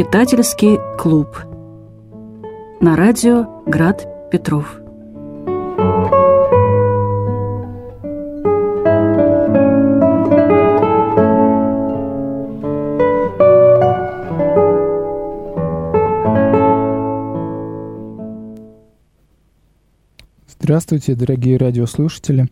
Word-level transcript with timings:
Читательский 0.00 0.78
клуб. 0.96 1.36
На 2.80 2.96
радио 2.96 3.62
Град 3.66 4.30
Петров. 4.30 4.80
Здравствуйте, 20.48 21.14
дорогие 21.14 21.58
радиослушатели. 21.58 22.48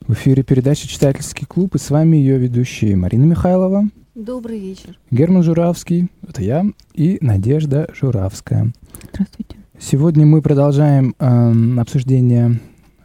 В 0.00 0.14
эфире 0.14 0.42
передача 0.42 0.88
«Читательский 0.88 1.44
клуб» 1.44 1.74
и 1.74 1.78
с 1.78 1.90
вами 1.90 2.16
ее 2.16 2.38
ведущие 2.38 2.96
Марина 2.96 3.24
Михайлова. 3.24 3.84
Добрый 4.14 4.58
вечер. 4.58 4.96
Герман 5.10 5.42
Журавский, 5.42 6.08
это 6.34 6.42
я, 6.42 6.66
и 6.94 7.18
Надежда 7.20 7.88
Журавская. 7.94 8.72
Здравствуйте. 9.12 9.54
Сегодня 9.78 10.26
мы 10.26 10.42
продолжаем 10.42 11.14
э, 11.16 11.80
обсуждение 11.80 12.58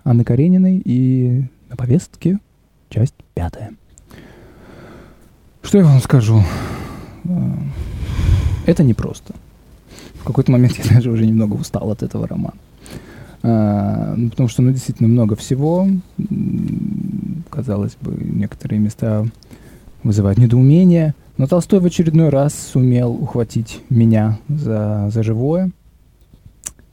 Анны 0.04 0.24
Карениной 0.24 0.82
и 0.84 1.44
на 1.70 1.76
повестке 1.76 2.40
часть 2.90 3.14
пятая. 3.36 3.74
Что 5.62 5.78
я 5.78 5.84
вам 5.84 6.00
скажу? 6.02 6.42
Э, 7.26 7.30
это 8.66 8.84
непросто. 8.84 9.36
В 10.16 10.24
какой-то 10.24 10.52
момент 10.52 10.80
я 10.84 10.96
даже 10.96 11.12
уже 11.12 11.28
немного 11.28 11.54
устал 11.54 11.92
от 11.92 12.02
этого 12.02 12.28
романа. 12.28 12.58
А, 13.44 14.16
ну, 14.18 14.32
потому 14.32 14.50
что, 14.50 14.64
ну, 14.64 14.72
действительно, 14.72 15.08
много 15.08 15.36
всего. 15.36 15.88
Казалось 17.52 17.96
бы, 18.02 18.12
некоторые 18.20 18.80
места 18.80 19.28
вызывают 20.02 20.40
недоумение. 20.40 21.14
Но 21.40 21.48
Толстой 21.48 21.80
в 21.80 21.86
очередной 21.86 22.28
раз 22.28 22.54
сумел 22.54 23.14
ухватить 23.14 23.80
меня 23.90 24.38
за, 24.50 25.10
за 25.10 25.24
живое. 25.24 25.72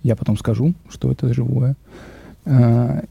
Я 0.05 0.14
потом 0.14 0.39
скажу, 0.39 0.72
что 0.89 1.11
это 1.11 1.34
живое. 1.34 1.75
А, 2.44 3.02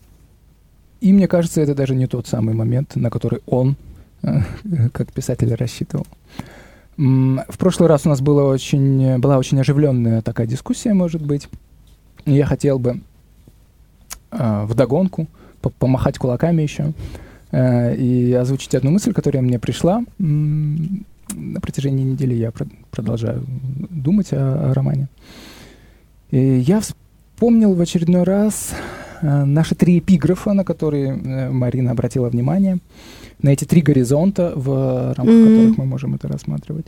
и 1.01 1.11
мне 1.11 1.27
кажется, 1.27 1.59
это 1.59 1.75
даже 1.75 1.93
не 1.93 2.07
тот 2.07 2.25
самый 2.25 2.55
момент, 2.55 2.95
на 2.95 3.09
который 3.09 3.41
он, 3.47 3.75
как 4.93 5.11
писатель, 5.11 5.53
рассчитывал. 5.53 6.07
В 6.95 7.57
прошлый 7.57 7.89
раз 7.89 8.05
у 8.05 8.09
нас 8.09 8.21
было 8.21 8.43
очень, 8.43 9.19
была 9.19 9.37
очень 9.37 9.59
оживленная 9.59 10.21
такая 10.21 10.47
дискуссия, 10.47 10.93
может 10.93 11.21
быть. 11.21 11.49
Я 12.25 12.45
хотел 12.45 12.79
бы 12.79 13.01
э, 14.31 14.63
вдогонку, 14.63 15.27
помахать 15.79 16.17
кулаками 16.17 16.61
еще 16.61 16.93
э, 17.51 17.93
и 17.97 18.31
озвучить 18.31 18.73
одну 18.73 18.91
мысль, 18.91 19.11
которая 19.11 19.43
мне 19.43 19.59
пришла. 19.59 20.01
На 21.33 21.59
протяжении 21.59 22.03
недели 22.03 22.33
я 22.33 22.51
про 22.51 22.67
продолжаю 22.91 23.43
думать 23.89 24.33
о, 24.33 24.71
о 24.71 24.73
романе. 24.73 25.07
И 26.31 26.37
я 26.37 26.81
вспомнил 26.81 27.73
в 27.73 27.81
очередной 27.81 28.23
раз 28.23 28.73
э, 29.21 29.45
наши 29.45 29.75
три 29.75 29.99
эпиграфа, 29.99 30.53
на 30.53 30.63
которые 30.63 31.17
э, 31.17 31.49
Марина 31.49 31.91
обратила 31.91 32.29
внимание, 32.29 32.79
на 33.41 33.49
эти 33.49 33.65
три 33.65 33.81
горизонта, 33.81 34.53
в 34.55 35.13
рамках 35.15 35.35
mm 35.35 35.45
-hmm. 35.45 35.57
которых 35.57 35.77
мы 35.77 35.85
можем 35.85 36.15
это 36.15 36.27
рассматривать. 36.27 36.87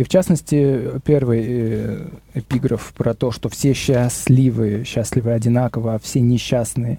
И 0.00 0.02
в 0.02 0.08
частности, 0.08 1.00
первый 1.04 1.44
э, 1.46 2.08
эпиграф 2.34 2.92
про 2.96 3.14
то, 3.14 3.30
что 3.30 3.48
все 3.48 3.74
счастливы, 3.74 4.84
счастливы 4.84 5.32
одинаково, 5.32 5.94
а 5.94 5.98
все 5.98 6.20
несчастные, 6.20 6.98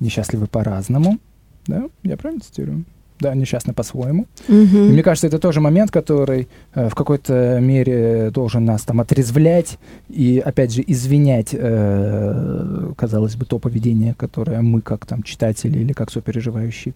несчастливы 0.00 0.46
по-разному. 0.46 1.18
Да, 1.66 1.88
я 2.02 2.16
правильно 2.16 2.42
цитирую? 2.42 2.84
Да, 3.20 3.34
несчастны 3.34 3.74
по-своему. 3.74 4.26
Mm-hmm. 4.48 4.88
И 4.88 4.92
мне 4.92 5.02
кажется, 5.02 5.26
это 5.26 5.38
тоже 5.38 5.60
момент, 5.60 5.90
который 5.90 6.48
э, 6.74 6.88
в 6.88 6.94
какой-то 6.94 7.58
мере 7.60 8.30
должен 8.30 8.64
нас 8.64 8.82
там 8.82 9.00
отрезвлять 9.00 9.78
и, 10.08 10.42
опять 10.44 10.72
же, 10.72 10.82
извинять, 10.86 11.50
э, 11.52 12.92
казалось 12.96 13.36
бы, 13.36 13.44
то 13.44 13.58
поведение, 13.58 14.14
которое 14.14 14.62
мы, 14.62 14.80
как 14.80 15.04
там 15.04 15.22
читатели 15.22 15.78
или 15.78 15.92
как 15.92 16.10
сопереживающие 16.10 16.94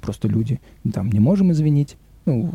просто 0.00 0.26
люди, 0.26 0.58
там 0.92 1.10
не 1.10 1.20
можем 1.20 1.52
извинить. 1.52 1.96
Ну, 2.24 2.50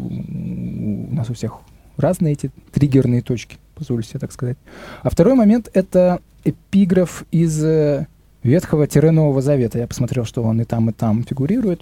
у 1.12 1.16
нас 1.16 1.30
у 1.30 1.34
всех 1.36 1.60
разные 1.98 2.34
эти 2.34 2.52
триггерные 2.72 3.22
точки, 3.22 3.58
позволю 3.76 4.02
себе 4.02 4.20
так 4.20 4.32
сказать. 4.32 4.58
А 5.04 5.10
второй 5.10 5.36
момент— 5.36 5.70
это 5.74 6.20
эпиграф 6.44 7.26
из 7.32 7.64
э, 7.64 8.08
Ветхого-Нового 8.44 9.42
Завета. 9.42 9.80
Я 9.80 9.88
посмотрел, 9.88 10.26
что 10.26 10.44
он 10.44 10.62
и 10.62 10.64
там, 10.64 10.90
и 10.90 10.94
там 10.94 11.24
фигурирует. 11.24 11.82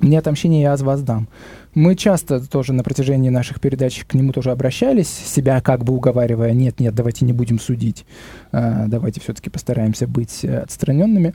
«Мне 0.00 0.18
отомщение 0.18 0.62
я 0.62 0.76
дам». 0.76 1.28
Мы 1.74 1.94
часто 1.94 2.40
тоже 2.40 2.72
на 2.72 2.82
протяжении 2.82 3.28
наших 3.28 3.60
передач 3.60 4.04
к 4.04 4.14
нему 4.14 4.32
тоже 4.32 4.50
обращались, 4.50 5.08
себя 5.08 5.60
как 5.60 5.84
бы 5.84 5.92
уговаривая, 5.92 6.52
нет, 6.52 6.80
нет, 6.80 6.94
давайте 6.94 7.26
не 7.26 7.34
будем 7.34 7.58
судить, 7.58 8.06
э, 8.52 8.86
давайте 8.86 9.20
все-таки 9.20 9.50
постараемся 9.50 10.06
быть 10.06 10.44
э, 10.44 10.60
отстраненными. 10.60 11.34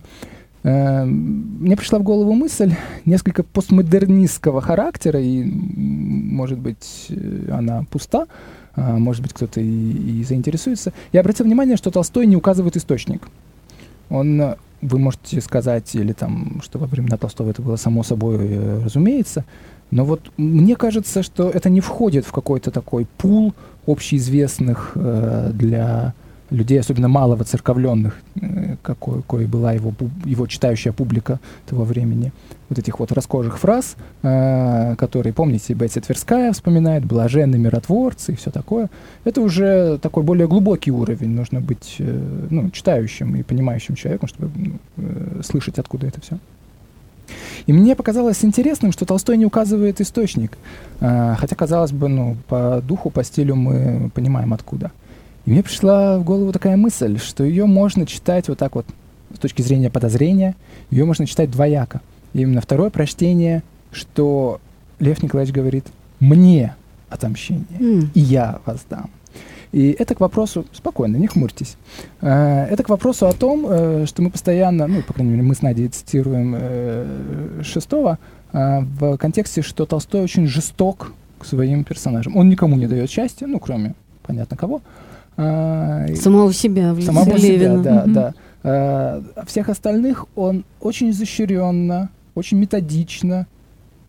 Эм, 0.64 1.58
мне 1.60 1.76
пришла 1.76 1.98
в 2.00 2.04
голову 2.04 2.34
мысль 2.34 2.74
несколько 3.06 3.44
постмодернистского 3.44 4.62
характера, 4.62 5.20
и, 5.20 5.44
может 5.44 6.60
быть, 6.60 7.08
э, 7.10 7.50
она 7.52 7.86
пуста, 7.90 8.28
а, 8.76 8.98
может 8.98 9.22
быть, 9.24 9.34
кто-то 9.34 9.60
и, 9.60 10.20
и 10.20 10.24
заинтересуется. 10.24 10.94
Я 11.12 11.22
обратил 11.22 11.46
внимание, 11.46 11.78
что 11.78 11.92
Толстой 11.92 12.26
не 12.26 12.36
указывает 12.36 12.78
источник. 12.78 13.28
Он, 14.10 14.40
э, 14.40 14.56
вы 14.82 15.00
можете 15.00 15.42
сказать, 15.42 15.96
или 15.96 16.14
там, 16.14 16.62
что 16.64 16.80
во 16.80 16.88
времена 16.88 17.18
Толстого 17.18 17.50
это 17.50 17.62
было 17.62 17.76
само 17.76 18.04
собой 18.04 18.38
э, 18.40 18.82
разумеется, 18.84 19.46
но 19.92 20.06
вот 20.06 20.32
мне 20.38 20.76
кажется, 20.76 21.22
что 21.22 21.50
это 21.50 21.70
не 21.70 21.82
входит 21.82 22.26
в 22.26 22.32
какой-то 22.32 22.72
такой 22.72 23.06
пул 23.18 23.54
общеизвестных 23.86 24.94
э, 24.96 25.52
для 25.54 26.14
людей, 26.52 26.80
особенно 26.80 27.08
малого 27.08 27.44
церковленных, 27.44 28.14
э, 28.42 28.76
какой, 28.82 29.22
какой 29.22 29.46
была 29.46 29.74
его, 29.74 29.94
его 30.26 30.48
читающая 30.48 30.92
публика 30.92 31.40
того 31.66 31.84
времени, 31.84 32.32
вот 32.70 32.78
этих 32.78 33.00
вот 33.00 33.12
раскожих 33.12 33.58
фраз, 33.58 33.96
э, 34.22 34.96
которые, 34.98 35.34
помните, 35.34 35.74
Бетти 35.74 36.00
Тверская 36.02 36.52
вспоминает, 36.52 37.06
блаженные 37.06 37.60
миротворцы 37.60 38.34
и 38.34 38.36
все 38.36 38.52
такое. 38.52 38.90
Это 39.24 39.42
уже 39.42 39.98
такой 40.00 40.24
более 40.24 40.48
глубокий 40.48 40.92
уровень. 40.92 41.30
Нужно 41.30 41.62
быть 41.62 41.96
э, 42.00 42.48
ну, 42.50 42.70
читающим 42.70 43.36
и 43.36 43.44
понимающим 43.44 43.96
человеком, 43.96 44.28
чтобы 44.28 44.52
ну, 44.56 45.44
слышать, 45.44 45.80
откуда 45.80 46.08
это 46.08 46.20
все. 46.22 46.38
И 47.66 47.72
мне 47.72 47.96
показалось 47.96 48.44
интересным, 48.44 48.92
что 48.92 49.06
Толстой 49.06 49.38
не 49.38 49.46
указывает 49.46 50.02
источник, 50.02 50.58
хотя, 51.00 51.56
казалось 51.56 51.92
бы, 51.94 52.10
ну, 52.10 52.36
по 52.50 52.82
духу, 52.86 53.10
по 53.10 53.24
стилю 53.24 53.56
мы 53.56 54.10
понимаем, 54.14 54.54
откуда. 54.54 54.92
И 55.46 55.52
мне 55.52 55.64
пришла 55.64 56.20
в 56.20 56.24
голову 56.24 56.52
такая 56.52 56.78
мысль, 56.78 57.18
что 57.18 57.44
ее 57.44 57.66
можно 57.66 58.06
читать 58.06 58.48
вот 58.48 58.58
так 58.58 58.76
вот 58.76 58.86
с 59.34 59.40
точки 59.40 59.62
зрения 59.62 59.90
подозрения, 59.90 60.56
ее 60.90 61.06
можно 61.06 61.26
читать 61.26 61.50
двояко. 61.50 62.02
И 62.34 62.42
именно 62.42 62.62
второе 62.62 62.90
прочтение, 62.90 63.64
что 63.92 64.60
Лев 65.00 65.24
Николаевич 65.24 65.54
говорит 65.54 65.86
«мне 66.20 66.76
отомщение, 67.10 67.66
mm. 67.80 68.08
и 68.14 68.20
я 68.20 68.60
воздам». 68.66 69.10
И 69.72 69.96
это 69.98 70.16
к 70.16 70.20
вопросу, 70.20 70.66
спокойно, 70.74 71.16
не 71.16 71.28
хмурьтесь, 71.28 71.78
э, 72.20 72.66
это 72.70 72.84
к 72.84 72.90
вопросу 72.90 73.28
о 73.28 73.32
том, 73.34 73.66
э, 73.70 74.06
что 74.06 74.22
мы 74.22 74.30
постоянно, 74.30 74.86
ну, 74.88 75.02
по 75.02 75.14
крайней 75.14 75.32
мере, 75.32 75.44
мы 75.44 75.56
с 75.56 75.62
Надей 75.62 75.88
цитируем 75.88 76.56
э, 76.58 77.62
Шестого, 77.64 78.18
в 78.54 79.16
контексте, 79.16 79.62
что 79.62 79.86
Толстой 79.86 80.24
очень 80.24 80.46
жесток 80.46 81.14
к 81.40 81.46
своим 81.46 81.86
персонажам. 81.86 82.36
Он 82.36 82.50
никому 82.50 82.76
не 82.76 82.86
дает 82.86 83.10
счастья, 83.10 83.48
ну, 83.48 83.62
кроме, 83.62 83.96
понятно, 84.24 84.58
кого, 84.58 84.82
самого 85.36 86.54
себя, 86.54 86.94
в 86.94 87.02
самого 87.02 87.38
себя, 87.40 87.78
да, 87.78 88.04
угу. 88.04 88.12
да. 88.12 88.34
А, 88.64 89.24
всех 89.48 89.70
остальных 89.70 90.26
он 90.36 90.66
очень 90.80 91.10
изощренно, 91.10 92.10
очень 92.36 92.58
методично 92.58 93.48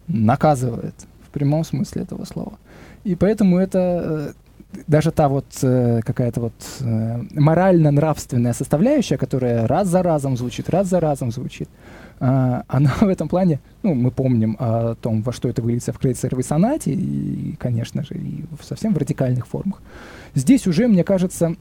наказывает 0.09 0.95
в 1.27 1.31
прямом 1.31 1.65
смысле 1.65 2.03
этого 2.03 2.25
слова. 2.25 2.59
И 3.05 3.15
поэтому 3.15 3.59
это 3.59 4.35
э, 4.73 4.73
даже 4.87 5.11
та 5.11 5.29
вот 5.29 5.47
э, 5.63 6.01
какая-то 6.05 6.41
вот 6.41 6.53
э, 6.81 7.23
морально-нравственная 7.33 8.53
составляющая, 8.53 9.17
которая 9.17 9.67
раз 9.67 9.89
за 9.89 10.03
разом 10.03 10.37
звучит, 10.37 10.69
раз 10.71 10.89
за 10.89 11.01
разом 11.01 11.33
звучит, 11.33 11.69
а, 11.69 12.12
она 12.23 12.95
в 13.01 13.09
этом 13.09 13.29
плане, 13.29 13.59
ну, 13.83 13.95
мы 13.95 14.11
помним 14.11 14.57
о 14.61 14.95
том, 14.95 15.23
во 15.23 15.33
что 15.33 15.49
это 15.49 15.61
выльется 15.61 15.93
в 15.93 15.99
крейцеровой 15.99 16.45
сонате, 16.45 16.93
и, 16.93 17.57
конечно 17.59 18.05
же, 18.05 18.15
и 18.15 18.45
в 18.61 18.65
совсем 18.65 18.95
в 18.95 18.99
радикальных 18.99 19.47
формах. 19.47 19.83
Здесь 20.35 20.67
уже, 20.69 20.87
мне 20.87 21.03
кажется, 21.03 21.57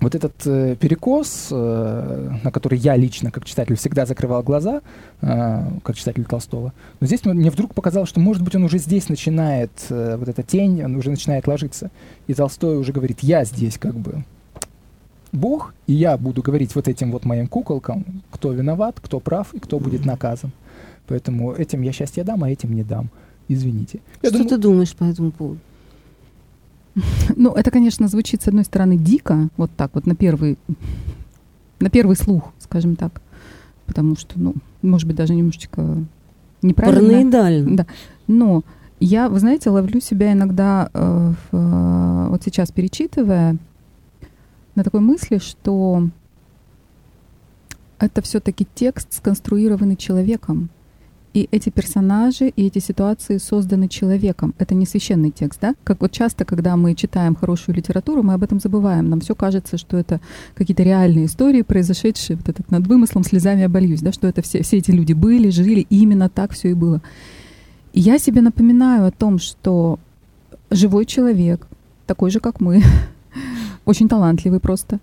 вот 0.00 0.16
этот 0.16 0.34
э, 0.46 0.74
перекос, 0.74 1.48
э, 1.52 2.30
на 2.42 2.50
который 2.50 2.76
я 2.78 2.96
лично, 2.96 3.30
как 3.30 3.44
читатель, 3.44 3.76
всегда 3.76 4.04
закрывал 4.04 4.42
глаза, 4.42 4.82
э, 5.20 5.62
как 5.84 5.94
читатель 5.94 6.24
Толстого, 6.24 6.72
но 6.98 7.06
здесь 7.06 7.24
мне 7.24 7.50
вдруг 7.50 7.72
показалось, 7.74 8.08
что, 8.08 8.18
может 8.18 8.42
быть, 8.42 8.56
он 8.56 8.64
уже 8.64 8.78
здесь 8.78 9.08
начинает, 9.08 9.70
э, 9.90 10.16
вот 10.16 10.28
эта 10.28 10.42
тень, 10.42 10.82
он 10.84 10.96
уже 10.96 11.10
начинает 11.10 11.46
ложиться. 11.46 11.92
И 12.26 12.34
Толстой 12.34 12.78
уже 12.78 12.92
говорит, 12.92 13.20
я 13.20 13.44
здесь 13.44 13.78
как 13.78 13.94
бы 13.94 14.24
Бог, 15.34 15.74
и 15.86 15.92
я 15.92 16.16
буду 16.16 16.42
говорить 16.42 16.74
вот 16.74 16.88
этим 16.88 17.10
вот 17.10 17.24
моим 17.24 17.48
куколкам, 17.48 18.04
кто 18.30 18.52
виноват, 18.52 19.00
кто 19.02 19.20
прав 19.20 19.52
и 19.52 19.58
кто 19.58 19.78
будет 19.78 20.04
наказан. 20.06 20.52
Поэтому 21.06 21.52
этим 21.52 21.82
я 21.82 21.92
счастье 21.92 22.24
дам, 22.24 22.44
а 22.44 22.50
этим 22.50 22.74
не 22.74 22.84
дам. 22.84 23.10
Извините. 23.48 24.00
Я 24.22 24.30
Что 24.30 24.38
думаю, 24.38 24.48
ты 24.48 24.58
думаешь 24.58 24.94
по 24.94 25.04
этому 25.04 25.32
поводу? 25.32 25.60
Ну, 27.36 27.52
это, 27.52 27.70
конечно, 27.70 28.08
звучит, 28.08 28.42
с 28.42 28.48
одной 28.48 28.64
стороны, 28.64 28.96
дико, 28.96 29.48
вот 29.56 29.70
так 29.76 29.90
вот, 29.94 30.06
на 30.06 30.14
первый, 30.14 30.56
на 31.80 31.90
первый 31.90 32.16
слух, 32.16 32.52
скажем 32.60 32.96
так. 32.96 33.20
Потому 33.86 34.16
что, 34.16 34.38
ну, 34.40 34.54
может 34.82 35.06
быть, 35.06 35.16
даже 35.16 35.34
немножечко 35.34 36.04
неправильно. 36.62 37.00
Параноидально. 37.00 37.76
Да. 37.76 37.86
Но 38.28 38.62
я, 39.00 39.28
вы 39.28 39.40
знаете, 39.40 39.70
ловлю 39.70 40.00
себя 40.00 40.32
иногда, 40.32 40.88
э, 40.94 41.32
в, 41.50 41.56
э, 41.56 42.28
вот 42.30 42.42
сейчас 42.44 42.70
перечитывая, 42.70 43.58
на 44.74 44.84
такой 44.84 45.00
мысли, 45.00 45.38
что 45.38 46.08
это 47.98 48.22
все-таки 48.22 48.66
текст, 48.74 49.12
сконструированный 49.12 49.96
человеком. 49.96 50.70
И 51.32 51.48
эти 51.50 51.68
персонажи 51.68 52.48
и 52.48 52.66
эти 52.66 52.78
ситуации 52.78 53.38
созданы 53.38 53.88
человеком. 53.88 54.54
Это 54.58 54.76
не 54.76 54.86
священный 54.86 55.32
текст, 55.32 55.60
да? 55.60 55.74
Как 55.82 56.00
вот 56.00 56.12
часто, 56.12 56.44
когда 56.44 56.76
мы 56.76 56.94
читаем 56.94 57.34
хорошую 57.34 57.74
литературу, 57.74 58.22
мы 58.22 58.34
об 58.34 58.44
этом 58.44 58.60
забываем. 58.60 59.10
Нам 59.10 59.20
все 59.20 59.34
кажется, 59.34 59.76
что 59.76 59.96
это 59.96 60.20
какие-то 60.54 60.84
реальные 60.84 61.26
истории, 61.26 61.62
произошедшие 61.62 62.36
вот 62.36 62.48
этот 62.48 62.70
над 62.70 62.86
вымыслом 62.86 63.24
слезами 63.24 63.64
обольюсь, 63.64 64.00
да, 64.00 64.12
что 64.12 64.28
это 64.28 64.42
все, 64.42 64.62
все 64.62 64.78
эти 64.78 64.92
люди 64.92 65.12
были, 65.12 65.50
жили, 65.50 65.80
и 65.90 66.02
именно 66.02 66.28
так 66.28 66.52
все 66.52 66.70
и 66.70 66.74
было. 66.74 67.02
И 67.92 68.00
я 68.00 68.18
себе 68.18 68.40
напоминаю 68.40 69.04
о 69.06 69.10
том, 69.10 69.40
что 69.40 69.98
живой 70.70 71.04
человек, 71.04 71.66
такой 72.06 72.30
же, 72.30 72.38
как 72.38 72.60
мы, 72.60 72.80
очень 73.84 74.08
талантливый 74.08 74.60
просто, 74.60 75.00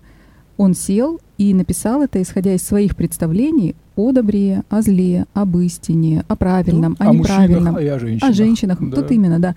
он 0.56 0.74
сел 0.74 1.20
и 1.38 1.54
написал 1.54 2.02
это, 2.02 2.20
исходя 2.20 2.54
из 2.54 2.62
своих 2.62 2.94
представлений 2.96 3.74
о 3.96 4.12
добре, 4.12 4.62
о 4.70 4.80
зле, 4.80 5.26
об 5.34 5.56
истине, 5.58 6.24
о 6.28 6.36
правильном, 6.36 6.96
ну, 6.98 7.06
о, 7.06 7.10
о 7.10 7.14
неправильном, 7.14 7.74
мужчинах, 7.74 7.96
о 7.96 7.98
женщинах. 7.98 8.30
О 8.30 8.32
женщинах. 8.32 8.78
Да. 8.80 8.96
Тут 8.96 9.10
именно, 9.10 9.38
да. 9.38 9.54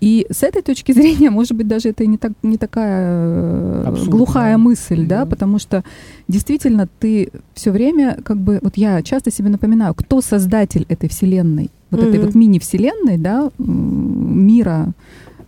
И 0.00 0.26
с 0.30 0.42
этой 0.42 0.62
точки 0.62 0.92
зрения, 0.92 1.30
может 1.30 1.52
быть, 1.52 1.66
даже 1.66 1.88
это 1.90 2.06
не, 2.06 2.18
так, 2.18 2.32
не 2.42 2.56
такая 2.56 3.10
э, 3.10 3.84
Абсолютно. 3.86 4.10
глухая 4.10 4.58
мысль, 4.58 5.06
да. 5.06 5.20
да, 5.20 5.26
потому 5.26 5.58
что 5.58 5.82
действительно 6.28 6.88
ты 6.98 7.30
все 7.54 7.70
время, 7.70 8.18
как 8.22 8.38
бы, 8.38 8.58
вот 8.62 8.76
я 8.76 9.02
часто 9.02 9.30
себе 9.30 9.48
напоминаю, 9.48 9.94
кто 9.94 10.20
создатель 10.20 10.84
этой 10.88 11.08
вселенной, 11.08 11.70
вот 11.90 12.00
mm-hmm. 12.00 12.08
этой 12.08 12.20
вот 12.20 12.34
мини-вселенной, 12.34 13.18
да, 13.18 13.50
мира 13.58 14.92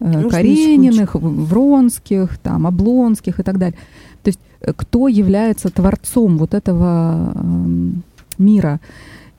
ну, 0.00 0.28
Карениных, 0.28 1.14
Вронских, 1.14 2.38
там, 2.38 2.66
Облонских 2.66 3.40
и 3.40 3.43
так 3.43 3.58
далее. 3.58 3.78
То 4.22 4.28
есть 4.28 4.40
э, 4.60 4.72
кто 4.76 5.08
является 5.08 5.70
творцом 5.70 6.38
вот 6.38 6.54
этого 6.54 7.32
э, 7.34 7.88
мира? 8.38 8.81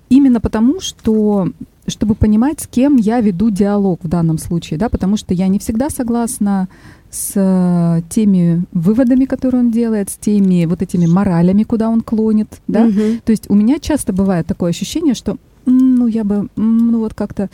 Именно 0.10 0.40
потому, 0.40 0.80
что 0.80 1.50
чтобы 1.88 2.16
понимать, 2.16 2.62
с 2.62 2.68
кем 2.68 2.98
я 2.98 3.22
веду 3.22 3.50
диалог 3.50 4.04
в 4.04 4.10
данном 4.10 4.38
случае, 4.38 4.78
да, 4.78 4.90
потому 4.90 5.16
что 5.16 5.34
я 5.34 5.48
не 5.48 5.58
всегда 5.58 5.90
согласна 5.90 6.68
с 7.10 7.32
э, 7.36 8.02
теми 8.10 8.64
выводами, 8.74 9.26
которые 9.26 9.62
он 9.62 9.72
делает, 9.72 10.10
с 10.10 10.18
теми 10.18 10.66
вот 10.66 10.82
этими 10.82 11.06
моралями, 11.06 11.64
куда 11.64 11.90
он 11.90 12.02
клонит, 12.02 12.60
да. 12.68 12.86
Угу. 12.86 13.22
То 13.24 13.32
есть 13.32 13.50
у 13.50 13.56
меня 13.56 13.80
часто 13.80 14.12
бывает 14.12 14.46
такое 14.46 14.72
ощущение, 14.72 15.14
что 15.14 15.38
ну, 15.68 16.08
я 16.08 16.24
бы, 16.24 16.48
ну, 16.56 17.00
вот 17.00 17.14
как-то, 17.14 17.50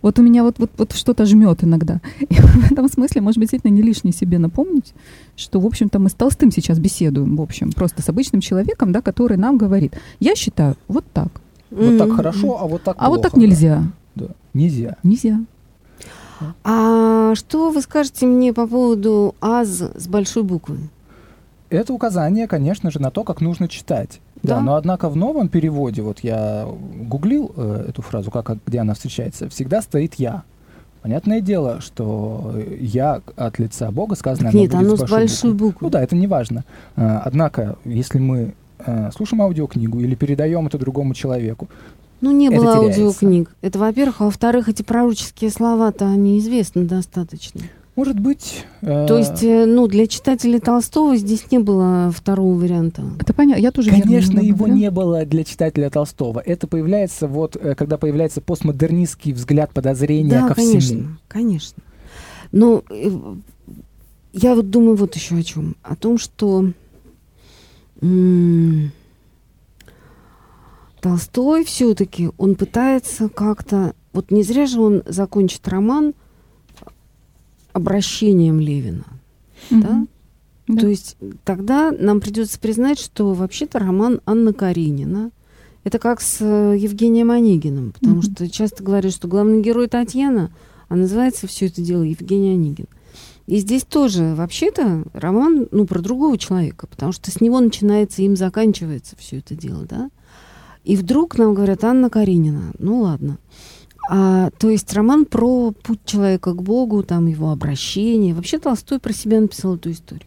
вот 0.00 0.18
у 0.18 0.22
меня 0.22 0.42
вот, 0.42 0.58
вот, 0.58 0.70
вот 0.78 0.92
что-то 0.92 1.26
жмет 1.26 1.64
иногда. 1.64 2.00
И 2.20 2.34
в 2.34 2.72
этом 2.72 2.88
смысле, 2.88 3.20
может 3.20 3.38
быть, 3.38 3.50
действительно 3.50 3.72
не 3.72 3.82
лишнее 3.82 4.14
себе 4.14 4.38
напомнить, 4.38 4.94
что, 5.36 5.60
в 5.60 5.66
общем-то, 5.66 5.98
мы 5.98 6.08
с 6.08 6.14
Толстым 6.14 6.50
сейчас 6.50 6.78
беседуем, 6.78 7.36
в 7.36 7.42
общем, 7.42 7.72
просто 7.72 8.02
с 8.02 8.08
обычным 8.08 8.40
человеком, 8.40 8.92
да, 8.92 9.02
который 9.02 9.36
нам 9.36 9.58
говорит, 9.58 9.94
я 10.20 10.36
считаю, 10.36 10.76
вот 10.88 11.04
так. 11.12 11.28
Вот 11.70 11.98
так 11.98 12.12
хорошо, 12.12 12.58
а 12.60 12.66
вот 12.66 12.82
так 12.84 12.96
А 12.98 13.08
вот 13.08 13.22
так 13.22 13.36
нельзя. 13.36 13.82
Да, 14.14 14.28
нельзя. 14.54 14.96
Нельзя. 15.02 15.40
А 16.64 17.34
что 17.34 17.70
вы 17.70 17.80
скажете 17.80 18.26
мне 18.26 18.52
по 18.52 18.66
поводу 18.66 19.34
«аз» 19.40 19.68
с 19.68 20.06
большой 20.06 20.42
буквы? 20.42 20.78
Это 21.70 21.92
указание, 21.92 22.46
конечно 22.46 22.90
же, 22.90 23.00
на 23.00 23.10
то, 23.10 23.24
как 23.24 23.40
нужно 23.40 23.68
читать. 23.68 24.20
Да, 24.46 24.56
да 24.56 24.60
но 24.62 24.74
однако 24.76 25.08
в 25.08 25.16
новом 25.16 25.48
переводе, 25.48 26.02
вот 26.02 26.20
я 26.20 26.66
гуглил 26.66 27.52
э, 27.56 27.86
эту 27.88 28.02
фразу, 28.02 28.30
как, 28.30 28.58
где 28.66 28.80
она 28.80 28.94
встречается, 28.94 29.48
всегда 29.48 29.82
стоит 29.82 30.14
«я». 30.14 30.42
Понятное 31.02 31.40
дело, 31.40 31.80
что 31.80 32.54
«я» 32.80 33.20
от 33.36 33.58
лица 33.58 33.90
Бога 33.90 34.16
сказано... 34.16 34.50
Нет, 34.52 34.74
оно, 34.74 34.94
оно 34.94 34.96
с 34.96 35.08
большой 35.08 35.52
буквы. 35.52 35.66
буквы. 35.66 35.86
Ну 35.86 35.90
да, 35.90 36.02
это 36.02 36.16
не 36.16 36.26
важно. 36.26 36.64
Э, 36.96 37.20
однако, 37.24 37.76
если 37.84 38.18
мы 38.18 38.54
э, 38.78 39.10
слушаем 39.14 39.42
аудиокнигу 39.42 40.00
или 40.00 40.14
передаем 40.14 40.66
это 40.66 40.78
другому 40.78 41.14
человеку, 41.14 41.68
ну, 42.20 42.30
не 42.30 42.48
было 42.48 42.76
аудиокниг. 42.76 43.54
Это, 43.60 43.78
во-первых. 43.78 44.20
А 44.20 44.24
во-вторых, 44.24 44.68
эти 44.68 44.82
пророческие 44.82 45.50
слова-то, 45.50 46.06
они 46.06 46.38
известны 46.38 46.84
достаточно. 46.84 47.60
Может 47.96 48.20
быть. 48.20 48.66
Э... 48.82 49.06
То 49.08 49.16
есть, 49.16 49.42
э, 49.42 49.64
ну, 49.64 49.88
для 49.88 50.06
читателей 50.06 50.60
Толстого 50.60 51.16
здесь 51.16 51.50
не 51.50 51.58
было 51.58 52.12
второго 52.14 52.54
варианта. 52.54 53.02
Это 53.18 53.32
понятно. 53.32 53.62
Я 53.62 53.72
тоже. 53.72 53.90
Конечно, 53.90 54.38
его 54.38 54.68
не 54.68 54.90
было 54.90 55.24
для 55.24 55.44
читателя 55.44 55.88
Толстого. 55.88 56.40
Это 56.40 56.66
появляется 56.66 57.26
вот, 57.26 57.56
э, 57.56 57.74
когда 57.74 57.96
появляется 57.96 58.42
постмодернистский 58.42 59.32
взгляд 59.32 59.72
подозрения 59.72 60.42
да, 60.42 60.48
ко 60.48 60.54
конечно, 60.54 60.80
всему. 60.80 61.08
конечно. 61.26 61.82
Но 62.52 62.84
э, 62.90 63.10
я 64.34 64.54
вот 64.54 64.70
думаю 64.70 64.96
вот 64.96 65.16
еще 65.16 65.36
о 65.36 65.42
чем. 65.42 65.74
О 65.82 65.96
том, 65.96 66.18
что 66.18 66.70
Толстой 71.00 71.64
все-таки 71.64 72.28
он 72.36 72.56
пытается 72.56 73.30
как-то 73.30 73.94
вот 74.12 74.30
не 74.30 74.42
зря 74.42 74.66
же 74.66 74.80
он 74.82 75.02
закончит 75.06 75.66
роман 75.66 76.12
обращением 77.76 78.58
Левина. 78.58 79.04
Mm-hmm. 79.70 79.82
Да? 79.82 80.06
Да. 80.68 80.80
То 80.80 80.88
есть 80.88 81.16
тогда 81.44 81.92
нам 81.92 82.20
придется 82.20 82.58
признать, 82.58 82.98
что 82.98 83.34
вообще-то 83.34 83.78
роман 83.78 84.20
Анна 84.24 84.52
Каренина. 84.52 85.30
Это 85.84 86.00
как 86.00 86.20
с 86.20 86.38
э, 86.40 86.76
Евгением 86.76 87.30
Онегиным, 87.30 87.92
потому 87.92 88.20
mm-hmm. 88.20 88.34
что 88.34 88.50
часто 88.50 88.82
говорят, 88.82 89.12
что 89.12 89.28
главный 89.28 89.62
герой 89.62 89.86
Татьяна, 89.86 90.50
а 90.88 90.96
называется 90.96 91.46
все 91.46 91.66
это 91.66 91.80
дело 91.80 92.02
Евгений 92.02 92.54
Онегин. 92.54 92.86
И 93.46 93.58
здесь 93.58 93.84
тоже 93.84 94.34
вообще-то 94.34 95.04
роман 95.12 95.68
ну, 95.70 95.86
про 95.86 96.00
другого 96.00 96.36
человека, 96.36 96.88
потому 96.88 97.12
что 97.12 97.30
с 97.30 97.40
него 97.40 97.60
начинается, 97.60 98.22
им 98.22 98.36
заканчивается 98.36 99.14
все 99.16 99.38
это 99.38 99.54
дело, 99.54 99.84
да. 99.84 100.10
И 100.82 100.96
вдруг 100.96 101.38
нам 101.38 101.54
говорят 101.54 101.84
Анна 101.84 102.10
Каренина. 102.10 102.72
Ну 102.78 103.02
ладно. 103.02 103.38
А, 104.08 104.50
то 104.58 104.70
есть 104.70 104.92
роман 104.94 105.24
про 105.24 105.72
путь 105.72 106.00
человека 106.04 106.52
к 106.52 106.62
Богу, 106.62 107.02
там 107.02 107.26
его 107.26 107.50
обращение. 107.50 108.34
Вообще 108.34 108.58
Толстой 108.58 108.98
про 108.98 109.12
себя 109.12 109.40
написал 109.40 109.76
эту 109.76 109.90
историю. 109.90 110.26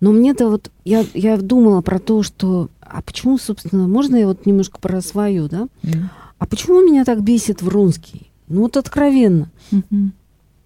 Но 0.00 0.12
мне-то 0.12 0.48
вот, 0.48 0.70
я, 0.84 1.04
я 1.12 1.36
думала 1.36 1.82
про 1.82 1.98
то, 1.98 2.22
что, 2.22 2.70
а 2.80 3.02
почему, 3.02 3.36
собственно, 3.36 3.86
можно 3.86 4.16
я 4.16 4.26
вот 4.26 4.46
немножко 4.46 4.78
про 4.80 5.02
свою, 5.02 5.48
да? 5.48 5.68
Mm. 5.82 6.04
А 6.38 6.46
почему 6.46 6.80
меня 6.80 7.04
так 7.04 7.22
бесит 7.22 7.60
Вронский? 7.60 8.30
Ну 8.48 8.62
вот 8.62 8.78
откровенно. 8.78 9.50
Mm-hmm. 9.70 10.08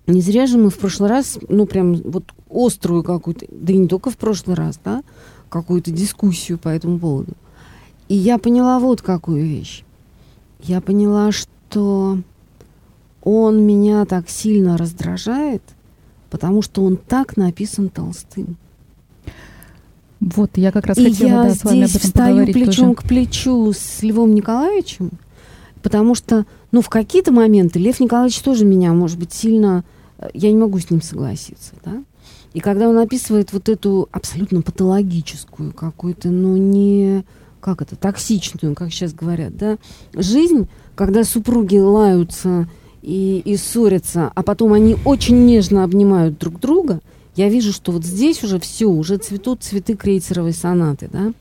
Не 0.07 0.21
зря 0.21 0.47
же 0.47 0.57
мы 0.57 0.71
в 0.71 0.79
прошлый 0.79 1.11
раз, 1.11 1.39
ну 1.49 1.67
прям 1.67 1.95
вот 1.95 2.25
острую 2.49 3.03
какую-то, 3.03 3.47
да 3.51 3.73
и 3.73 3.77
не 3.77 3.89
только 3.89 4.11
в 4.11 4.17
прошлый 4.17 4.55
раз, 4.55 4.79
да, 4.85 5.03
какую-то 5.49 5.91
дискуссию 5.91 6.59
по 6.59 6.69
этому 6.69 6.99
поводу. 6.99 7.33
И 8.09 8.15
я 8.15 8.39
поняла 8.39 8.79
вот 8.79 9.03
какую 9.03 9.45
вещь. 9.45 9.83
Я 10.61 10.81
поняла, 10.81 11.33
что 11.33 12.19
он 13.25 13.63
меня 13.63 14.05
так 14.05 14.29
сильно 14.29 14.77
раздражает, 14.77 15.63
потому 16.31 16.63
что 16.63 16.85
он 16.85 16.97
так 16.97 17.37
написан 17.37 17.89
Толстым. 17.89 18.57
Вот, 20.21 20.53
я 20.57 20.73
как 20.73 20.87
раз 20.87 20.99
и 20.99 21.11
хотела 21.11 21.29
я 21.29 21.49
да, 21.49 21.55
с 21.55 21.65
вами 21.65 21.83
об 21.83 21.91
этом 21.91 22.09
стою 22.09 22.47
плечом 22.47 22.95
тоже. 22.95 22.95
к 22.95 23.03
плечу 23.09 23.73
с 23.73 24.03
Львом 24.03 24.35
Николаевичем, 24.35 25.11
потому 25.83 26.15
что, 26.15 26.47
ну, 26.73 26.81
в 26.81 26.89
какие-то 26.89 27.33
моменты 27.33 27.79
Лев 27.79 28.01
Николаевич 28.01 28.39
тоже 28.41 28.65
меня, 28.65 28.93
может 28.93 29.19
быть, 29.19 29.33
сильно... 29.33 29.85
Э, 30.19 30.29
я 30.33 30.51
не 30.51 30.57
могу 30.57 30.79
с 30.79 30.91
ним 30.91 31.03
согласиться, 31.03 31.73
да? 31.85 32.03
И 32.55 32.61
когда 32.61 32.89
он 32.89 32.97
описывает 32.99 33.53
вот 33.53 33.69
эту 33.69 34.09
абсолютно 34.13 34.63
патологическую 34.63 35.73
какую-то, 35.73 36.31
ну, 36.31 36.57
не... 36.57 37.25
Как 37.61 37.83
это? 37.83 37.97
Токсичную, 37.97 38.75
как 38.75 38.93
сейчас 38.93 39.13
говорят, 39.13 39.57
да? 39.57 39.79
Жизнь, 40.15 40.69
когда 40.95 41.25
супруги 41.25 41.77
лаются 41.77 42.69
и, 43.05 43.43
и 43.45 43.57
ссорятся, 43.57 44.33
а 44.35 44.43
потом 44.43 44.73
они 44.73 44.97
очень 45.05 45.45
нежно 45.45 45.85
обнимают 45.85 46.39
друг 46.39 46.59
друга, 46.59 47.01
я 47.37 47.49
вижу, 47.49 47.73
что 47.73 47.93
вот 47.93 48.05
здесь 48.05 48.43
уже 48.43 48.59
все, 48.59 48.87
уже 48.87 49.19
цветут 49.19 49.63
цветы 49.63 49.95
крейцеровой 49.95 50.53
сонаты, 50.53 51.09
да. 51.13 51.33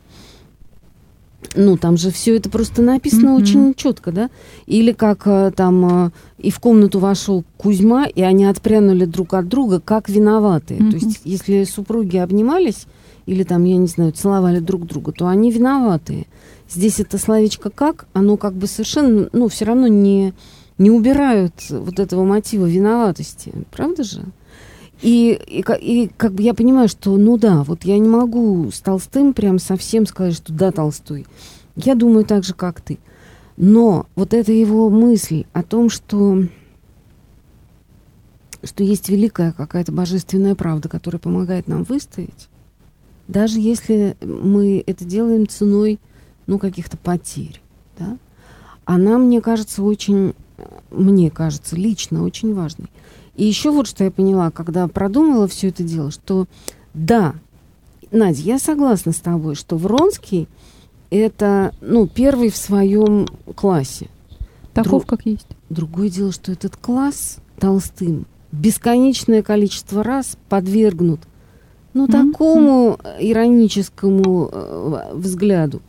Ну, 1.55 1.77
там 1.77 1.97
же 1.97 2.09
все 2.09 2.35
это 2.35 2.49
просто 2.49 2.81
написано 2.81 3.29
mm-hmm. 3.29 3.41
очень 3.41 3.73
четко, 3.75 4.11
да? 4.11 4.29
Или 4.65 4.91
как 4.91 5.23
э, 5.25 5.51
там 5.55 6.05
э, 6.07 6.11
и 6.39 6.49
в 6.49 6.59
комнату 6.59 6.99
вошел 6.99 7.43
Кузьма, 7.57 8.05
и 8.07 8.21
они 8.21 8.45
отпрянули 8.45 9.05
друг 9.05 9.33
от 9.35 9.47
друга, 9.47 9.79
как 9.79 10.09
виноватые. 10.09 10.79
Mm-hmm. 10.79 10.89
То 10.89 10.97
есть, 10.97 11.21
если 11.25 11.63
супруги 11.65 12.17
обнимались 12.17 12.87
или 13.25 13.43
там, 13.43 13.65
я 13.65 13.77
не 13.77 13.87
знаю, 13.87 14.13
целовали 14.13 14.59
друг 14.59 14.87
друга, 14.87 15.11
то 15.11 15.27
они 15.27 15.51
виноватые. 15.51 16.25
Здесь 16.69 16.99
это 16.99 17.17
словечко 17.17 17.69
как, 17.69 18.07
оно 18.13 18.35
как 18.37 18.53
бы 18.53 18.65
совершенно, 18.65 19.29
ну, 19.31 19.47
все 19.47 19.65
равно 19.65 19.87
не, 19.87 20.33
не 20.77 20.91
убирают 20.91 21.53
вот 21.69 21.99
этого 21.99 22.23
мотива 22.23 22.65
виноватости, 22.65 23.53
правда 23.71 24.03
же? 24.03 24.23
И, 25.01 25.37
и, 25.47 25.63
и 25.81 26.07
как 26.15 26.33
бы 26.33 26.43
я 26.43 26.53
понимаю, 26.53 26.87
что, 26.87 27.17
ну 27.17 27.37
да, 27.37 27.63
вот 27.63 27.83
я 27.83 27.99
не 27.99 28.07
могу 28.07 28.71
с 28.71 28.79
Толстым 28.79 29.33
прям 29.33 29.59
совсем 29.59 30.05
сказать, 30.05 30.35
что 30.35 30.53
да, 30.53 30.71
Толстой. 30.71 31.25
Я 31.75 31.95
думаю 31.95 32.25
так 32.25 32.43
же, 32.43 32.53
как 32.53 32.79
ты. 32.79 32.99
Но 33.57 34.07
вот 34.15 34.33
эта 34.33 34.51
его 34.51 34.89
мысль 34.89 35.45
о 35.53 35.61
том, 35.63 35.89
что, 35.89 36.43
что 38.63 38.83
есть 38.83 39.09
великая 39.09 39.51
какая-то 39.51 39.91
божественная 39.91 40.55
правда, 40.55 40.89
которая 40.89 41.19
помогает 41.19 41.67
нам 41.67 41.83
выстоять, 41.83 42.49
даже 43.27 43.59
если 43.59 44.17
мы 44.21 44.83
это 44.85 45.05
делаем 45.05 45.47
ценой 45.47 45.99
ну, 46.47 46.59
каких-то 46.59 46.97
потерь, 46.97 47.61
да, 47.97 48.17
она, 48.85 49.17
мне 49.17 49.41
кажется, 49.41 49.83
очень, 49.83 50.33
мне 50.91 51.29
кажется, 51.29 51.75
лично 51.75 52.23
очень 52.23 52.53
важной. 52.53 52.87
И 53.35 53.45
еще 53.45 53.71
вот 53.71 53.87
что 53.87 54.03
я 54.03 54.11
поняла, 54.11 54.51
когда 54.51 54.87
продумала 54.87 55.47
все 55.47 55.69
это 55.69 55.83
дело, 55.83 56.11
что 56.11 56.47
да, 56.93 57.35
Надя, 58.11 58.41
я 58.41 58.59
согласна 58.59 59.11
с 59.11 59.17
тобой, 59.17 59.55
что 59.55 59.75
Вронский 59.75 60.47
это, 61.09 61.73
ну, 61.81 62.07
первый 62.07 62.49
в 62.49 62.57
своем 62.57 63.27
классе. 63.55 64.07
Таков, 64.73 65.05
Друг, 65.05 65.05
как 65.05 65.25
есть. 65.25 65.47
Другое 65.69 66.09
дело, 66.09 66.31
что 66.31 66.51
этот 66.51 66.75
класс 66.75 67.37
Толстым 67.59 68.25
бесконечное 68.51 69.41
количество 69.41 70.03
раз 70.03 70.37
подвергнут, 70.47 71.21
ну, 71.93 72.05
mm-hmm. 72.05 72.31
такому 72.31 72.99
ироническому 73.19 74.49
э, 74.51 75.11
взгляду, 75.13 75.81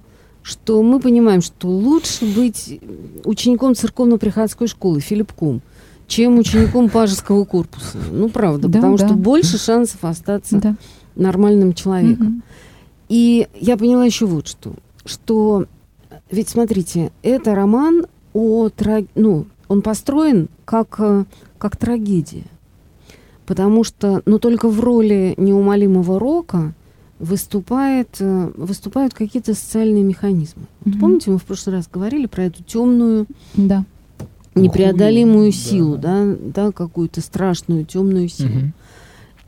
что 0.45 0.83
мы 0.83 1.01
понимаем, 1.01 1.41
что 1.41 1.69
лучше 1.69 2.27
быть 2.27 2.79
учеником 3.25 3.75
церковно-приходской 3.75 4.69
школы, 4.69 5.01
Филиппком, 5.01 5.63
чем 6.07 6.39
учеником 6.39 6.91
пажеского 6.91 7.47
корпуса. 7.47 7.97
Ну, 8.13 8.29
правда, 8.29 8.69
да, 8.69 8.79
потому 8.79 8.99
да. 8.99 9.07
что 9.07 9.17
больше 9.17 9.57
шансов 9.57 10.05
остаться 10.05 10.61
да. 10.61 10.77
нормальным 11.17 11.73
человеком. 11.73 12.27
Угу. 12.27 12.43
И 13.09 13.49
я 13.59 13.79
поняла 13.79 14.05
еще 14.05 14.27
вот 14.27 14.47
что. 14.47 14.75
Что, 15.07 15.65
ведь 16.31 16.51
смотрите, 16.51 17.11
это 17.23 17.55
роман 17.55 18.07
о... 18.35 18.69
Ну, 19.15 19.47
он 19.69 19.81
построен 19.81 20.51
как, 20.67 20.97
э, 20.99 21.25
как 21.57 21.79
трагедия. 21.79 22.45
Потому 23.47 23.83
что, 23.83 24.21
ну, 24.27 24.39
только 24.39 24.69
в 24.69 24.79
роли 24.79 25.33
неумолимого 25.39 26.19
рока 26.19 26.75
выступает, 27.19 28.17
э, 28.21 28.53
выступают 28.57 29.15
какие-то 29.15 29.55
социальные 29.55 30.03
механизмы. 30.03 30.63
Mm-hmm. 30.63 30.91
Вот 30.93 31.01
помните, 31.01 31.31
мы 31.31 31.39
в 31.39 31.45
прошлый 31.45 31.77
раз 31.77 31.89
говорили 31.91 32.27
про 32.27 32.45
эту 32.45 32.63
темную, 32.63 33.27
да. 33.55 33.85
непреодолимую 34.55 35.49
Уху, 35.49 35.57
силу, 35.57 35.97
да, 35.97 36.25
да, 36.25 36.67
да 36.67 36.73
какую-то 36.73 37.21
страшную 37.21 37.85
темную 37.85 38.29
силу. 38.29 38.51
Mm-hmm. 38.51 38.73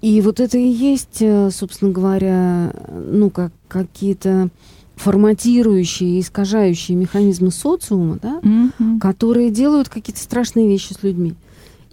И 0.03 0.21
вот 0.21 0.41
это 0.41 0.59
и 0.59 0.69
есть, 0.69 1.19
э, 1.21 1.51
собственно 1.51 1.91
говоря, 1.91 2.73
ну, 2.91 3.31
как 3.31 3.53
какие-то 3.69 4.51
форматирующие, 4.95 6.21
искажающие 6.21 6.97
механизмы 6.97 7.51
социума, 7.51 8.19
да, 8.23 8.41
mm-hmm. 8.41 8.99
которые 9.01 9.51
делают 9.51 9.89
какие-то 9.89 10.21
страшные 10.21 10.69
вещи 10.69 10.93
с 10.93 11.03
людьми. 11.03 11.35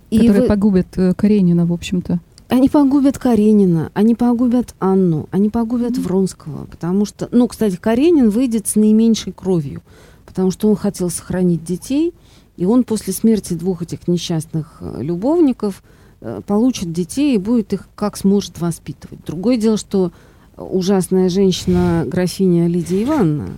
Которые 0.10 0.42
вы... 0.44 0.48
погубят 0.48 0.88
э, 0.98 1.14
Каренина, 1.16 1.66
в 1.66 1.74
общем-то. 1.74 2.20
Они 2.54 2.70
погубят 2.70 3.18
Каренина, 3.18 3.90
они 3.96 4.14
погубят 4.14 4.76
Анну, 4.78 5.28
они 5.32 5.50
погубят 5.50 5.94
mm-hmm. 5.94 6.02
Вронского, 6.02 6.66
потому 6.66 7.04
что, 7.06 7.28
ну, 7.32 7.48
кстати, 7.48 7.78
Каренин 7.78 8.30
выйдет 8.30 8.68
с 8.68 8.76
наименьшей 8.76 9.34
кровью, 9.34 9.82
потому 10.28 10.52
что 10.52 10.70
он 10.70 10.76
хотел 10.76 11.10
сохранить 11.10 11.64
детей, 11.64 12.14
и 12.56 12.66
он 12.66 12.84
после 12.84 13.12
смерти 13.12 13.56
двух 13.56 13.82
этих 13.82 14.08
несчастных 14.08 14.78
э, 14.82 15.02
любовников 15.02 15.82
э, 16.22 16.42
получит 16.46 16.94
детей 16.94 17.34
и 17.34 17.40
будет 17.40 17.74
их 17.74 17.90
как 17.96 18.18
сможет 18.18 18.62
воспитывать. 18.62 19.26
Другое 19.26 19.58
дело, 19.58 19.78
что 19.78 20.12
ужасная 20.56 21.30
женщина, 21.30 22.04
графиня 22.06 22.68
Лидия 22.68 23.02
Ивановна, 23.02 23.50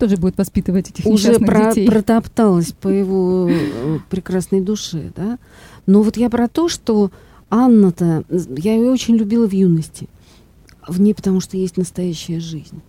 тоже 0.00 0.16
будет 0.16 0.36
воспитывать 0.36 0.90
этих 0.90 1.06
уже 1.06 1.38
про- 1.38 1.68
детей. 1.68 1.86
протопталась 1.86 2.72
по 2.72 2.88
его 2.88 3.48
э, 3.48 3.98
прекрасной 4.10 4.60
душе, 4.60 5.12
да. 5.14 5.38
Но 5.86 6.02
вот 6.02 6.16
я 6.16 6.28
про 6.28 6.48
то, 6.48 6.68
что 6.68 7.12
Анна-то, 7.54 8.24
я 8.30 8.74
ее 8.74 8.90
очень 8.90 9.14
любила 9.14 9.46
в 9.46 9.52
юности. 9.52 10.08
В 10.88 10.98
ней 10.98 11.14
потому 11.14 11.40
что 11.40 11.58
есть 11.58 11.76
настоящая 11.76 12.40
жизнь. 12.40 12.80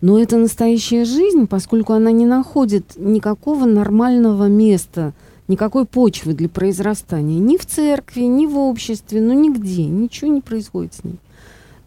Но 0.00 0.18
эта 0.18 0.36
настоящая 0.36 1.04
жизнь, 1.04 1.46
поскольку 1.46 1.92
она 1.92 2.10
не 2.10 2.26
находит 2.26 2.94
никакого 2.96 3.66
нормального 3.66 4.48
места, 4.48 5.12
никакой 5.46 5.84
почвы 5.84 6.34
для 6.34 6.48
произрастания, 6.48 7.38
ни 7.38 7.56
в 7.56 7.64
церкви, 7.66 8.22
ни 8.22 8.46
в 8.46 8.58
обществе, 8.58 9.20
ну 9.20 9.32
нигде, 9.32 9.84
ничего 9.84 10.32
не 10.32 10.40
происходит 10.40 10.94
с 10.94 11.04
ней, 11.04 11.20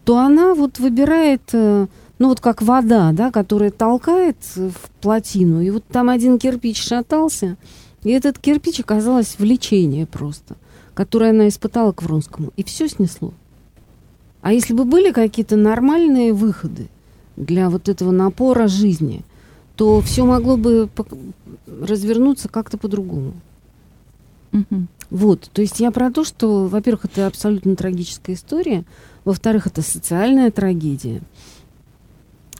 то 0.06 0.16
она 0.16 0.54
вот 0.54 0.78
выбирает, 0.78 1.42
э, 1.52 1.86
ну 2.18 2.28
вот 2.28 2.40
как 2.40 2.62
вода, 2.62 3.12
да, 3.12 3.30
которая 3.30 3.70
толкает 3.70 4.38
в 4.54 4.90
плотину, 5.02 5.60
и 5.60 5.68
вот 5.68 5.84
там 5.84 6.08
один 6.08 6.38
кирпич 6.38 6.82
шатался, 6.82 7.58
и 8.02 8.12
этот 8.12 8.38
кирпич 8.38 8.80
оказалось 8.80 9.36
влечение 9.38 10.06
просто 10.06 10.56
которое 10.94 11.30
она 11.30 11.48
испытала 11.48 11.92
к 11.92 12.02
Вронскому, 12.02 12.52
и 12.56 12.64
все 12.64 12.88
снесло. 12.88 13.32
А 14.40 14.52
если 14.52 14.74
бы 14.74 14.84
были 14.84 15.10
какие-то 15.10 15.56
нормальные 15.56 16.32
выходы 16.32 16.88
для 17.36 17.70
вот 17.70 17.88
этого 17.88 18.10
напора 18.10 18.68
жизни, 18.68 19.24
то 19.76 20.00
все 20.00 20.24
могло 20.24 20.56
бы 20.56 20.88
развернуться 21.66 22.48
как-то 22.48 22.78
по-другому. 22.78 23.34
Угу. 24.52 24.86
Вот, 25.10 25.50
то 25.52 25.62
есть 25.62 25.80
я 25.80 25.90
про 25.90 26.10
то, 26.10 26.24
что, 26.24 26.66
во-первых, 26.66 27.06
это 27.06 27.26
абсолютно 27.26 27.74
трагическая 27.74 28.36
история, 28.36 28.84
во-вторых, 29.24 29.66
это 29.66 29.82
социальная 29.82 30.50
трагедия, 30.50 31.22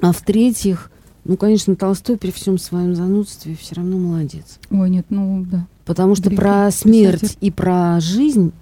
а 0.01 0.13
в-третьих, 0.13 0.91
ну, 1.25 1.37
конечно, 1.37 1.77
Толстой 1.77 2.17
при 2.17 2.31
всем 2.31 2.59
своем 2.59 2.95
занудстве 2.95 3.57
все 3.57 3.77
равно 3.77 3.97
молодец. 3.97 4.59
Ой, 4.71 4.91
нет, 4.91 5.07
ну 5.11 5.47
да. 5.51 5.67
Потому 5.85 6.15
что 6.15 6.31
про 6.31 6.71
смерть 6.71 7.21
писатель. 7.21 7.39
и 7.41 7.51
про 7.51 8.01
жизнь 8.01 8.53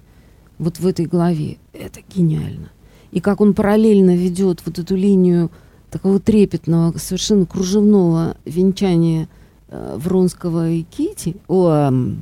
вот 0.59 0.79
в 0.79 0.87
этой 0.87 1.07
главе 1.07 1.59
это 1.73 2.01
гениально. 2.15 2.71
И 3.11 3.21
как 3.21 3.41
он 3.41 3.55
параллельно 3.55 4.17
ведет 4.17 4.63
вот 4.65 4.79
эту 4.79 4.97
линию 4.97 5.51
такого 5.91 6.19
трепетного, 6.19 6.97
совершенно 6.99 7.47
кружевного 7.47 8.37
венчания 8.45 9.29
э, 9.69 9.97
Вронского 9.99 10.71
и 10.71 10.83
Кити, 10.83 11.37
о, 11.49 11.91
э, 11.91 12.15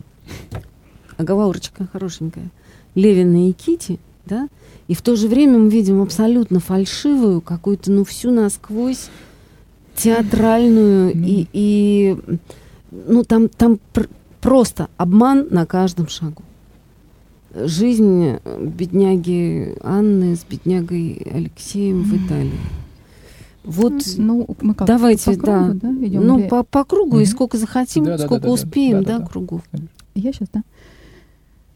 оговорочка 1.17 1.87
хорошенькая, 1.93 2.51
Левина 2.95 3.49
и 3.49 3.53
Кити, 3.53 4.01
да, 4.27 4.49
и 4.89 4.95
в 4.95 5.03
то 5.03 5.15
же 5.15 5.29
время 5.29 5.59
мы 5.59 5.71
видим 5.71 6.03
абсолютно 6.03 6.59
фальшивую, 6.59 7.41
какую-то, 7.41 7.93
ну, 7.93 8.05
всю 8.05 8.33
насквозь 8.33 9.09
театральную 9.95 11.13
и, 11.13 11.47
и 11.53 12.17
ну, 12.91 13.23
там, 13.23 13.49
там 13.49 13.79
Просто 14.41 14.89
обман 14.97 15.49
на 15.51 15.67
каждом 15.67 16.09
шагу. 16.09 16.43
Жизнь 17.55 18.39
бедняги 18.59 19.77
Анны 19.83 20.37
с 20.37 20.45
беднягой 20.45 21.21
Алексеем 21.33 22.03
в 22.03 22.15
Италии. 22.15 22.61
Вот, 23.65 23.93
ну, 24.17 24.47
мы 24.63 24.75
как, 24.75 24.87
давайте, 24.87 25.33
по 25.33 25.39
кругу, 25.39 25.75
да, 25.75 25.89
да 25.91 26.07
идем 26.07 26.27
ну, 26.27 26.39
ли... 26.39 26.49
по, 26.49 26.63
по 26.63 26.85
кругу, 26.85 27.19
mm-hmm. 27.19 27.23
и 27.23 27.27
сколько 27.27 27.59
захотим, 27.59 28.05
да, 28.05 28.17
сколько 28.17 28.41
да, 28.43 28.49
да, 28.49 28.53
успеем, 28.55 29.03
да, 29.03 29.05
да, 29.05 29.19
да, 29.19 29.25
да 29.25 29.27
кругов. 29.27 29.61
Я 30.15 30.33
сейчас, 30.33 30.49
да. 30.53 30.63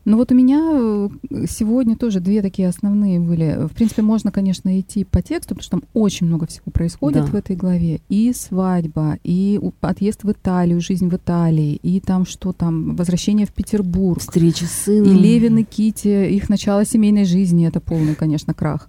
Ну 0.05 0.19
вот 0.19 0.33
у 0.33 0.35
меня 0.35 0.61
э, 0.61 1.09
сегодня 1.49 1.97
тоже 1.97 2.21
две 2.21 2.43
такие 2.43 2.69
основные 2.69 3.19
были. 3.21 3.67
В 3.67 3.75
принципе, 3.75 4.03
можно, 4.03 4.31
конечно, 4.31 4.79
идти 4.79 5.05
по 5.05 5.23
тексту, 5.23 5.55
потому 5.55 5.63
что 5.63 5.71
там 5.79 5.83
очень 5.95 6.27
много 6.27 6.47
всего 6.47 6.71
происходит 6.71 7.25
да. 7.25 7.31
в 7.31 7.35
этой 7.35 7.57
главе. 7.57 8.01
И 8.11 8.33
свадьба, 8.35 9.19
и 9.25 9.59
отъезд 9.81 10.25
в 10.25 10.31
Италию, 10.31 10.81
жизнь 10.81 11.09
в 11.09 11.17
Италии, 11.17 11.75
и 11.83 12.01
там 12.01 12.27
что 12.27 12.53
там, 12.53 12.97
возвращение 12.97 13.47
в 13.47 13.53
Петербург. 13.53 14.21
Встреча 14.21 14.67
с 14.67 14.85
сыном. 14.85 15.17
И 15.17 15.19
Левин 15.19 15.59
и 15.59 15.63
Кити, 15.63 16.31
их 16.35 16.51
начало 16.51 16.85
семейной 16.85 17.25
жизни, 17.25 17.67
это 17.67 17.81
полный, 17.81 18.15
конечно, 18.15 18.53
крах. 18.53 18.89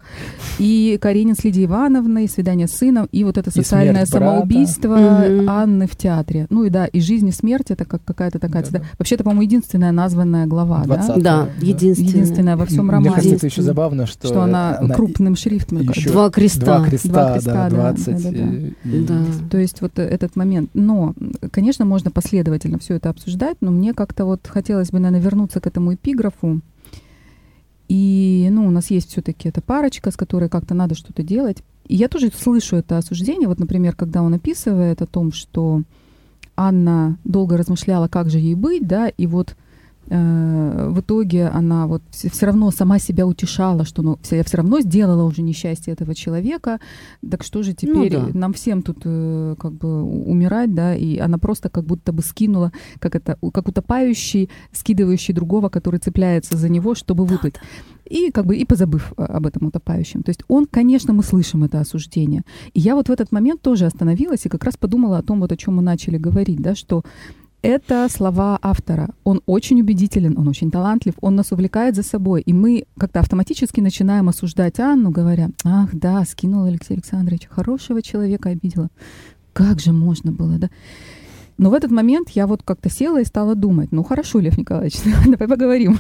И 0.59 0.97
Каренин 1.01 1.35
с 1.35 1.43
Лидией 1.45 1.65
Ивановной, 1.65 2.27
свидание 2.27 2.67
с 2.67 2.71
сыном, 2.71 3.07
и 3.11 3.23
вот 3.23 3.37
это 3.37 3.51
социальное 3.51 4.05
самоубийство 4.05 4.95
угу. 4.95 5.49
Анны 5.49 5.87
в 5.87 5.95
театре. 5.95 6.47
Ну 6.49 6.65
и 6.65 6.69
да, 6.69 6.85
и 6.85 6.99
жизнь 6.99 7.29
и 7.29 7.31
смерть, 7.31 7.71
это 7.71 7.85
как 7.85 8.03
какая-то 8.03 8.39
такая... 8.39 8.63
Да, 8.63 8.79
да. 8.79 8.85
Вообще, 8.97 9.15
это, 9.15 9.23
по-моему, 9.23 9.43
единственная 9.43 9.93
названная 9.93 10.45
глава, 10.45 10.83
да? 10.85 11.04
Да, 11.17 11.49
единственная. 11.61 12.09
Единственная 12.09 12.57
во 12.57 12.65
всем 12.65 12.89
романе. 12.89 13.09
Мне 13.09 13.15
кажется, 13.15 13.35
это 13.35 13.45
еще 13.47 13.61
забавно, 13.61 14.05
что... 14.05 14.27
Что 14.27 14.41
она, 14.41 14.77
она 14.77 14.95
крупным 14.95 15.35
шрифтом. 15.35 15.81
Еще 15.81 16.09
два 16.09 16.29
креста. 16.29 16.79
Два 16.79 16.87
креста, 16.87 17.09
два 17.09 17.33
креста 17.33 17.53
да, 17.53 17.69
20. 17.69 18.05
Да, 18.05 18.13
да, 18.13 18.31
да, 18.31 18.97
и... 18.97 19.01
да. 19.05 19.25
То 19.49 19.57
есть 19.57 19.81
вот 19.81 19.99
этот 19.99 20.35
момент. 20.35 20.69
Но, 20.73 21.13
конечно, 21.51 21.85
можно 21.85 22.11
последовательно 22.11 22.79
все 22.79 22.95
это 22.95 23.09
обсуждать, 23.09 23.57
но 23.61 23.71
мне 23.71 23.93
как-то 23.93 24.25
вот 24.25 24.47
хотелось 24.47 24.91
бы, 24.91 24.99
наверное, 24.99 25.21
вернуться 25.21 25.59
к 25.59 25.67
этому 25.67 25.93
эпиграфу. 25.93 26.61
И, 27.87 28.47
ну, 28.51 28.65
у 28.65 28.71
нас 28.71 28.89
есть 28.89 29.11
все-таки 29.11 29.49
эта 29.49 29.61
парочка, 29.61 30.11
с 30.11 30.15
которой 30.15 30.49
как-то 30.49 30.73
надо 30.73 30.95
что-то 30.95 31.23
делать. 31.23 31.63
И 31.87 31.95
я 31.95 32.07
тоже 32.07 32.31
слышу 32.35 32.77
это 32.77 32.97
осуждение. 32.97 33.47
Вот, 33.47 33.59
например, 33.59 33.95
когда 33.95 34.23
он 34.23 34.33
описывает 34.33 35.01
о 35.01 35.05
том, 35.05 35.31
что 35.31 35.83
Анна 36.55 37.17
долго 37.23 37.57
размышляла, 37.57 38.07
как 38.07 38.29
же 38.29 38.39
ей 38.39 38.55
быть, 38.55 38.87
да, 38.87 39.07
и 39.09 39.27
вот 39.27 39.55
в 40.07 40.99
итоге 40.99 41.47
она 41.47 41.87
вот 41.87 42.03
все 42.11 42.45
равно 42.45 42.69
сама 42.71 42.99
себя 42.99 43.25
утешала, 43.25 43.85
что 43.85 44.03
ну, 44.03 44.19
я 44.29 44.43
все 44.43 44.57
равно 44.57 44.79
сделала 44.81 45.23
уже 45.23 45.41
несчастье 45.41 45.93
этого 45.93 46.13
человека, 46.13 46.79
так 47.27 47.43
что 47.43 47.63
же 47.63 47.71
ну 47.71 47.75
теперь 47.75 48.17
ну, 48.17 48.27
да. 48.27 48.39
нам 48.39 48.53
всем 48.53 48.81
тут 48.83 48.97
э, 49.03 49.55
как 49.57 49.73
бы 49.73 50.03
умирать, 50.03 50.73
да, 50.75 50.95
и 50.95 51.17
она 51.17 51.37
просто 51.37 51.69
как 51.69 51.85
будто 51.85 52.13
бы 52.13 52.21
скинула, 52.21 52.71
как 52.99 53.15
это, 53.15 53.37
как 53.51 53.67
утопающий, 53.67 54.49
скидывающий 54.71 55.33
другого, 55.33 55.69
который 55.69 55.99
цепляется 55.99 56.55
за 56.55 56.69
него, 56.69 56.93
чтобы 56.93 57.25
выплыть. 57.25 57.55
Да, 57.55 57.59
да. 57.59 58.15
И 58.15 58.29
как 58.29 58.45
бы 58.45 58.55
и 58.55 58.65
позабыв 58.65 59.13
об 59.17 59.47
этом 59.47 59.67
утопающем. 59.67 60.21
То 60.21 60.29
есть 60.29 60.43
он, 60.47 60.67
конечно, 60.67 61.13
мы 61.13 61.23
слышим 61.23 61.63
это 61.63 61.79
осуждение. 61.79 62.43
И 62.75 62.79
я 62.79 62.93
вот 62.93 63.09
в 63.09 63.11
этот 63.11 63.31
момент 63.31 63.61
тоже 63.61 63.87
остановилась 63.87 64.45
и 64.45 64.49
как 64.49 64.63
раз 64.63 64.77
подумала 64.77 65.17
о 65.17 65.23
том, 65.23 65.39
вот 65.39 65.51
о 65.51 65.57
чем 65.57 65.77
мы 65.77 65.81
начали 65.81 66.17
говорить, 66.19 66.61
да, 66.61 66.75
что 66.75 67.03
это 67.65 68.07
слова 68.09 68.59
автора. 68.61 69.09
Он 69.23 69.41
очень 69.45 69.81
убедителен, 69.81 70.37
он 70.37 70.47
очень 70.47 70.69
талантлив, 70.69 71.15
он 71.21 71.35
нас 71.35 71.51
увлекает 71.51 71.95
за 71.95 72.03
собой. 72.03 72.41
И 72.41 72.53
мы 72.53 72.85
как-то 72.97 73.19
автоматически 73.19 73.81
начинаем 73.81 74.29
осуждать 74.29 74.79
Анну, 74.79 75.09
говоря, 75.09 75.49
ах, 75.63 75.89
да, 75.93 76.23
скинула 76.25 76.67
Алексей 76.67 76.93
Александрович, 76.93 77.47
хорошего 77.49 78.01
человека 78.01 78.49
обидела. 78.49 78.89
Как 79.53 79.79
же 79.79 79.93
можно 79.93 80.31
было, 80.31 80.57
да? 80.57 80.69
Но 81.57 81.69
в 81.69 81.73
этот 81.73 81.89
момент 81.89 82.29
я 82.31 82.47
вот 82.47 82.61
как-то 82.63 82.89
села 82.89 83.21
и 83.21 83.25
стала 83.25 83.55
думать, 83.55 83.91
ну 83.91 84.03
хорошо, 84.03 84.39
Лев 84.39 84.57
Николаевич, 84.57 84.95
давай 85.25 85.47
поговорим. 85.47 85.99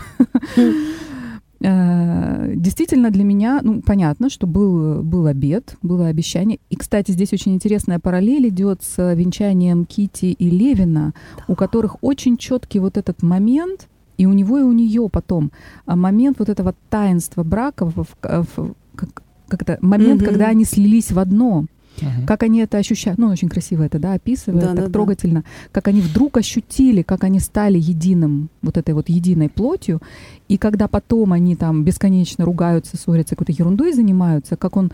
Э, 1.65 2.53
действительно 2.55 3.09
для 3.09 3.23
меня, 3.23 3.59
ну, 3.63 3.81
понятно, 3.81 4.29
что 4.29 4.45
был, 4.45 5.01
был 5.01 5.25
обед, 5.25 5.77
было 5.81 6.07
обещание. 6.07 6.59
И, 6.69 6.75
кстати, 6.75 7.11
здесь 7.11 7.33
очень 7.33 7.55
интересная 7.55 7.99
параллель 7.99 8.49
идет 8.49 8.83
с 8.83 9.13
венчанием 9.13 9.85
Кити 9.85 10.25
и 10.25 10.49
Левина, 10.49 11.13
да. 11.37 11.43
у 11.47 11.55
которых 11.55 11.97
очень 12.01 12.37
четкий 12.37 12.79
вот 12.79 12.97
этот 12.97 13.23
момент, 13.23 13.87
и 14.17 14.27
у 14.27 14.33
него, 14.33 14.59
и 14.59 14.61
у 14.61 14.71
нее 14.71 15.09
потом 15.11 15.51
а, 15.85 15.95
момент 15.95 16.37
вот 16.39 16.49
этого 16.49 16.75
таинства 16.89 17.43
брака, 17.43 17.85
в, 17.85 17.95
в, 17.95 18.07
в, 18.21 18.73
как, 18.95 19.23
как 19.47 19.61
это, 19.63 19.77
момент, 19.81 20.21
mm-hmm. 20.21 20.25
когда 20.25 20.47
они 20.47 20.65
слились 20.65 21.11
в 21.11 21.17
одно. 21.17 21.65
Uh-huh. 21.97 22.25
Как 22.25 22.43
они 22.43 22.59
это 22.59 22.77
ощущают. 22.77 23.17
Ну, 23.17 23.27
очень 23.27 23.49
красиво 23.49 23.83
это, 23.83 23.99
да, 23.99 24.13
описывает, 24.13 24.63
да, 24.63 24.75
так 24.75 24.85
да, 24.85 24.91
трогательно. 24.91 25.41
Да. 25.41 25.69
Как 25.71 25.87
они 25.87 26.01
вдруг 26.01 26.37
ощутили, 26.37 27.01
как 27.01 27.23
они 27.23 27.39
стали 27.39 27.77
единым, 27.77 28.49
вот 28.61 28.77
этой 28.77 28.93
вот 28.93 29.09
единой 29.09 29.49
плотью. 29.49 30.01
И 30.47 30.57
когда 30.57 30.87
потом 30.87 31.33
они 31.33 31.55
там 31.55 31.83
бесконечно 31.83 32.45
ругаются, 32.45 32.97
ссорятся, 32.97 33.35
какой-то 33.35 33.51
ерундой 33.51 33.93
занимаются, 33.93 34.55
как 34.55 34.77
он 34.77 34.91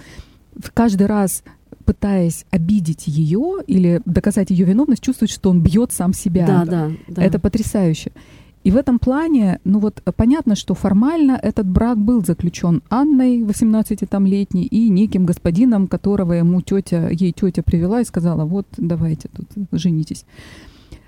каждый 0.74 1.08
раз 1.08 1.44
пытаясь 1.86 2.46
обидеть 2.52 3.08
ее 3.08 3.56
или 3.66 4.02
доказать 4.06 4.52
ее 4.52 4.66
виновность, 4.66 5.02
чувствует, 5.02 5.32
что 5.32 5.50
он 5.50 5.62
бьет 5.62 5.92
сам 5.92 6.14
себя. 6.14 6.46
Да, 6.46 6.66
да, 6.66 6.92
да. 7.08 7.24
Это 7.24 7.40
потрясающе. 7.40 8.12
И 8.64 8.72
в 8.72 8.78
этом 8.78 9.00
плане, 9.00 9.60
ну 9.64 9.80
вот 9.80 10.04
понятно, 10.16 10.56
что 10.56 10.76
формально 10.76 11.40
этот 11.42 11.68
брак 11.68 11.98
был 11.98 12.24
заключен 12.24 12.84
Анной, 12.90 13.42
18-летней, 13.42 14.66
и 14.66 14.90
неким 14.90 15.26
господином, 15.26 15.88
которого 15.88 16.34
ему 16.34 16.62
тетя, 16.62 17.10
ей 17.10 17.32
тетя 17.32 17.64
привела 17.64 18.02
и 18.02 18.06
сказала, 18.06 18.46
вот 18.46 18.68
давайте 18.78 19.30
тут 19.30 19.48
женитесь. 19.72 20.26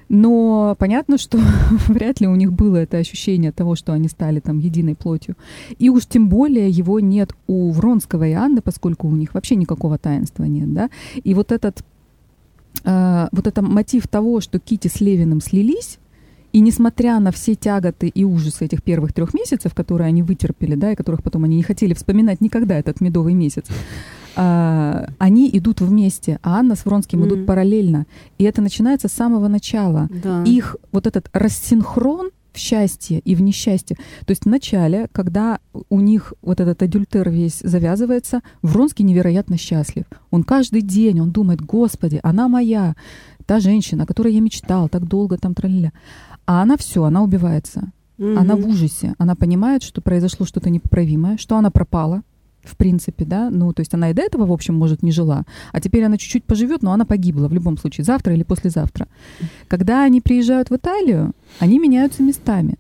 Но 0.09 0.75
понятно, 0.77 1.17
что 1.17 1.39
вряд 1.87 2.21
ли 2.21 2.27
у 2.27 2.35
них 2.35 2.53
было 2.53 2.77
это 2.77 2.97
ощущение 2.97 3.51
того, 3.51 3.75
что 3.75 3.93
они 3.93 4.07
стали 4.07 4.39
там 4.39 4.59
единой 4.59 4.95
плотью. 4.95 5.35
И 5.79 5.89
уж 5.89 6.05
тем 6.05 6.29
более 6.29 6.69
его 6.69 6.99
нет 6.99 7.33
у 7.47 7.71
Вронского 7.71 8.27
и 8.27 8.33
Анны, 8.33 8.61
поскольку 8.61 9.07
у 9.07 9.15
них 9.15 9.33
вообще 9.33 9.55
никакого 9.55 9.97
таинства 9.97 10.43
нет, 10.43 10.73
да. 10.73 10.89
И 11.23 11.33
вот 11.33 11.51
этот 11.51 11.83
э, 12.83 13.27
вот 13.31 13.47
это 13.47 13.61
мотив 13.61 14.07
того, 14.07 14.41
что 14.41 14.59
Кити 14.59 14.87
с 14.87 15.01
Левиным 15.01 15.41
слились, 15.41 15.99
и 16.53 16.59
несмотря 16.59 17.19
на 17.19 17.31
все 17.31 17.55
тяготы 17.55 18.07
и 18.07 18.23
ужасы 18.23 18.65
этих 18.65 18.83
первых 18.83 19.11
трех 19.11 19.33
месяцев, 19.33 19.73
которые 19.73 20.07
они 20.07 20.21
вытерпели, 20.21 20.75
да, 20.75 20.91
и 20.91 20.95
которых 20.95 21.23
потом 21.23 21.43
они 21.43 21.57
не 21.57 21.63
хотели 21.63 21.93
вспоминать 21.95 22.41
никогда 22.41 22.77
этот 22.77 23.01
медовый 23.01 23.33
месяц, 23.33 23.65
а, 24.35 25.07
они 25.17 25.49
идут 25.51 25.81
вместе, 25.81 26.39
а 26.43 26.59
Анна 26.59 26.75
с 26.75 26.85
Вронским 26.85 27.23
mm-hmm. 27.23 27.27
идут 27.27 27.45
параллельно. 27.47 28.05
И 28.37 28.43
это 28.43 28.61
начинается 28.61 29.07
с 29.07 29.13
самого 29.13 29.47
начала. 29.47 30.09
Да. 30.23 30.43
Их 30.43 30.75
вот 30.91 31.07
этот 31.07 31.29
рассинхрон 31.33 32.29
в 32.53 32.57
счастье 32.57 33.19
и 33.19 33.35
в 33.35 33.41
несчастье. 33.41 33.97
То 34.25 34.31
есть 34.31 34.43
в 34.43 34.49
начале, 34.49 35.07
когда 35.11 35.59
у 35.89 35.99
них 35.99 36.33
вот 36.41 36.59
этот 36.59 36.81
адюльтер 36.81 37.29
весь 37.29 37.59
завязывается, 37.59 38.41
Вронский 38.61 39.03
невероятно 39.03 39.57
счастлив. 39.57 40.05
Он 40.31 40.43
каждый 40.43 40.81
день, 40.81 41.19
он 41.19 41.31
думает, 41.31 41.61
господи, 41.61 42.19
она 42.23 42.47
моя, 42.47 42.95
та 43.45 43.59
женщина, 43.59 44.03
о 44.03 44.07
которой 44.07 44.33
я 44.33 44.41
мечтал 44.41 44.87
так 44.87 45.07
долго 45.07 45.37
там 45.37 45.53
тролля. 45.53 45.91
А 46.45 46.61
она 46.61 46.77
все, 46.77 47.03
она 47.03 47.23
убивается. 47.23 47.91
Mm-hmm. 48.17 48.37
Она 48.37 48.55
в 48.55 48.67
ужасе. 48.67 49.15
Она 49.17 49.35
понимает, 49.35 49.83
что 49.83 50.01
произошло 50.01 50.45
что-то 50.45 50.69
непоправимое, 50.69 51.37
что 51.37 51.57
она 51.57 51.71
пропала, 51.71 52.23
в 52.63 52.77
принципе, 52.77 53.25
да. 53.25 53.49
Ну, 53.49 53.73
то 53.73 53.81
есть 53.81 53.93
она 53.93 54.09
и 54.09 54.13
до 54.13 54.21
этого, 54.21 54.45
в 54.45 54.51
общем, 54.51 54.75
может, 54.75 55.03
не 55.03 55.11
жила. 55.11 55.45
А 55.71 55.81
теперь 55.81 56.03
она 56.03 56.17
чуть-чуть 56.17 56.45
поживет, 56.45 56.81
но 56.83 56.91
она 56.91 57.05
погибла 57.05 57.47
в 57.47 57.53
любом 57.53 57.77
случае, 57.77 58.05
завтра 58.05 58.33
или 58.33 58.43
послезавтра. 58.43 59.07
Когда 59.67 60.03
они 60.03 60.21
приезжают 60.21 60.69
в 60.69 60.75
Италию, 60.75 61.33
они 61.59 61.79
меняются 61.79 62.23
местами. 62.23 62.77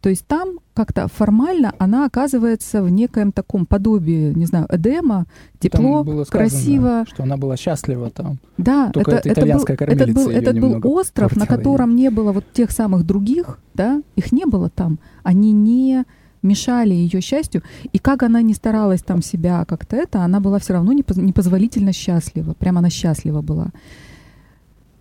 То 0.00 0.10
есть 0.10 0.24
там 0.26 0.60
как-то 0.72 1.08
формально 1.08 1.74
она 1.78 2.06
оказывается 2.06 2.80
в 2.80 2.88
некоем 2.90 3.32
таком 3.32 3.66
подобии, 3.66 4.32
не 4.34 4.46
знаю, 4.46 4.66
Эдема, 4.70 5.26
тепло, 5.58 6.04
было 6.04 6.22
сказано, 6.22 6.48
красиво. 6.48 7.04
Что 7.08 7.24
она 7.24 7.36
была 7.36 7.56
счастлива 7.56 8.10
там. 8.10 8.38
Да, 8.56 8.90
Только 8.90 9.16
это, 9.16 9.30
это, 9.30 9.40
был, 9.40 9.64
это 9.64 10.12
был, 10.12 10.30
этот 10.30 10.60
был 10.60 10.80
остров, 10.84 11.34
на 11.34 11.46
котором 11.46 11.90
ей. 11.90 12.02
не 12.02 12.10
было 12.10 12.30
вот 12.30 12.44
тех 12.52 12.70
самых 12.70 13.04
других, 13.04 13.58
да, 13.74 14.00
их 14.14 14.30
не 14.30 14.44
было 14.44 14.70
там. 14.70 15.00
Они 15.24 15.50
не 15.50 16.04
мешали 16.46 16.94
ее 16.94 17.20
счастью. 17.20 17.62
И 17.92 17.98
как 17.98 18.22
она 18.22 18.42
не 18.42 18.54
старалась 18.54 19.02
там 19.02 19.22
себя 19.22 19.64
как-то 19.64 19.96
это, 19.96 20.22
она 20.22 20.40
была 20.40 20.58
все 20.58 20.72
равно 20.74 20.92
непозволительно 20.92 21.92
счастлива. 21.92 22.54
Прямо 22.54 22.78
она 22.78 22.90
счастлива 22.90 23.42
была. 23.42 23.68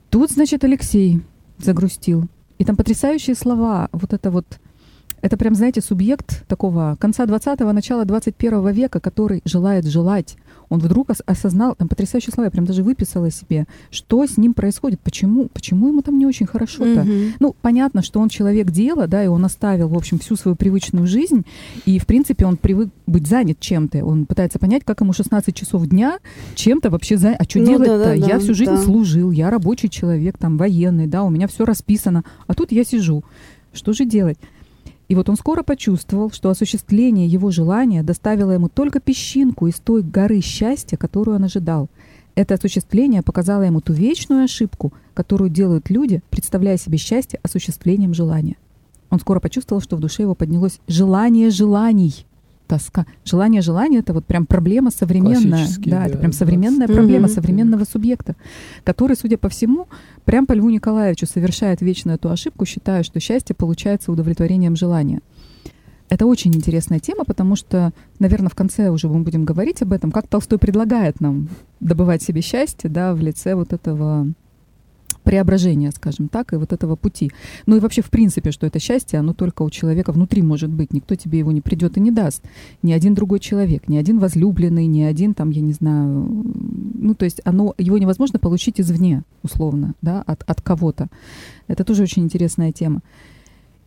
Тут, 0.10 0.31
значит, 0.31 0.63
Алексей 0.63 1.21
загрустил. 1.58 2.27
И 2.58 2.65
там 2.65 2.75
потрясающие 2.75 3.36
слова. 3.36 3.89
Вот 3.91 4.13
это 4.13 4.31
вот 4.31 4.60
это 5.21 5.38
прям, 5.38 5.55
знаете, 5.55 5.81
субъект 5.81 6.45
такого 6.47 6.97
конца 6.99 7.25
20-го, 7.25 7.71
начала 7.71 8.05
21 8.05 8.69
века, 8.69 8.99
который 8.99 9.41
желает 9.43 9.86
желать. 9.86 10.38
Он 10.69 10.80
вдруг 10.80 11.10
ос- 11.10 11.21
осознал, 11.25 11.75
там 11.75 11.88
потрясающие 11.88 12.34
слова, 12.34 12.45
я 12.45 12.51
прям 12.51 12.65
даже 12.65 12.84
выписала 12.84 13.32
себе, 13.32 13.65
что 13.91 14.25
с 14.25 14.38
ним 14.38 14.54
происходит, 14.54 14.99
почему, 15.01 15.47
почему 15.54 15.88
ему 15.89 16.01
там 16.01 16.17
не 16.17 16.25
очень 16.25 16.45
хорошо-то. 16.45 17.01
Mm-hmm. 17.01 17.32
Ну, 17.39 17.56
понятно, 17.62 18.01
что 18.01 18.19
он 18.19 18.30
человек 18.30 18.71
дела, 18.71 19.08
да, 19.08 19.23
и 19.23 19.28
он 19.28 19.43
оставил, 19.45 19.88
в 19.89 19.97
общем, 19.97 20.19
всю 20.19 20.36
свою 20.36 20.56
привычную 20.56 21.08
жизнь, 21.08 21.45
и, 21.86 21.99
в 21.99 22.06
принципе, 22.06 22.45
он 22.45 22.58
привык 22.58 22.89
быть 23.08 23.28
занят 23.28 23.60
чем-то. 23.60 24.04
Он 24.06 24.25
пытается 24.25 24.60
понять, 24.60 24.84
как 24.84 25.01
ему 25.01 25.13
16 25.13 25.56
часов 25.56 25.86
дня 25.88 26.19
чем-то 26.56 26.89
вообще 26.89 27.17
занят. 27.17 27.38
А 27.39 27.43
что 27.43 27.60
ну, 27.60 27.65
делать-то? 27.65 27.97
Да, 27.97 28.06
да, 28.06 28.13
я 28.13 28.39
всю 28.39 28.54
жизнь 28.54 28.71
да. 28.71 28.82
служил, 28.82 29.32
я 29.32 29.49
рабочий 29.49 29.89
человек, 29.89 30.38
там, 30.38 30.58
военный, 30.58 31.08
да, 31.08 31.23
у 31.23 31.30
меня 31.30 31.47
все 31.47 31.65
расписано, 31.65 32.23
а 32.47 32.54
тут 32.54 32.71
я 32.71 32.84
сижу. 32.84 33.23
Что 33.73 33.93
же 33.93 34.06
делать? 34.06 34.38
И 35.07 35.15
вот 35.15 35.29
он 35.29 35.35
скоро 35.35 35.61
почувствовал, 35.61 36.31
что 36.31 36.49
осуществление 36.49 37.27
его 37.27 37.51
желания 37.51 38.01
доставило 38.01 38.51
ему 38.51 38.69
только 38.69 38.99
песчинку 38.99 39.67
из 39.67 39.75
той 39.75 40.01
горы 40.01 40.41
счастья, 40.41 40.97
которую 40.97 41.37
он 41.37 41.43
ожидал. 41.43 41.89
Это 42.33 42.55
осуществление 42.55 43.21
показало 43.21 43.61
ему 43.63 43.81
ту 43.81 43.93
вечную 43.93 44.43
ошибку, 44.43 44.93
которую 45.13 45.49
делают 45.49 45.89
люди, 45.89 46.21
представляя 46.29 46.77
себе 46.77 46.97
счастье 46.97 47.39
осуществлением 47.43 48.13
желания. 48.13 48.57
Он 49.09 49.19
скоро 49.19 49.39
почувствовал, 49.39 49.81
что 49.81 49.95
в 49.95 49.99
душе 49.99 50.23
его 50.23 50.35
поднялось 50.35 50.79
желание 50.87 51.49
желаний, 51.49 52.25
тоска. 52.65 53.06
Желание 53.23 53.62
желания 53.62 53.99
это 53.99 54.13
вот 54.13 54.25
прям 54.25 54.45
проблема 54.45 54.91
современная. 54.91 55.67
Да, 55.78 55.99
да, 55.99 56.06
это 56.08 56.17
прям 56.17 56.32
современная 56.32 56.88
да. 56.88 56.93
проблема 56.93 57.28
mm-hmm. 57.28 57.34
современного 57.34 57.84
субъекта, 57.86 58.36
который, 58.84 59.15
судя 59.15 59.38
по 59.38 59.49
всему, 59.49 59.88
прям 60.25 60.45
по 60.45 60.54
Льву 60.54 60.69
Николаевичу 60.69 61.25
совершает 61.25 61.82
вечно 61.82 62.12
эту 62.12 62.30
ошибку, 62.30 62.65
считая, 62.65 63.04
что 63.04 63.19
счастье 63.19 63.56
получается 63.56 64.12
удовлетворением 64.12 64.75
желания. 64.75 65.21
Это 66.10 66.28
очень 66.28 66.54
интересная 66.54 66.99
тема, 66.99 67.25
потому 67.25 67.56
что, 67.56 67.91
наверное, 68.19 68.49
в 68.49 68.56
конце 68.56 68.89
уже 68.89 69.08
мы 69.08 69.21
будем 69.21 69.43
говорить 69.43 69.82
об 69.82 69.91
этом, 69.91 70.12
как 70.12 70.28
Толстой 70.28 70.60
предлагает 70.60 71.19
нам 71.19 71.49
добывать 71.80 72.21
себе 72.21 72.41
счастье, 72.41 72.89
да, 72.89 73.13
в 73.15 73.21
лице 73.21 73.56
вот 73.56 73.73
этого 73.73 74.28
преображения, 75.25 75.91
скажем 75.91 76.29
так, 76.29 76.53
и 76.53 76.55
вот 76.55 76.71
этого 76.71 76.95
пути. 76.95 77.31
Ну 77.65 77.75
и 77.75 77.79
вообще, 77.79 78.01
в 78.01 78.09
принципе, 78.09 78.51
что 78.51 78.65
это 78.65 78.79
счастье, 78.79 79.19
оно 79.19 79.33
только 79.33 79.63
у 79.63 79.69
человека 79.69 80.13
внутри 80.13 80.41
может 80.41 80.69
быть. 80.69 80.93
Никто 80.93 81.15
тебе 81.15 81.39
его 81.39 81.51
не 81.51 81.61
придет 81.61 81.97
и 81.97 81.99
не 81.99 82.11
даст. 82.11 82.43
Ни 82.83 82.93
один 82.93 83.13
другой 83.13 83.39
человек, 83.39 83.89
ни 83.89 83.97
один 83.97 84.19
возлюбленный, 84.19 84.85
ни 84.85 85.01
один 85.01 85.33
там, 85.33 85.49
я 85.49 85.61
не 85.61 85.73
знаю, 85.73 86.29
ну 86.93 87.15
то 87.15 87.25
есть 87.25 87.41
оно, 87.43 87.73
его 87.77 87.97
невозможно 87.97 88.39
получить 88.39 88.79
извне, 88.79 89.23
условно, 89.43 89.95
да, 90.01 90.21
от, 90.21 90.43
от 90.47 90.61
кого-то. 90.61 91.09
Это 91.67 91.83
тоже 91.83 92.03
очень 92.03 92.23
интересная 92.23 92.71
тема. 92.71 93.01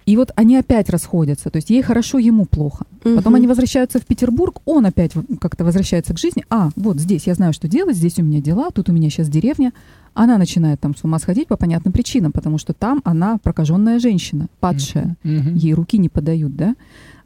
И 0.08 0.16
вот 0.16 0.32
они 0.36 0.56
опять 0.56 0.88
расходятся, 0.88 1.50
то 1.50 1.56
есть 1.56 1.68
ей 1.68 1.82
хорошо, 1.82 2.16
ему 2.16 2.46
плохо. 2.46 2.86
Угу. 3.04 3.16
Потом 3.16 3.34
они 3.34 3.46
возвращаются 3.46 3.98
в 3.98 4.06
Петербург, 4.06 4.62
он 4.64 4.86
опять 4.86 5.12
как-то 5.38 5.66
возвращается 5.66 6.14
к 6.14 6.18
жизни. 6.18 6.46
А, 6.48 6.70
вот 6.76 6.98
здесь 6.98 7.26
я 7.26 7.34
знаю, 7.34 7.52
что 7.52 7.68
делать, 7.68 7.94
здесь 7.94 8.18
у 8.18 8.22
меня 8.22 8.40
дела, 8.40 8.70
тут 8.70 8.88
у 8.88 8.92
меня 8.94 9.10
сейчас 9.10 9.28
деревня. 9.28 9.74
Она 10.14 10.38
начинает 10.38 10.80
там 10.80 10.96
с 10.96 11.04
ума 11.04 11.18
сходить 11.18 11.48
по 11.48 11.58
понятным 11.58 11.92
причинам, 11.92 12.32
потому 12.32 12.56
что 12.56 12.72
там 12.72 13.02
она 13.04 13.36
прокаженная 13.36 13.98
женщина, 13.98 14.46
падшая. 14.60 15.14
Угу. 15.24 15.56
Ей 15.56 15.74
руки 15.74 15.98
не 15.98 16.08
подают, 16.08 16.56
да? 16.56 16.74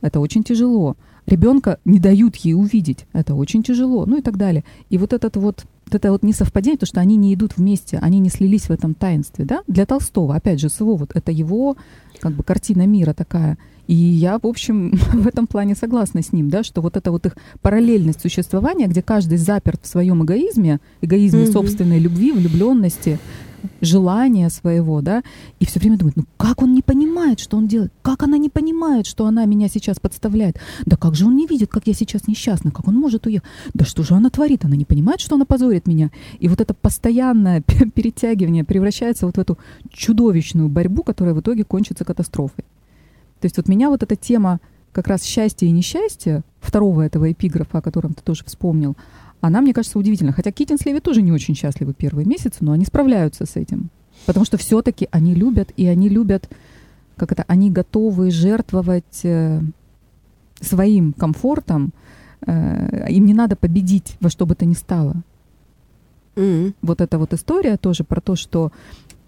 Это 0.01 0.19
очень 0.19 0.43
тяжело. 0.43 0.97
Ребенка 1.27 1.79
не 1.85 2.01
дают 2.01 2.35
ей 2.35 2.55
увидеть. 2.55 3.07
Это 3.13 3.37
очень 3.37 3.63
тяжело. 3.63 4.07
Ну 4.07 4.19
и 4.19 4.23
так 4.23 4.37
далее. 4.37 4.65
И 4.91 4.99
вот 4.99 5.13
этот 5.13 5.37
вот 5.37 5.65
вот 5.93 5.95
это 5.95 6.11
вот 6.11 6.23
несовпадение, 6.23 6.79
то, 6.79 6.87
что 6.87 7.01
они 7.01 7.17
не 7.17 7.35
идут 7.35 7.57
вместе, 7.57 7.99
они 7.99 8.19
не 8.19 8.31
слились 8.31 8.63
в 8.63 8.71
этом 8.71 8.95
таинстве, 8.95 9.45
да? 9.45 9.63
Для 9.67 9.85
Толстого, 9.85 10.35
опять 10.35 10.59
же, 10.61 10.71
с 10.71 10.81
его 10.81 10.97
вот 10.97 11.11
это 11.15 11.31
его 11.31 11.77
как 12.23 12.33
бы 12.33 12.45
картина 12.45 12.87
мира 12.87 13.13
такая. 13.13 13.59
И 13.89 13.95
я, 13.95 14.39
в 14.39 14.47
общем, 14.47 14.93
в 15.13 15.27
этом 15.27 15.47
плане 15.47 15.75
согласна 15.75 16.23
с 16.23 16.33
ним, 16.33 16.49
да, 16.49 16.63
что 16.63 16.81
вот 16.81 16.97
эта 16.97 17.11
вот 17.11 17.27
их 17.27 17.37
параллельность 17.61 18.21
существования, 18.21 18.87
где 18.87 19.03
каждый 19.03 19.39
заперт 19.39 19.81
в 19.83 19.89
своем 19.89 20.25
эгоизме, 20.25 20.79
эгоизме 21.01 21.45
mm-hmm. 21.45 21.53
собственной 21.53 21.99
любви, 21.99 22.31
влюбленности, 22.31 23.19
желания 23.81 24.51
своего, 24.51 25.01
да, 25.01 25.23
и 25.61 25.67
все 25.67 25.81
время 25.81 25.99
думает, 25.99 26.17
ну 26.17 26.25
как 26.37 26.63
он 26.63 26.75
не 26.75 26.83
понимает, 26.83 27.41
что 27.41 27.57
он 27.57 27.67
делает, 27.67 27.93
как 28.03 28.23
она 28.23 28.39
не 28.39 28.49
понимает, 28.49 29.07
что 29.07 29.27
она 29.27 29.45
меня 29.45 29.69
сейчас 29.69 29.99
подставляет, 30.01 30.59
да 30.87 30.97
как 30.97 31.15
же 31.15 31.27
он 31.27 31.37
не 31.37 31.47
видит, 31.47 31.71
как 31.71 31.87
я 31.87 31.95
сейчас 31.95 32.27
несчастна, 32.29 32.71
как 32.71 32.89
он 32.89 32.97
может 32.97 33.27
уехать, 33.27 33.49
да 33.75 33.85
что 33.85 34.03
же 34.03 34.15
она 34.15 34.31
творит, 34.31 34.65
она 34.65 34.77
не 34.77 34.85
понимает, 34.85 35.21
что 35.21 35.37
она 35.37 35.45
позорит 35.45 35.87
меня, 35.87 36.11
и 36.39 36.49
вот 36.49 36.61
это 36.61 36.75
постоянное 36.75 37.61
перетягивание 37.95 38.65
превращается 38.65 39.27
вот 39.27 39.37
в 39.37 39.41
эту 39.41 39.59
чудовищную 39.91 40.69
борьбу, 40.69 41.03
которая 41.03 41.35
в 41.35 41.41
итоге 41.41 41.65
кончится 41.65 42.05
катастрофой. 42.05 42.65
То 43.41 43.47
есть 43.47 43.57
вот 43.57 43.69
меня 43.69 43.91
вот 43.91 44.03
эта 44.03 44.15
тема 44.15 44.61
как 44.93 45.09
раз 45.09 45.25
счастья 45.25 45.67
и 45.67 45.71
несчастья, 45.71 46.43
второго 46.61 47.03
этого 47.03 47.33
эпиграфа, 47.33 47.79
о 47.79 47.83
котором 47.83 48.15
ты 48.15 48.23
тоже 48.23 48.45
вспомнил, 48.45 48.97
она, 49.43 49.61
мне 49.61 49.75
кажется, 49.75 49.99
удивительна. 49.99 50.33
Хотя 50.33 50.53
Китин 50.53 50.79
с 50.79 50.87
Леви 50.87 51.01
тоже 51.01 51.21
не 51.21 51.33
очень 51.33 51.55
счастливы 51.55 51.93
первые 51.93 52.27
месяцы, 52.27 52.59
но 52.61 52.73
они 52.73 52.85
справляются 52.85 53.45
с 53.45 53.57
этим. 53.57 53.91
Потому 54.25 54.47
что 54.47 54.57
все-таки 54.57 55.09
они 55.11 55.35
любят, 55.35 55.73
и 55.77 55.87
они 55.87 56.09
любят, 56.09 56.49
как 57.17 57.33
это, 57.33 57.45
они 57.49 57.71
готовы 57.71 58.31
жертвовать 58.31 59.25
э, 59.25 59.61
своим 60.61 61.13
комфортом. 61.13 61.93
Э, 62.47 63.09
им 63.11 63.27
не 63.27 63.35
надо 63.35 63.57
победить 63.57 64.17
во 64.21 64.31
что 64.31 64.47
бы 64.47 64.55
то 64.55 64.65
ни 64.65 64.75
стало. 64.75 65.23
Mm-hmm. 66.37 66.75
Вот 66.83 67.01
эта 67.01 67.19
вот 67.19 67.35
история 67.35 67.77
тоже 67.77 68.05
про 68.05 68.21
то, 68.21 68.37
что 68.37 68.71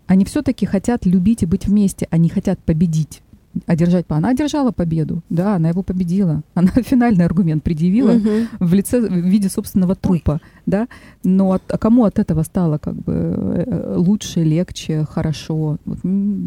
они 0.07 0.25
все-таки 0.25 0.65
хотят 0.65 1.07
любить 1.07 1.43
и 1.43 1.47
быть 1.47 1.67
вместе, 1.67 2.07
они 2.11 2.29
хотят 2.29 2.61
победить 2.61 3.21
одержать. 3.67 4.07
Она 4.09 4.31
одержала 4.31 4.73
победу, 4.73 5.23
да, 5.31 5.57
она 5.57 5.69
его 5.69 5.83
победила. 5.83 6.43
Она 6.55 6.71
финальный 6.71 7.25
аргумент 7.25 7.63
предъявила 7.63 8.13
угу. 8.13 8.29
в 8.61 8.75
лице, 8.75 9.01
в 9.01 9.13
виде 9.13 9.49
собственного 9.49 9.95
трупа, 9.95 10.33
Ой. 10.33 10.39
да. 10.67 10.89
Но 11.23 11.53
от, 11.53 11.63
а 11.69 11.79
кому 11.79 12.05
от 12.05 12.19
этого 12.19 12.43
стало 12.43 12.79
как 12.79 12.95
бы 12.95 13.13
э, 13.13 13.95
лучше, 13.97 14.43
легче, 14.45 15.05
хорошо? 15.09 15.79
Вот, 15.85 15.99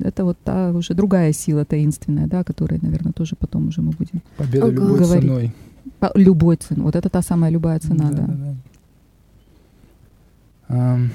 это 0.04 0.24
вот 0.24 0.38
та 0.44 0.72
уже 0.72 0.94
другая 0.94 1.34
сила 1.34 1.66
таинственная, 1.66 2.28
да, 2.28 2.44
которая, 2.44 2.80
наверное, 2.82 3.14
тоже 3.14 3.36
потом 3.38 3.68
уже 3.68 3.82
мы 3.82 3.92
будем 3.92 4.22
Победа 4.38 4.68
ага. 4.68 4.76
любой 4.76 5.00
говорить. 5.00 5.24
ценой. 5.24 5.54
По, 6.00 6.12
любой 6.16 6.56
ценой. 6.58 6.84
Вот 6.84 6.96
это 6.96 7.10
та 7.10 7.22
самая 7.22 7.52
любая 7.52 7.80
цена, 7.80 8.10
да. 8.12 8.18
да. 8.18 8.26
да, 8.28 8.34
да. 8.38 8.56
Um 10.70 11.10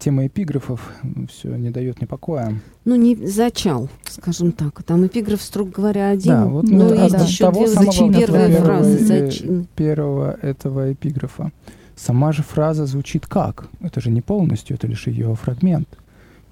тема 0.00 0.26
эпиграфов 0.26 0.92
все 1.28 1.54
не 1.54 1.70
дает 1.70 2.00
мне 2.00 2.08
покоя. 2.08 2.58
Ну, 2.84 2.96
не 2.96 3.14
зачал, 3.14 3.88
скажем 4.08 4.52
так. 4.52 4.82
Там 4.82 5.06
эпиграф, 5.06 5.40
строго 5.40 5.70
говоря, 5.70 6.10
один. 6.10 6.32
Да, 6.32 6.46
вот, 6.46 6.64
но 6.64 6.88
ну, 6.88 6.94
есть 6.94 7.14
да, 7.14 7.24
еще 7.24 7.44
того 7.44 7.64
две 7.64 7.68
самого 7.68 8.12
первые 8.12 8.56
фразы. 8.56 8.98
Зачин. 9.04 9.66
Первого 9.76 10.32
этого 10.42 10.92
эпиграфа. 10.92 11.52
Сама 11.94 12.32
же 12.32 12.42
фраза 12.42 12.86
звучит 12.86 13.26
как? 13.26 13.68
Это 13.80 14.00
же 14.00 14.10
не 14.10 14.22
полностью, 14.22 14.74
это 14.74 14.86
лишь 14.86 15.06
ее 15.06 15.34
фрагмент. 15.34 15.88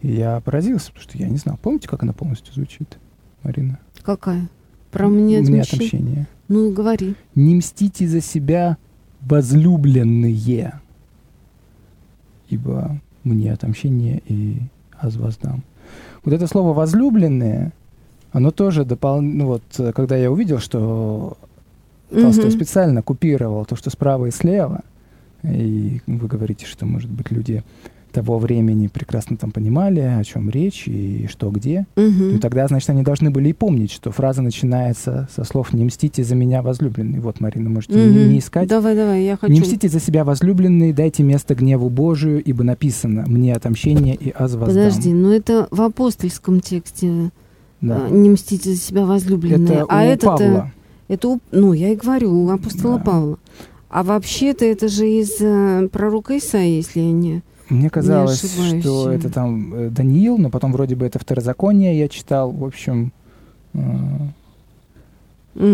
И 0.03 0.13
я 0.13 0.41
поразился, 0.41 0.93
потому 0.93 1.03
что 1.03 1.19
я 1.19 1.29
не 1.29 1.39
знал. 1.39 1.59
Помните, 1.61 1.89
как 1.89 2.03
она 2.03 2.13
полностью 2.13 2.55
звучит, 2.55 2.99
Марина? 3.43 3.81
Какая? 4.03 4.49
Про 4.93 5.09
мне 5.09 5.39
отмщение? 5.39 5.53
Мне 5.53 5.63
отмщение. 5.63 6.27
Ну, 6.49 6.73
говори. 6.73 7.15
Не 7.35 7.57
мстите 7.57 8.07
за 8.07 8.21
себя, 8.21 8.77
возлюбленные, 9.21 10.81
ибо 12.49 13.01
мне 13.29 13.53
отомщение 13.53 14.23
и 14.27 14.59
аз 14.99 15.17
воздам. 15.17 15.63
Вот 16.25 16.35
это 16.35 16.47
слово 16.47 16.73
«возлюбленные», 16.73 17.73
оно 18.33 18.51
тоже 18.51 18.85
дополнительно, 18.85 19.45
ну 19.45 19.51
вот, 19.51 19.95
когда 19.95 20.17
я 20.17 20.31
увидел, 20.31 20.59
что 20.59 21.39
Толстой 22.11 22.47
mm-hmm. 22.47 22.51
специально 22.51 23.03
купировал 23.03 23.65
то, 23.65 23.77
что 23.77 23.91
справа 23.91 24.27
и 24.27 24.31
слева, 24.31 24.83
и 25.43 26.01
вы 26.07 26.27
говорите, 26.27 26.67
что, 26.67 26.87
может 26.87 27.11
быть, 27.11 27.31
люди 27.31 27.63
того 28.13 28.39
времени 28.39 28.89
прекрасно 28.89 29.37
там 29.37 29.51
понимали, 29.51 30.01
о 30.01 30.23
чем 30.25 30.51
речь 30.51 30.87
и 30.87 31.27
что 31.29 31.51
где. 31.51 31.87
Угу. 31.97 32.37
И 32.37 32.39
тогда, 32.39 32.67
значит, 32.69 32.91
они 32.91 33.03
должны 33.03 33.31
были 33.31 33.51
и 33.51 33.53
помнить, 33.53 33.93
что 33.93 34.11
фраза 34.11 34.43
начинается 34.43 35.29
со 35.35 35.45
слов 35.45 35.73
«Не 35.73 35.85
мстите 35.85 36.25
за 36.25 36.35
меня, 36.35 36.63
возлюбленный». 36.63 37.21
Вот, 37.21 37.41
Марина, 37.41 37.71
можете 37.71 37.95
угу. 37.95 38.11
не, 38.11 38.25
не 38.25 38.39
искать. 38.39 38.69
Давай, 38.69 38.97
давай, 38.97 39.25
я 39.25 39.37
хочу. 39.37 39.53
«Не 39.53 39.61
мстите 39.61 39.89
за 39.89 40.01
себя, 40.01 40.25
возлюбленный, 40.25 40.93
дайте 40.93 41.23
место 41.23 41.55
гневу 41.55 41.91
Божию, 41.91 42.43
ибо 42.43 42.65
написано 42.65 43.25
«Мне 43.27 43.55
отомщение 43.55 44.15
и 44.15 44.31
аз 44.31 44.55
воздам». 44.55 44.69
Подожди, 44.69 45.13
но 45.13 45.33
это 45.33 45.69
в 45.71 45.81
апостольском 45.83 46.61
тексте 46.61 47.31
да. 47.81 48.07
А, 48.07 48.11
«Не 48.11 48.31
мстите 48.31 48.71
за 48.71 48.77
себя, 48.77 49.05
возлюбленный». 49.05 49.75
Это 49.75 49.87
а 49.89 50.03
это 50.03 50.27
Павла. 50.27 50.73
Это, 51.09 51.29
у, 51.29 51.41
ну, 51.53 51.73
я 51.73 51.91
и 51.91 51.97
говорю, 51.97 52.33
у 52.33 52.51
апостола 52.51 52.99
да. 52.99 53.05
Павла. 53.05 53.39
А 53.89 54.03
вообще-то 54.03 54.65
это 54.65 54.89
же 54.89 55.09
из 55.09 55.37
э, 55.41 55.89
пророка 55.91 56.37
Исаия, 56.37 56.77
если 56.77 57.01
я 57.01 57.13
не 57.13 57.43
мне 57.69 57.91
казалось, 57.91 58.43
что 58.81 59.11
это 59.11 59.31
там 59.31 59.75
э, 59.75 59.91
Даниил, 59.91 60.39
но 60.39 60.51
потом 60.51 60.73
вроде 60.73 60.97
бы 60.97 61.07
это 61.07 61.19
второзаконие 61.19 61.99
я 61.99 62.09
читал. 62.09 62.51
В 62.51 62.65
общем, 62.65 63.13
э, 63.75 63.81
Угу. 65.59 65.65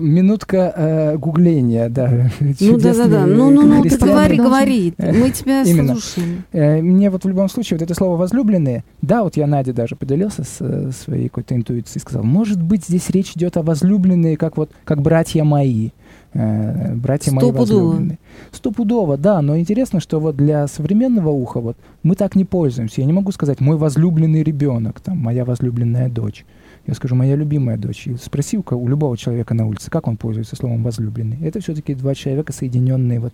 Минутка 0.00 0.72
э, 0.74 1.16
гугления, 1.16 1.88
да. 1.88 2.28
Ну 2.40 2.76
да, 2.76 2.92
да, 2.92 3.06
да. 3.06 3.26
Ну, 3.26 3.50
ну, 3.50 3.62
ну, 3.62 3.82
ты 3.84 3.96
говори, 3.96 4.36
говори. 4.36 4.94
Мы 4.98 5.30
тебя 5.30 5.62
Именно. 5.62 5.94
слушаем. 5.94 6.44
Э, 6.50 6.82
мне 6.82 7.08
вот 7.08 7.24
в 7.24 7.28
любом 7.28 7.48
случае 7.48 7.78
вот 7.78 7.84
это 7.84 7.94
слово 7.94 8.16
возлюбленные, 8.16 8.82
да, 9.00 9.22
вот 9.22 9.36
я 9.36 9.46
Надя 9.46 9.72
даже 9.72 9.94
поделился 9.94 10.42
с 10.42 10.56
э, 10.58 10.90
своей 10.90 11.28
какой-то 11.28 11.54
интуицией, 11.54 12.00
сказал, 12.00 12.24
может 12.24 12.60
быть, 12.60 12.84
здесь 12.84 13.10
речь 13.10 13.32
идет 13.36 13.56
о 13.56 13.62
возлюбленные, 13.62 14.36
как 14.36 14.56
вот, 14.56 14.72
как 14.84 15.02
братья 15.02 15.44
мои. 15.44 15.90
Э, 16.34 16.94
братья 16.94 17.32
мои 17.32 17.50
возлюбленные. 17.50 18.18
Стопудово, 18.52 19.16
да, 19.16 19.40
но 19.40 19.58
интересно, 19.58 20.00
что 20.00 20.20
вот 20.20 20.36
для 20.36 20.66
современного 20.66 21.30
уха 21.30 21.60
вот 21.60 21.76
мы 22.02 22.14
так 22.14 22.34
не 22.36 22.44
пользуемся. 22.44 23.00
Я 23.00 23.06
не 23.06 23.12
могу 23.12 23.32
сказать 23.32 23.60
«мой 23.60 23.76
возлюбленный 23.76 24.42
ребенок», 24.42 25.00
там, 25.00 25.18
«моя 25.18 25.44
возлюбленная 25.44 26.08
дочь». 26.08 26.44
Я 26.86 26.94
скажу 26.94 27.14
«моя 27.14 27.34
любимая 27.34 27.78
дочь». 27.78 28.06
И 28.06 28.16
спроси 28.16 28.58
у, 28.58 28.64
у 28.70 28.88
любого 28.88 29.16
человека 29.16 29.54
на 29.54 29.66
улице, 29.66 29.90
как 29.90 30.06
он 30.06 30.16
пользуется 30.16 30.56
словом 30.56 30.82
«возлюбленный». 30.82 31.38
Это 31.42 31.60
все-таки 31.60 31.94
два 31.94 32.14
человека, 32.14 32.52
соединенные 32.52 33.20
вот 33.20 33.32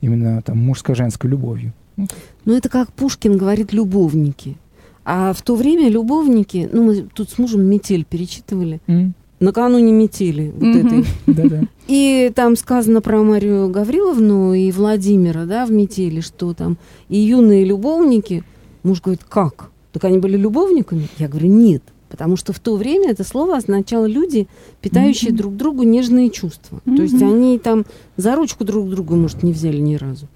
именно 0.00 0.40
там 0.42 0.58
мужско-женской 0.58 1.28
любовью. 1.28 1.72
Ну, 1.96 2.06
ну, 2.46 2.54
это 2.54 2.68
как 2.68 2.92
Пушкин 2.92 3.36
говорит 3.36 3.72
«любовники». 3.72 4.56
А 5.04 5.32
в 5.32 5.42
то 5.42 5.56
время 5.56 5.88
любовники, 5.88 6.68
ну, 6.72 6.84
мы 6.84 7.02
тут 7.14 7.30
с 7.30 7.38
мужем 7.38 7.64
«Метель» 7.64 8.04
перечитывали, 8.04 8.80
mm 8.86 9.12
накануне 9.40 9.92
метели 9.92 10.52
вот 10.54 10.76
этой. 10.76 11.68
И 11.88 12.30
там 12.34 12.56
сказано 12.56 13.00
про 13.00 13.22
Марию 13.22 13.68
Гавриловну 13.68 14.54
и 14.54 14.70
Владимира, 14.70 15.44
да, 15.44 15.66
в 15.66 15.72
метели, 15.72 16.20
что 16.20 16.54
там 16.54 16.76
и 17.08 17.18
юные 17.18 17.64
любовники. 17.64 18.44
Муж 18.84 19.00
говорит, 19.00 19.24
как? 19.28 19.70
Так 19.92 20.04
они 20.04 20.18
были 20.18 20.36
любовниками? 20.36 21.08
Я 21.18 21.28
говорю, 21.28 21.48
нет. 21.48 21.82
Потому 22.08 22.36
что 22.36 22.52
в 22.52 22.58
то 22.58 22.76
время 22.76 23.10
это 23.10 23.24
слово 23.24 23.56
означало 23.56 24.06
люди, 24.06 24.48
питающие 24.80 25.30
mm-hmm. 25.30 25.36
друг 25.36 25.56
другу 25.56 25.82
нежные 25.84 26.30
чувства. 26.30 26.80
Mm-hmm. 26.84 26.96
То 26.96 27.02
есть 27.02 27.22
они 27.22 27.58
там 27.58 27.86
за 28.16 28.34
ручку 28.36 28.64
друг 28.64 28.88
друга, 28.88 29.14
может, 29.14 29.42
не 29.42 29.52
взяли 29.52 29.78
ни 29.78 29.94
разу. 29.94 30.26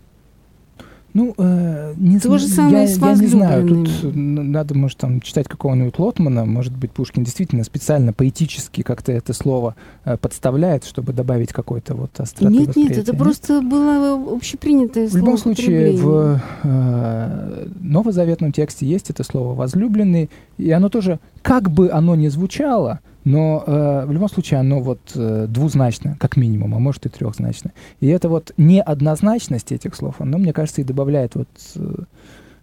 Ну, 1.15 1.33
э, 1.39 1.95
не 1.97 2.19
То 2.19 2.39
же 2.39 2.49
самое 2.49 2.83
я, 2.83 2.89
с 2.89 2.99
я 2.99 3.15
не 3.15 3.27
знаю, 3.29 3.69
тут 3.69 3.89
надо, 4.03 4.75
может, 4.75 4.99
там 4.99 5.21
читать 5.21 5.47
какого-нибудь 5.47 5.97
Лотмана, 5.97 6.45
может 6.45 6.77
быть, 6.77 6.91
Пушкин 6.91 7.23
действительно 7.23 7.63
специально 7.63 8.13
поэтически 8.13 8.83
как-то 8.83 9.13
это 9.13 9.33
слово 9.33 9.77
э, 10.05 10.17
подставляет, 10.17 10.85
чтобы 10.85 11.13
добавить 11.13 11.53
какой-то 11.53 11.95
вот 11.95 12.19
остроты 12.19 12.53
Нет, 12.53 12.75
нет, 12.75 12.99
это 12.99 13.15
просто 13.15 13.63
было 13.63 14.35
общепринятое 14.35 15.09
слово. 15.09 15.23
В 15.23 15.25
любом 15.25 15.39
случае, 15.39 15.97
в 15.97 16.41
э, 16.65 17.69
новозаветном 17.81 18.51
тексте 18.51 18.85
есть 18.85 19.09
это 19.11 19.23
слово 19.23 19.55
«возлюбленный», 19.55 20.31
и 20.59 20.69
оно 20.73 20.89
тоже, 20.89 21.21
как 21.43 21.71
бы 21.71 21.93
оно 21.93 22.17
ни 22.17 22.27
звучало, 22.27 22.99
но 23.25 23.65
э, 23.67 24.05
в 24.07 24.13
любом 24.13 24.29
случае 24.29 24.61
оно 24.61 24.81
вот 24.81 25.01
э, 25.15 25.47
двузначно, 25.49 26.17
как 26.21 26.37
минимум, 26.37 26.75
а 26.75 26.79
может 26.79 27.07
и 27.07 27.09
трехзначно. 27.09 27.73
И 28.01 28.07
это 28.09 28.29
вот 28.29 28.53
неоднозначность 28.57 29.73
этих 29.73 29.95
слов, 29.95 30.17
оно, 30.19 30.39
мне 30.39 30.53
кажется, 30.53 30.83
и 30.83 30.85
добавляет 30.85 31.35
вот 31.35 31.49
э, 31.77 31.95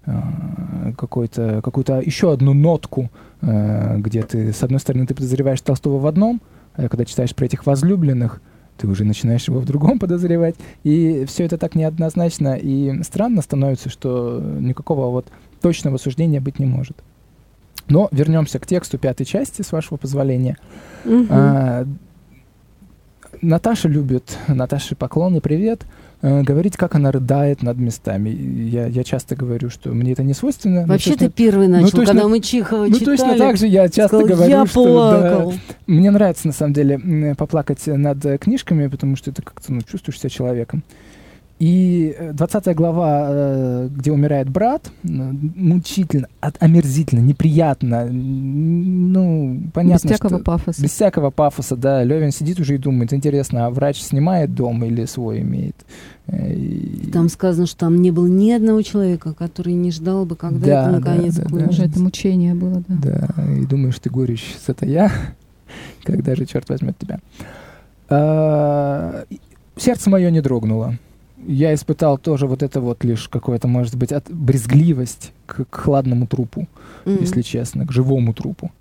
э 0.06 0.94
какую-то 0.98 2.02
еще 2.04 2.34
одну 2.34 2.54
нотку 2.54 3.10
э, 3.42 3.98
где 3.98 4.24
ты, 4.24 4.54
с 4.54 4.64
одной 4.64 4.80
стороны, 4.80 5.06
ты 5.08 5.16
подозреваешь 5.16 5.62
Толстого 5.62 6.00
в 6.00 6.08
одном, 6.08 6.42
а 6.76 6.88
когда 6.90 7.06
читаешь 7.06 7.36
про 7.36 7.46
этих 7.46 7.66
возлюбленных, 7.66 8.42
ты 8.78 8.88
уже 8.88 9.04
начинаешь 9.04 9.48
его 9.48 9.60
в 9.60 9.66
другом 9.66 10.00
подозревать. 10.00 10.56
И 10.84 11.26
все 11.28 11.46
это 11.46 11.58
так 11.58 11.76
неоднозначно 11.76 12.56
и 12.56 13.02
странно 13.04 13.42
становится, 13.42 13.90
что 13.90 14.40
никакого 14.60 15.10
вот 15.12 15.28
точного 15.62 15.98
суждения 15.98 16.42
быть 16.42 16.60
не 16.60 16.66
может. 16.66 16.98
Но 17.92 18.08
вернемся 18.12 18.58
к 18.58 18.66
тексту 18.66 18.98
пятой 18.98 19.26
части, 19.26 19.62
с 19.62 19.72
вашего 19.74 19.98
позволения. 19.98 20.58
Угу. 21.04 21.26
А, 21.30 21.86
Наташа 23.42 23.90
любит, 23.90 24.38
Наташе 24.48 24.96
поклоны, 24.96 25.42
привет, 25.42 25.82
э, 26.22 26.42
говорить, 26.42 26.78
как 26.78 26.96
она 26.96 27.12
рыдает 27.12 27.64
над 27.64 27.78
местами. 27.78 28.30
Я, 28.30 28.88
я 28.88 29.04
часто 29.04 29.36
говорю, 29.36 29.70
что 29.70 29.90
мне 29.90 30.14
это 30.14 30.24
не 30.24 30.34
свойственно. 30.34 30.86
Вообще 30.86 31.18
ты 31.18 31.30
первый 31.30 31.68
начал, 31.68 31.86
ну, 31.86 31.92
точно, 31.92 32.06
когда 32.06 32.28
мы 32.30 32.40
Чехова 32.40 32.86
ну, 32.86 32.94
читали. 32.94 33.18
Ну 33.18 33.18
точно 33.18 33.38
так 33.38 33.58
же 33.58 33.68
я 33.68 33.90
часто 33.90 34.20
сказал, 34.20 34.28
говорю, 34.28 34.52
я 34.52 34.66
что... 34.66 34.84
Плакал. 34.84 35.52
Да, 35.52 35.58
мне 35.88 36.12
нравится, 36.12 36.48
на 36.48 36.54
самом 36.54 36.74
деле, 36.74 37.36
поплакать 37.38 37.86
над 37.88 38.40
книжками, 38.40 38.88
потому 38.88 39.18
что 39.18 39.34
ты 39.34 39.42
как-то 39.42 39.74
ну, 39.74 39.82
чувствуешь 39.82 40.18
себя 40.18 40.30
человеком. 40.30 40.84
И 41.62 42.18
20 42.34 42.68
э, 42.68 42.74
глава, 42.74 43.28
э, 43.30 43.90
где 43.92 44.12
умирает 44.12 44.50
брат, 44.50 44.92
мучительно, 45.04 46.28
омерзительно, 46.60 47.20
неприятно, 47.20 48.08
ну, 48.10 49.62
понятно, 49.72 50.08
Без 50.08 50.16
всякого 50.16 50.38
что, 50.38 50.44
пафоса. 50.44 50.82
Без 50.82 50.90
всякого 50.90 51.30
пафоса, 51.30 51.76
да. 51.76 52.04
Левин 52.04 52.32
сидит 52.32 52.60
уже 52.60 52.74
и 52.74 52.78
думает, 52.80 53.14
интересно, 53.14 53.68
а 53.68 53.70
врач 53.70 54.02
снимает 54.02 54.56
дом 54.56 54.84
или 54.84 55.06
свой 55.06 55.42
имеет? 55.42 55.76
Э, 56.26 56.52
и... 56.52 57.12
Там 57.12 57.30
сказано, 57.30 57.68
что 57.68 57.78
там 57.78 58.02
не 58.02 58.10
было 58.10 58.26
ни 58.26 58.50
одного 58.50 58.82
человека, 58.82 59.36
который 59.36 59.74
не 59.74 59.92
ждал 59.92 60.26
бы, 60.26 60.36
когда 60.36 60.66
да, 60.66 60.82
это 60.82 60.92
наконец 60.94 61.36
да, 61.36 61.44
да, 61.44 61.68
да. 61.68 61.86
это 61.86 62.00
мучение 62.00 62.56
было, 62.56 62.84
да. 62.88 63.28
Да, 63.36 63.54
и 63.54 63.68
думаешь, 63.68 64.00
ты 64.00 64.10
горечь, 64.10 64.56
это 64.66 64.88
я, 64.88 65.12
когда 66.04 66.34
же 66.34 66.48
черт 66.48 66.68
возьмет 66.70 66.98
тебя. 66.98 67.20
А, 68.10 69.26
сердце 69.78 70.10
мое 70.10 70.32
не 70.32 70.42
дрогнуло 70.42 70.98
я 71.48 71.74
испытал 71.74 72.18
тоже 72.18 72.48
вот 72.48 72.64
это 72.64 72.82
вот 72.82 73.04
лишь 73.04 73.28
какое-то, 73.28 73.68
может 73.68 73.96
быть, 73.96 74.12
от, 74.12 74.32
брезгливость 74.32 75.34
к, 75.46 75.66
к 75.66 75.76
хладному 75.76 76.28
трупу, 76.28 76.68
mm-hmm. 77.06 77.22
если 77.22 77.42
честно, 77.42 77.86
к 77.86 77.92
живому 77.92 78.34
трупу. 78.34 78.72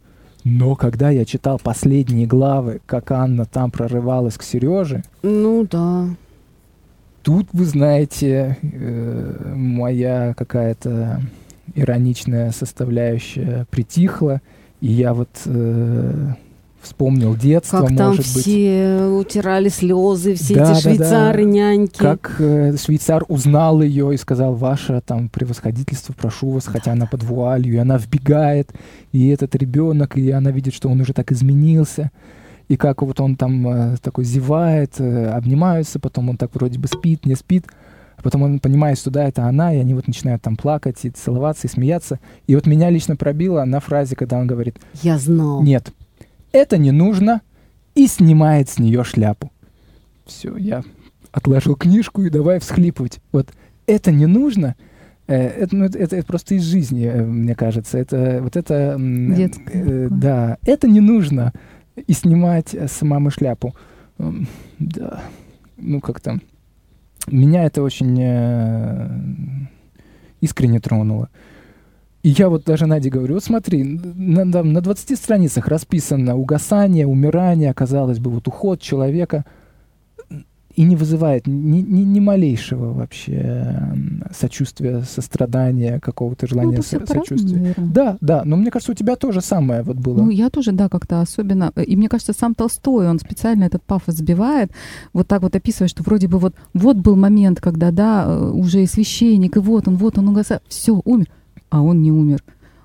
Но 0.45 0.75
когда 0.75 1.11
я 1.11 1.25
читал 1.25 1.61
последние 1.63 2.27
главы, 2.27 2.81
как 2.87 3.11
Анна 3.11 3.45
там 3.45 3.71
прорывалась 3.71 4.39
к 4.39 4.43
Сереже, 4.43 5.03
ну 5.23 5.67
да. 5.71 6.09
Тут, 7.23 7.49
вы 7.53 7.67
знаете, 7.67 8.57
э, 8.63 9.53
моя 9.55 10.33
какая-то 10.35 11.21
ироничная 11.75 12.51
составляющая 12.51 13.67
притихла, 13.71 14.41
и 14.81 14.87
я 14.87 15.13
вот 15.13 15.29
э, 15.45 16.35
вспомнил 16.81 17.37
детство, 17.37 17.83
как 17.83 17.91
может 17.91 17.99
там 17.99 18.17
быть. 18.17 18.27
все 18.27 19.05
утирали 19.05 19.69
слезы, 19.69 20.35
все 20.35 20.55
да, 20.55 20.73
эти 20.73 20.81
швейцары, 20.81 21.45
да. 21.45 21.51
няньки. 21.51 21.99
Как 21.99 22.37
э, 22.39 22.77
швейцар 22.77 23.25
узнал 23.29 23.83
ее 23.83 24.15
и 24.15 24.17
сказал, 24.17 24.55
ваше 24.55 25.03
там 25.05 25.29
превосходительство, 25.29 26.13
прошу 26.13 26.51
вас, 26.51 26.67
хотя 26.67 26.93
она 26.93 27.07
под 27.07 27.23
вуалью, 27.23 27.75
и 27.75 27.79
она 27.79 27.99
вбегает, 27.99 28.71
и 29.13 29.29
этот 29.29 29.55
ребенок, 29.55 30.17
и 30.17 30.31
она 30.31 30.51
видит, 30.51 30.75
что 30.75 30.89
он 30.89 31.01
уже 31.01 31.13
так 31.13 31.33
изменился, 31.33 32.11
и 32.69 32.77
как 32.77 33.03
вот 33.03 33.21
он 33.21 33.37
там 33.37 33.67
э, 33.69 33.97
такой 34.01 34.25
зевает, 34.25 34.95
э, 34.99 35.27
обнимаются, 35.27 35.99
потом 35.99 36.31
он 36.31 36.37
так 36.37 36.55
вроде 36.55 36.79
бы 36.79 36.89
спит, 36.89 37.27
не 37.27 37.35
спит, 37.35 37.67
а 38.17 38.23
потом 38.23 38.43
он 38.43 38.61
понимает, 38.61 38.99
что 38.99 39.11
да, 39.11 39.27
это 39.27 39.45
она, 39.45 39.75
и 39.75 39.79
они 39.79 39.95
вот 39.95 40.07
начинают 40.07 40.43
там 40.43 40.57
плакать 40.57 40.99
и 41.05 41.11
целоваться, 41.11 41.67
и 41.67 41.71
смеяться. 41.71 42.21
И 42.47 42.55
вот 42.55 42.67
меня 42.67 42.91
лично 42.91 43.17
пробило 43.17 43.65
на 43.65 43.81
фразе, 43.81 44.15
когда 44.15 44.39
он 44.39 44.47
говорит... 44.47 44.79
Я 45.03 45.19
знал. 45.19 45.63
Нет, 45.63 45.91
это 46.53 46.79
не 46.79 46.91
нужно, 46.91 47.43
и 47.95 48.07
снимает 48.07 48.69
с 48.69 48.79
нее 48.79 49.05
шляпу. 49.05 49.51
Все, 50.27 50.57
я 50.57 50.83
отложил 51.33 51.77
книжку 51.77 52.23
и 52.23 52.31
давай 52.31 52.59
всхлипывать. 52.59 53.21
Вот 53.33 53.53
это 53.87 54.13
не 54.13 54.27
нужно, 54.27 54.77
э, 55.27 55.37
это, 55.37 55.77
ну, 55.77 55.85
это, 55.85 55.99
это 55.99 56.25
просто 56.25 56.55
из 56.55 56.63
жизни, 56.63 57.07
э, 57.07 57.23
мне 57.23 57.55
кажется. 57.55 57.99
Это 57.99 58.41
вот 58.43 58.57
это... 58.57 58.97
Детское. 58.99 60.07
Э, 60.07 60.09
да, 60.11 60.59
это 60.65 60.89
не 60.89 61.01
нужно, 61.01 61.53
и 62.07 62.13
снимать 62.13 62.75
с 62.75 63.03
мамы 63.03 63.31
шляпу. 63.31 63.75
Да, 64.79 65.23
ну 65.77 66.01
как-то... 66.01 66.39
Меня 67.27 67.65
это 67.65 67.83
очень 67.83 68.19
э, 68.19 69.09
искренне 70.41 70.81
тронуло. 70.81 71.29
И 72.23 72.31
я 72.31 72.49
вот 72.51 72.65
даже 72.65 72.87
Наде 72.87 73.09
говорю, 73.09 73.35
вот 73.35 73.45
смотри, 73.45 73.83
на, 73.83 74.45
на, 74.45 74.63
на 74.63 74.81
20 74.81 75.19
страницах 75.19 75.69
расписано 75.69 76.37
угасание, 76.37 77.07
умирание, 77.07 77.73
казалось 77.73 78.19
бы, 78.19 78.31
вот 78.31 78.47
уход 78.47 78.81
человека, 78.81 79.45
и 80.77 80.85
не 80.85 80.97
вызывает 80.97 81.47
ни, 81.47 81.81
ни, 81.81 82.03
ни 82.03 82.21
малейшего 82.21 82.93
вообще 82.93 83.93
сочувствия, 84.33 85.03
сострадания, 85.03 85.99
какого-то 85.99 86.47
желания 86.47 86.77
ну, 86.77 86.83
со, 86.83 87.05
сочувствия. 87.07 87.75
Да, 87.77 88.17
да, 88.21 88.43
но 88.45 88.57
мне 88.57 88.71
кажется, 88.71 88.93
у 88.93 88.95
тебя 88.95 89.17
тоже 89.17 89.41
самое 89.41 89.83
вот 89.83 89.97
было. 89.97 90.19
Ну, 90.23 90.31
я 90.31 90.49
тоже, 90.49 90.73
да, 90.73 90.89
как-то 90.89 91.23
особенно. 91.23 91.73
И 91.75 91.97
мне 91.97 92.09
кажется, 92.09 92.33
сам 92.33 92.55
Толстой, 92.55 93.09
он 93.09 93.19
специально 93.19 93.65
этот 93.65 93.83
пафос 93.83 94.15
сбивает, 94.15 94.71
вот 95.13 95.27
так 95.27 95.43
вот 95.43 95.57
описывая, 95.57 95.89
что 95.89 96.03
вроде 96.03 96.29
бы 96.29 96.39
вот, 96.39 96.55
вот 96.73 96.97
был 96.97 97.17
момент, 97.17 97.61
когда, 97.61 97.91
да, 97.91 98.25
э, 98.27 98.51
уже 98.51 98.83
и 98.83 98.87
священник, 98.87 99.57
и 99.57 99.61
вот 99.61 99.89
он, 99.89 99.97
вот 99.97 100.19
он 100.19 100.29
угасает, 100.29 100.63
все, 100.69 101.01
умер 101.05 101.27
а 101.71 101.83
он 101.83 102.03
не 102.03 102.13
умер. 102.13 102.43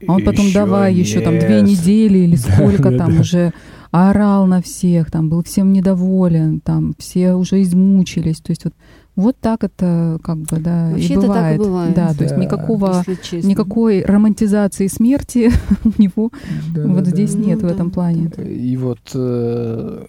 А 0.08 0.14
он 0.14 0.24
потом 0.24 0.46
еще 0.46 0.54
давай 0.54 0.94
нет. 0.94 1.06
еще 1.06 1.20
там 1.22 1.40
две 1.40 1.62
недели 1.62 2.20
или 2.20 2.36
сколько 2.36 2.92
да, 2.92 2.98
там 2.98 3.16
да. 3.16 3.22
уже 3.22 3.54
орал 3.92 4.46
на 4.46 4.62
всех, 4.62 5.10
там 5.10 5.30
был 5.30 5.44
всем 5.44 5.72
недоволен, 5.72 6.60
там 6.60 6.94
все 6.98 7.34
уже 7.34 7.62
измучились. 7.62 8.40
То 8.42 8.52
есть 8.52 8.66
вот, 8.66 8.74
вот 9.16 9.38
так 9.40 9.64
это 9.64 10.20
как 10.24 10.38
бы, 10.38 10.60
да, 10.60 10.90
Вообще 10.92 11.14
и 11.14 11.18
бывает. 11.18 11.34
Так 11.34 11.56
и 11.56 11.58
бывает. 11.58 11.96
Да, 11.96 12.08
да, 12.10 12.14
то 12.14 12.24
есть 12.24 12.38
никакого, 12.38 13.04
никакой 13.32 14.04
романтизации 14.04 14.88
смерти 14.88 15.52
у 15.84 16.02
него 16.02 16.32
да, 16.74 16.88
вот 16.88 17.06
да, 17.06 17.10
здесь 17.10 17.34
да. 17.36 17.40
нет 17.40 17.62
ну, 17.62 17.70
в 17.70 17.72
этом 17.72 17.90
плане. 17.90 18.30
И 18.38 18.76
вот 18.78 19.00
э, 19.14 20.06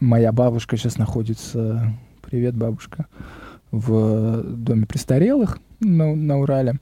моя 0.00 0.32
бабушка 0.32 0.76
сейчас 0.76 0.98
находится, 0.98 1.94
привет, 2.22 2.54
бабушка, 2.54 3.06
в 3.70 4.42
доме 4.42 4.86
престарелых 4.86 5.58
на, 5.80 6.14
на 6.14 6.38
Урале. 6.38 6.78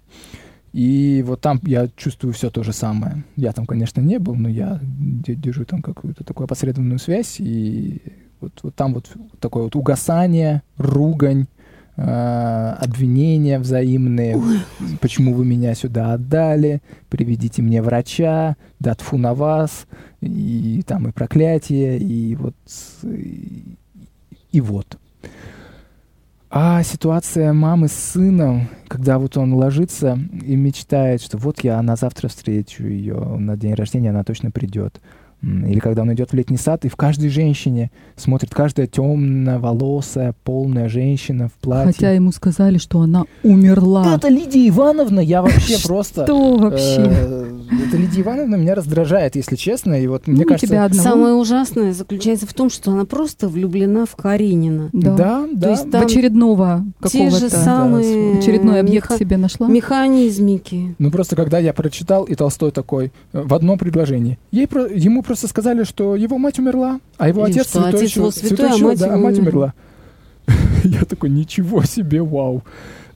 И 0.74 1.22
вот 1.24 1.40
там 1.40 1.60
я 1.62 1.88
чувствую 1.94 2.32
все 2.32 2.50
то 2.50 2.64
же 2.64 2.72
самое. 2.72 3.22
Я 3.36 3.52
там, 3.52 3.64
конечно, 3.64 4.00
не 4.00 4.18
был, 4.18 4.34
но 4.34 4.48
я 4.48 4.80
держу 4.82 5.64
там 5.64 5.80
какую-то 5.82 6.24
такую 6.24 6.46
опосредованную 6.46 6.98
связь. 6.98 7.36
И 7.38 8.02
вот, 8.40 8.58
вот 8.64 8.74
там 8.74 8.94
вот 8.94 9.08
такое 9.38 9.62
вот 9.62 9.76
угасание, 9.76 10.62
ругань, 10.76 11.46
э, 11.96 12.02
обвинения 12.02 13.60
взаимные. 13.60 14.36
Ой. 14.36 14.58
Почему 15.00 15.32
вы 15.34 15.44
меня 15.44 15.76
сюда 15.76 16.14
отдали? 16.14 16.82
Приведите 17.08 17.62
мне 17.62 17.80
врача, 17.80 18.56
да 18.80 18.96
тфу 18.96 19.16
на 19.16 19.32
вас. 19.32 19.86
И, 20.20 20.80
и 20.80 20.82
там 20.82 21.06
и 21.06 21.12
проклятие, 21.12 22.00
и 22.00 22.34
вот... 22.34 22.56
И, 23.04 23.76
и 24.50 24.60
вот. 24.60 24.98
А 26.56 26.84
ситуация 26.84 27.52
мамы 27.52 27.88
с 27.88 27.94
сыном, 27.94 28.68
когда 28.86 29.18
вот 29.18 29.36
он 29.36 29.54
ложится 29.54 30.16
и 30.46 30.54
мечтает, 30.54 31.20
что 31.20 31.36
вот 31.36 31.64
я 31.64 31.82
на 31.82 31.96
завтра 31.96 32.28
встречу 32.28 32.84
ее, 32.84 33.16
на 33.16 33.56
день 33.56 33.74
рождения 33.74 34.10
она 34.10 34.22
точно 34.22 34.52
придет. 34.52 35.00
Или 35.42 35.78
когда 35.78 36.02
он 36.02 36.12
идет 36.14 36.30
в 36.30 36.34
летний 36.34 36.56
сад, 36.56 36.84
и 36.84 36.88
в 36.88 36.96
каждой 36.96 37.28
женщине 37.28 37.90
смотрит 38.16 38.54
каждая 38.54 38.86
темно-волосая, 38.86 40.34
полная 40.42 40.88
женщина 40.88 41.48
в 41.48 41.52
платье. 41.52 41.92
Хотя 41.92 42.12
ему 42.12 42.32
сказали, 42.32 42.78
что 42.78 43.00
она 43.00 43.24
умерла. 43.42 44.14
Это 44.16 44.28
Лидия 44.28 44.68
Ивановна, 44.68 45.20
я 45.20 45.42
вообще 45.42 45.76
просто... 45.84 46.24
Что 46.24 46.56
вообще? 46.56 47.04
Э, 47.06 47.60
это 47.86 47.96
Лидия 47.96 48.22
Ивановна 48.22 48.54
меня 48.54 48.74
раздражает, 48.74 49.36
если 49.36 49.56
честно. 49.56 50.00
И 50.00 50.06
вот 50.06 50.26
мне 50.26 50.42
ну, 50.42 50.48
кажется... 50.48 50.90
Самое 50.94 51.34
ужасное 51.34 51.92
заключается 51.92 52.46
в 52.46 52.54
том, 52.54 52.70
что 52.70 52.92
она 52.92 53.04
просто 53.04 53.48
влюблена 53.48 54.06
в 54.06 54.16
Каринина. 54.16 54.88
Да, 54.92 55.14
да. 55.14 55.48
да. 55.52 55.60
То 55.60 55.70
есть 55.70 55.92
в 55.92 55.96
очередного 55.96 56.84
какого-то... 57.00 57.10
Те 57.10 57.30
же 57.30 57.50
самые... 57.50 58.38
Очередной 58.38 58.80
объект 58.80 59.10
меха... 59.10 59.18
себе 59.18 59.36
нашла. 59.36 59.68
Механизмики. 59.68 60.94
Ну 60.98 61.10
просто 61.10 61.36
когда 61.36 61.58
я 61.58 61.72
прочитал, 61.72 62.24
и 62.24 62.34
Толстой 62.34 62.70
такой 62.70 63.12
э, 63.32 63.42
в 63.42 63.52
одном 63.52 63.78
предложении. 63.78 64.38
Ей, 64.50 64.64
ему 64.64 65.22
просто 65.22 65.33
просто 65.34 65.48
сказали, 65.48 65.82
что 65.82 66.14
его 66.14 66.38
мать 66.38 66.60
умерла, 66.60 67.00
а 67.18 67.26
его 67.26 67.42
отец 67.42 67.68
что 67.68 67.80
святой, 67.80 68.00
отец 68.00 68.16
его 68.16 68.30
святой, 68.30 68.56
святой 68.56 68.80
а 68.80 68.84
мать, 68.84 68.98
да, 69.00 69.14
а 69.14 69.16
мать 69.16 69.38
умерла. 69.40 69.74
Я 70.84 71.04
такой, 71.04 71.30
ничего 71.30 71.82
себе, 71.82 72.22
вау. 72.22 72.62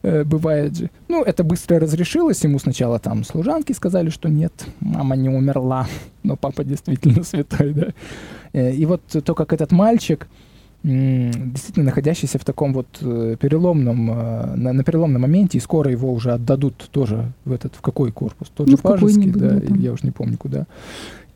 Э, 0.03 0.25
бывает 0.25 0.77
же. 0.77 0.89
Ну, 1.07 1.23
это 1.23 1.45
быстро 1.45 1.79
разрешилось. 1.79 2.43
Ему 2.43 2.59
сначала 2.59 2.99
там 2.99 3.23
служанки 3.23 3.71
сказали, 3.71 4.09
что 4.09 4.27
нет, 4.27 4.51
мама 4.81 5.15
не 5.15 5.29
умерла, 5.29 5.87
но 6.23 6.35
папа 6.35 6.65
действительно 6.65 7.23
святой, 7.31 7.73
да. 7.73 7.87
Э, 8.51 8.73
и 8.73 8.85
вот 8.85 9.01
то, 9.23 9.33
как 9.33 9.53
этот 9.53 9.71
мальчик 9.71 10.27
действительно 10.83 11.85
находящийся 11.85 12.37
в 12.39 12.45
таком 12.45 12.73
вот 12.73 12.87
э, 13.01 13.35
переломном, 13.39 14.05
на, 14.05 14.73
на 14.73 14.83
переломном 14.83 15.21
моменте, 15.21 15.57
и 15.57 15.61
скоро 15.61 15.91
его 15.91 16.11
уже 16.13 16.31
отдадут 16.31 16.89
тоже 16.91 17.31
в 17.43 17.51
этот, 17.51 17.75
в 17.75 17.81
какой 17.81 18.11
корпус? 18.13 18.49
Тот 18.55 18.67
ну, 18.67 18.77
же 18.77 18.83
Пажеский, 18.83 19.31
да, 19.31 19.59
да 19.59 19.75
я 19.75 19.91
уже 19.91 20.03
не 20.03 20.11
помню 20.11 20.37
куда. 20.37 20.67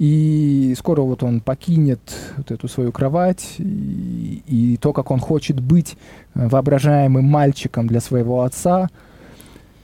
И 0.03 0.75
скоро 0.77 0.99
вот 1.01 1.23
он 1.23 1.39
покинет 1.39 2.01
вот 2.35 2.51
эту 2.51 2.67
свою 2.67 2.91
кровать, 2.91 3.55
и, 3.57 4.43
и 4.45 4.75
то, 4.75 4.91
как 4.91 5.11
он 5.11 5.21
хочет 5.21 5.61
быть 5.61 5.95
воображаемым 6.33 7.23
мальчиком 7.23 7.87
для 7.87 8.01
своего 8.01 8.41
отца, 8.41 8.89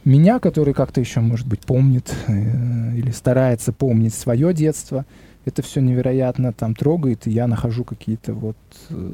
меня, 0.03 0.39
который 0.39 0.73
как-то 0.73 0.99
еще, 0.99 1.21
может 1.21 1.47
быть, 1.47 1.61
помнит 1.61 2.13
э, 2.27 2.97
или 2.97 3.11
старается 3.11 3.71
помнить 3.71 4.13
свое 4.13 4.53
детство, 4.53 5.05
это 5.45 5.61
все 5.61 5.79
невероятно 5.79 6.51
там 6.51 6.75
трогает, 6.75 7.25
и 7.25 7.31
я 7.31 7.47
нахожу 7.47 7.85
какие-то 7.85 8.33
вот 8.33 8.57
э, 8.89 9.11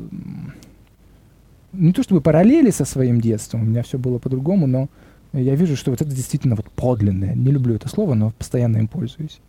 не 1.73 1.93
то 1.93 2.01
чтобы 2.01 2.21
параллели 2.21 2.71
со 2.71 2.83
своим 2.83 3.21
детством, 3.21 3.61
у 3.61 3.65
меня 3.65 3.83
все 3.83 3.99
было 3.99 4.17
по-другому, 4.17 4.65
но 4.65 4.89
я 5.33 5.53
вижу, 5.53 5.75
что 5.75 5.91
вот 5.91 6.01
это 6.01 6.09
действительно 6.09 6.55
вот 6.55 6.71
подлинное. 6.71 7.35
Не 7.35 7.51
люблю 7.51 7.75
это 7.75 7.89
слово, 7.89 8.15
но 8.15 8.31
постоянно 8.31 8.77
им 8.77 8.87
пользуюсь. 8.87 9.39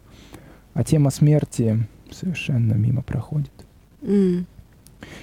А 0.77 0.85
тема 0.85 1.11
смерти 1.11 1.79
совершенно 2.13 2.75
мимо 2.75 3.01
проходит. 3.01 3.51
Mm. 4.03 4.45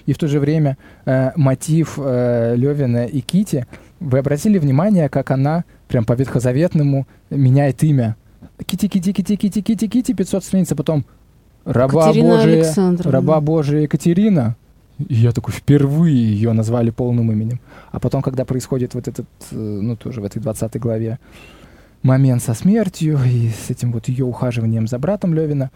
И 0.07 0.13
в 0.13 0.17
то 0.17 0.27
же 0.27 0.39
время 0.39 0.77
э, 1.05 1.31
мотив 1.35 1.99
э, 2.01 2.55
Левина 2.55 3.05
и 3.05 3.21
Кити, 3.21 3.67
вы 3.99 4.17
обратили 4.17 4.57
внимание, 4.57 5.09
как 5.09 5.29
она 5.29 5.63
прям 5.87 6.05
по 6.05 6.13
ветхозаветному 6.13 7.05
меняет 7.29 7.83
имя. 7.83 8.15
Кити, 8.65 8.87
Кити, 8.87 9.13
Кити, 9.13 9.35
Кити, 9.35 9.61
Кити, 9.61 9.87
Кити, 9.87 10.13
500 10.13 10.43
страниц, 10.43 10.71
а 10.71 10.75
потом 10.75 11.05
раба 11.65 12.07
Катерина 12.07 12.37
Божия, 12.37 12.97
раба 13.03 13.39
Божия 13.39 13.81
Екатерина. 13.81 14.55
И 14.97 15.13
я 15.13 15.31
такой, 15.33 15.53
впервые 15.53 16.15
ее 16.15 16.53
назвали 16.53 16.89
полным 16.89 17.31
именем. 17.31 17.59
А 17.91 17.99
потом, 17.99 18.23
когда 18.23 18.43
происходит 18.43 18.95
вот 18.95 19.07
этот, 19.07 19.27
э, 19.51 19.55
ну, 19.55 19.95
тоже 19.97 20.19
в 20.19 20.25
этой 20.25 20.41
20 20.41 20.79
главе, 20.79 21.19
момент 22.03 22.43
со 22.43 22.53
смертью 22.53 23.19
и 23.25 23.49
с 23.49 23.69
этим 23.69 23.91
вот 23.91 24.07
ее 24.07 24.25
ухаживанием 24.25 24.87
за 24.87 24.99
братом 24.99 25.33
Левина, 25.33 25.71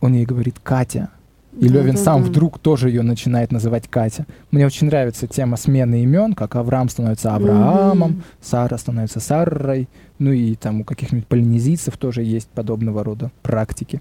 он 0.00 0.12
ей 0.12 0.24
говорит 0.24 0.58
«Катя». 0.62 1.10
И 1.58 1.68
да, 1.68 1.80
Левин 1.80 1.96
да, 1.96 2.00
сам 2.00 2.22
да. 2.22 2.28
вдруг 2.28 2.60
тоже 2.60 2.90
ее 2.90 3.02
начинает 3.02 3.50
называть 3.50 3.88
Катя. 3.88 4.24
Мне 4.52 4.66
очень 4.66 4.86
нравится 4.86 5.26
тема 5.26 5.56
смены 5.56 6.04
имен, 6.04 6.34
как 6.34 6.54
Авраам 6.54 6.88
становится 6.88 7.34
Авраамом, 7.34 8.12
mm-hmm. 8.12 8.22
Сара 8.40 8.78
становится 8.78 9.18
Саррой, 9.18 9.88
ну 10.20 10.30
и 10.30 10.54
там 10.54 10.82
у 10.82 10.84
каких-нибудь 10.84 11.26
полинезийцев 11.26 11.96
тоже 11.96 12.22
есть 12.22 12.48
подобного 12.48 13.02
рода 13.02 13.32
практики. 13.42 14.00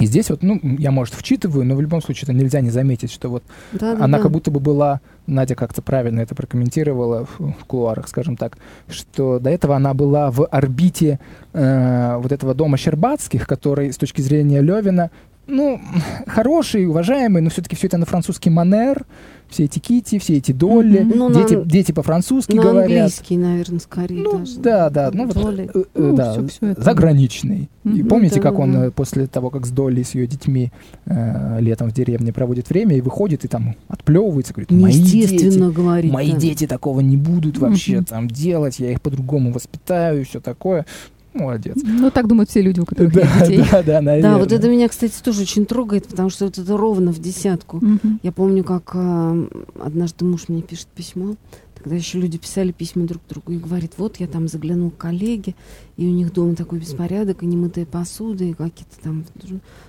И 0.00 0.06
здесь 0.06 0.30
вот, 0.30 0.42
ну, 0.42 0.58
я, 0.78 0.90
может, 0.90 1.14
вчитываю, 1.14 1.64
но 1.66 1.76
в 1.76 1.80
любом 1.80 2.00
случае 2.00 2.24
это 2.24 2.32
нельзя 2.32 2.60
не 2.62 2.70
заметить, 2.70 3.12
что 3.12 3.28
вот 3.28 3.42
да, 3.72 3.92
она 3.92 4.16
да. 4.16 4.22
как 4.22 4.32
будто 4.32 4.50
бы 4.50 4.58
была, 4.58 5.00
Надя 5.26 5.54
как-то 5.54 5.82
правильно 5.82 6.20
это 6.20 6.34
прокомментировала 6.34 7.26
в, 7.26 7.52
в 7.52 7.64
кулуарах, 7.66 8.08
скажем 8.08 8.36
так, 8.36 8.56
что 8.88 9.38
до 9.38 9.50
этого 9.50 9.76
она 9.76 9.92
была 9.92 10.30
в 10.30 10.46
орбите 10.46 11.20
э, 11.52 12.16
вот 12.16 12.32
этого 12.32 12.54
дома 12.54 12.78
Щербатских, 12.78 13.46
который 13.46 13.92
с 13.92 13.98
точки 13.98 14.22
зрения 14.22 14.62
Левина 14.62 15.10
ну, 15.46 15.80
хороший, 16.26 16.86
уважаемый, 16.86 17.42
но 17.42 17.50
все-таки 17.50 17.76
все 17.76 17.86
это 17.86 17.98
на 17.98 18.06
французский 18.06 18.50
манер, 18.50 19.04
все 19.48 19.64
эти 19.64 19.80
кити, 19.80 20.18
все 20.18 20.36
эти 20.36 20.52
долли, 20.52 21.00
mm-hmm. 21.00 21.14
ну, 21.14 21.32
дети, 21.32 21.54
на, 21.54 21.64
дети 21.64 21.92
по-французски 21.92 22.54
на 22.54 22.62
говорят. 22.62 22.90
английский, 22.90 23.36
наверное, 23.36 23.80
скорее 23.80 24.22
ну, 24.22 24.38
даже. 24.38 24.60
Да, 24.60 24.90
да, 24.90 25.10
ну, 25.12 25.26
вот, 25.26 25.58
э, 25.58 25.68
э, 25.74 25.84
ну, 25.94 26.16
да, 26.16 26.32
все, 26.32 26.46
все 26.46 26.66
это. 26.68 26.82
заграничный. 26.82 27.68
Mm-hmm. 27.84 27.98
И 27.98 28.02
помните, 28.04 28.36
да, 28.36 28.42
как 28.42 28.58
он 28.60 28.72
да. 28.72 28.86
Э, 28.86 28.90
после 28.92 29.26
того, 29.26 29.50
как 29.50 29.66
с 29.66 29.70
Долли, 29.70 30.04
с 30.04 30.14
ее 30.14 30.28
детьми 30.28 30.70
э, 31.06 31.60
летом 31.60 31.88
в 31.88 31.92
деревне 31.92 32.32
проводит 32.32 32.70
время, 32.70 32.96
и 32.96 33.00
выходит, 33.00 33.44
и 33.44 33.48
там 33.48 33.74
отплевывается, 33.88 34.52
говорит, 34.52 34.70
мои 34.70 34.92
дети, 34.92 35.58
говорит, 35.58 36.12
мои 36.12 36.32
да. 36.32 36.38
дети 36.38 36.66
такого 36.68 37.00
не 37.00 37.16
будут 37.16 37.58
вообще 37.58 37.94
mm-hmm. 37.94 38.08
там 38.08 38.28
делать, 38.28 38.78
я 38.78 38.92
их 38.92 39.02
по-другому 39.02 39.52
воспитаю, 39.52 40.24
все 40.24 40.40
такое. 40.40 40.86
Молодец. 41.32 41.76
Ну, 41.82 42.10
так 42.10 42.26
думают 42.26 42.50
все 42.50 42.60
люди, 42.60 42.80
у 42.80 42.84
которых 42.84 43.12
да, 43.12 43.20
есть 43.22 43.50
детей. 43.50 43.64
Да, 43.70 43.82
да, 43.82 44.00
наверное. 44.00 44.32
Да, 44.32 44.38
вот 44.38 44.52
это 44.52 44.68
меня, 44.68 44.88
кстати, 44.88 45.14
тоже 45.22 45.42
очень 45.42 45.64
трогает, 45.64 46.08
потому 46.08 46.30
что 46.30 46.46
вот 46.46 46.58
это 46.58 46.76
ровно 46.76 47.12
в 47.12 47.20
десятку. 47.20 47.76
Угу. 47.76 48.18
Я 48.22 48.32
помню, 48.32 48.64
как 48.64 48.90
э, 48.94 49.48
однажды 49.80 50.24
муж 50.24 50.48
мне 50.48 50.62
пишет 50.62 50.88
письмо, 50.88 51.36
тогда 51.76 51.96
еще 51.96 52.18
люди 52.18 52.36
писали 52.36 52.72
письма 52.72 53.06
друг 53.06 53.22
другу 53.28 53.52
и 53.52 53.58
говорит, 53.58 53.92
вот 53.96 54.18
я 54.18 54.26
там 54.26 54.48
заглянул 54.48 54.90
к 54.90 54.96
коллеге, 54.96 55.54
и 55.96 56.06
у 56.06 56.10
них 56.10 56.32
дома 56.32 56.56
такой 56.56 56.80
беспорядок, 56.80 57.42
и 57.42 57.46
немытая 57.46 57.86
посуда, 57.86 58.44
и 58.44 58.52
какие-то 58.52 59.00
там... 59.02 59.24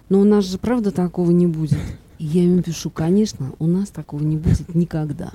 Но 0.10 0.22
у 0.22 0.24
нас 0.24 0.46
же, 0.46 0.58
правда, 0.58 0.92
такого 0.92 1.32
не 1.32 1.48
будет. 1.48 1.80
И 2.20 2.26
я 2.26 2.44
ему 2.44 2.62
пишу, 2.62 2.92
конечно, 2.92 3.52
у 3.58 3.66
нас 3.66 3.90
такого 3.90 4.22
не 4.22 4.38
будет 4.38 4.76
никогда. 4.76 5.32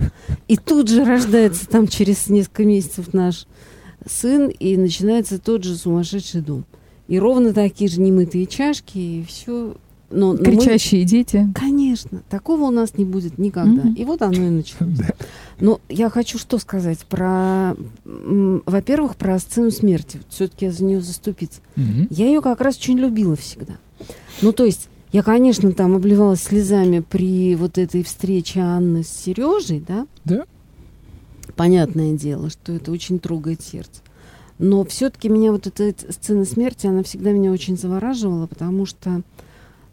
И 0.46 0.56
тут 0.56 0.88
же 0.88 1.04
рождается 1.04 1.66
там 1.66 1.88
через 1.88 2.28
несколько 2.28 2.64
месяцев 2.64 3.12
наш 3.12 3.46
сын, 4.06 4.48
и 4.48 4.76
начинается 4.76 5.38
тот 5.38 5.64
же 5.64 5.76
сумасшедший 5.76 6.40
дом. 6.40 6.64
И 7.08 7.18
ровно 7.18 7.52
такие 7.52 7.88
же 7.88 8.00
немытые 8.00 8.46
чашки, 8.46 8.98
и 8.98 9.24
все. 9.26 9.76
Но, 10.10 10.32
но 10.32 10.38
Кричащие 10.38 11.02
мы... 11.02 11.06
дети. 11.06 11.48
Конечно, 11.54 12.22
такого 12.28 12.64
у 12.64 12.70
нас 12.70 12.96
не 12.96 13.04
будет 13.04 13.38
никогда. 13.38 13.82
Mm-hmm. 13.82 13.94
И 13.94 14.04
вот 14.04 14.22
оно 14.22 14.36
и 14.36 14.50
началось. 14.50 14.98
Но 15.58 15.80
я 15.88 16.10
хочу 16.10 16.38
что 16.38 16.58
сказать 16.58 16.98
про, 17.06 17.74
во-первых, 18.04 19.16
про 19.16 19.38
сцену 19.38 19.70
смерти. 19.70 20.20
Все-таки 20.28 20.66
я 20.66 20.72
за 20.72 20.84
нее 20.84 21.00
заступиться. 21.00 21.60
Mm-hmm. 21.76 22.08
Я 22.10 22.26
ее 22.26 22.42
как 22.42 22.60
раз 22.60 22.76
очень 22.76 22.98
любила 22.98 23.36
всегда. 23.36 23.78
Ну, 24.42 24.52
то 24.52 24.66
есть, 24.66 24.88
я, 25.12 25.22
конечно, 25.22 25.72
там 25.72 25.96
обливалась 25.96 26.42
слезами 26.42 27.00
при 27.00 27.56
вот 27.56 27.78
этой 27.78 28.04
встрече 28.04 28.60
Анны 28.60 29.02
с 29.02 29.08
Сережей, 29.08 29.82
да? 29.86 30.06
Да 30.24 30.44
понятное 31.54 32.14
дело, 32.14 32.50
что 32.50 32.72
это 32.72 32.90
очень 32.90 33.18
трогает 33.18 33.62
сердце. 33.62 34.02
Но 34.58 34.84
все-таки 34.84 35.28
меня 35.28 35.52
вот 35.52 35.66
эта 35.66 36.12
сцена 36.12 36.44
смерти, 36.44 36.86
она 36.86 37.02
всегда 37.02 37.32
меня 37.32 37.52
очень 37.52 37.76
завораживала, 37.76 38.46
потому 38.46 38.86
что 38.86 39.22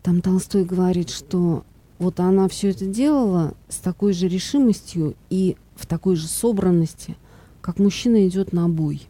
там 0.02 0.22
Толстой 0.22 0.64
говорит, 0.64 1.10
что 1.10 1.64
вот 2.00 2.20
она 2.20 2.48
все 2.48 2.70
это 2.70 2.86
делала 2.86 3.54
с 3.68 3.78
такой 3.78 4.14
же 4.14 4.28
решимостью 4.28 5.16
и 5.30 5.58
в 5.76 5.86
такой 5.86 6.16
же 6.16 6.28
собранности, 6.28 7.16
как 7.62 7.80
мужчина 7.80 8.28
идет 8.28 8.54
на 8.54 8.70
бой. 8.70 9.08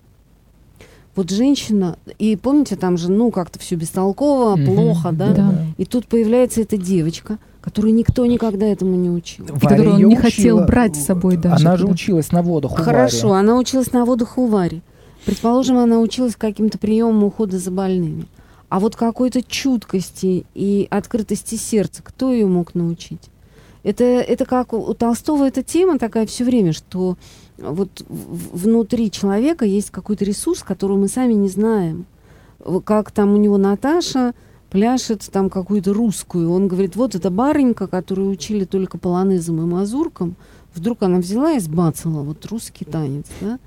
Вот 1.15 1.29
женщина, 1.29 1.99
и 2.17 2.35
помните, 2.35 2.75
там 2.75 2.97
же, 2.97 3.11
ну, 3.11 3.29
как-то 3.29 3.59
все 3.59 3.75
бестолково, 3.75 4.57
mm-hmm. 4.57 4.65
плохо, 4.65 5.11
да? 5.11 5.33
да? 5.33 5.65
И 5.77 5.85
тут 5.85 6.07
появляется 6.07 6.61
эта 6.61 6.77
девочка– 6.77 7.37
которую 7.63 7.93
никто 7.93 8.25
никогда 8.25 8.65
этому 8.65 8.95
не 8.97 9.09
учил. 9.09 9.45
И 9.45 9.59
которую 9.59 9.93
он 9.93 9.97
не 9.99 10.05
учила, 10.05 10.21
хотел 10.21 10.65
брать 10.65 10.97
с 10.97 11.05
собой 11.05 11.37
даже. 11.37 11.65
Она 11.65 11.77
же 11.77 11.87
училась 11.87 12.33
на 12.33 12.41
водах 12.41 12.73
у 12.73 12.75
Хорошо, 12.75 13.33
она 13.33 13.57
училась 13.57 13.93
на 13.93 14.03
водах 14.03 14.37
у 14.37 14.47
Вари. 14.47 14.81
Предположим, 15.25 15.77
она 15.77 15.99
училась 15.99 16.35
каким-то 16.35 16.77
приемам 16.77 17.23
ухода 17.23 17.57
за 17.57 17.71
больными. 17.71 18.25
А 18.67 18.81
вот 18.81 18.97
какой-то 18.97 19.41
чуткости 19.41 20.45
и 20.53 20.87
открытости 20.89 21.55
сердца, 21.55 22.01
кто 22.03 22.33
ее 22.33 22.47
мог 22.47 22.75
научить? 22.75 23.29
Это, 23.83 24.03
это 24.03 24.43
как 24.45 24.73
у 24.73 24.93
Толстого 24.93 25.47
эта 25.47 25.63
тема 25.63 25.97
такая 25.97 26.25
все 26.25 26.43
время, 26.43 26.73
что 26.73 27.15
вот 27.57 28.03
внутри 28.07 29.09
человека 29.09 29.63
есть 29.63 29.89
какой-то 29.89 30.25
ресурс, 30.25 30.63
который 30.63 30.97
мы 30.97 31.07
сами 31.07 31.33
не 31.33 31.47
знаем. 31.47 32.07
Как 32.83 33.11
там 33.11 33.33
у 33.33 33.37
него 33.37 33.57
Наташа, 33.57 34.33
пляшет 34.73 35.29
там 35.31 35.51
какую-то 35.51 35.93
русскую. 35.93 36.51
Он 36.51 36.67
говорит, 36.67 36.95
вот 36.95 37.13
эта 37.13 37.29
барынька, 37.29 37.87
которую 37.87 38.29
учили 38.29 38.65
только 38.65 38.97
полонезом 38.97 39.61
и 39.61 39.65
мазуркам, 39.65 40.35
вдруг 40.73 41.03
она 41.03 41.19
взяла 41.19 41.53
и 41.53 41.59
сбацала 41.59 42.23
вот 42.23 42.43
русский 42.47 42.83
танец, 42.83 43.27
да. 43.39 43.59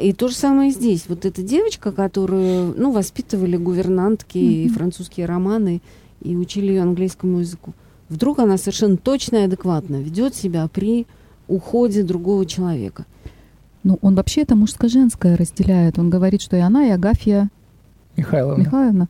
И 0.00 0.12
то 0.12 0.28
же 0.28 0.34
самое 0.34 0.70
здесь. 0.70 1.04
Вот 1.08 1.26
эта 1.26 1.42
девочка, 1.42 1.92
которую, 1.92 2.74
ну, 2.78 2.92
воспитывали 2.92 3.56
гувернантки 3.56 4.38
mm-hmm. 4.38 4.64
и 4.64 4.68
французские 4.68 5.26
романы, 5.26 5.82
и 6.22 6.34
учили 6.34 6.68
ее 6.68 6.82
английскому 6.82 7.40
языку. 7.40 7.74
Вдруг 8.08 8.38
она 8.38 8.56
совершенно 8.56 8.96
точно 8.96 9.36
и 9.36 9.42
адекватно 9.44 9.96
ведет 9.96 10.34
себя 10.34 10.66
при 10.68 11.06
уходе 11.46 12.02
другого 12.04 12.46
человека. 12.46 13.04
Ну, 13.82 13.98
он 14.00 14.14
вообще 14.14 14.42
это 14.42 14.56
мужско-женское 14.56 15.36
разделяет. 15.36 15.98
Он 15.98 16.08
говорит, 16.08 16.40
что 16.40 16.56
и 16.56 16.60
она, 16.60 16.86
и 16.86 16.90
Агафья 16.90 17.50
Михайловна. 18.16 18.62
Михайловна 18.62 19.08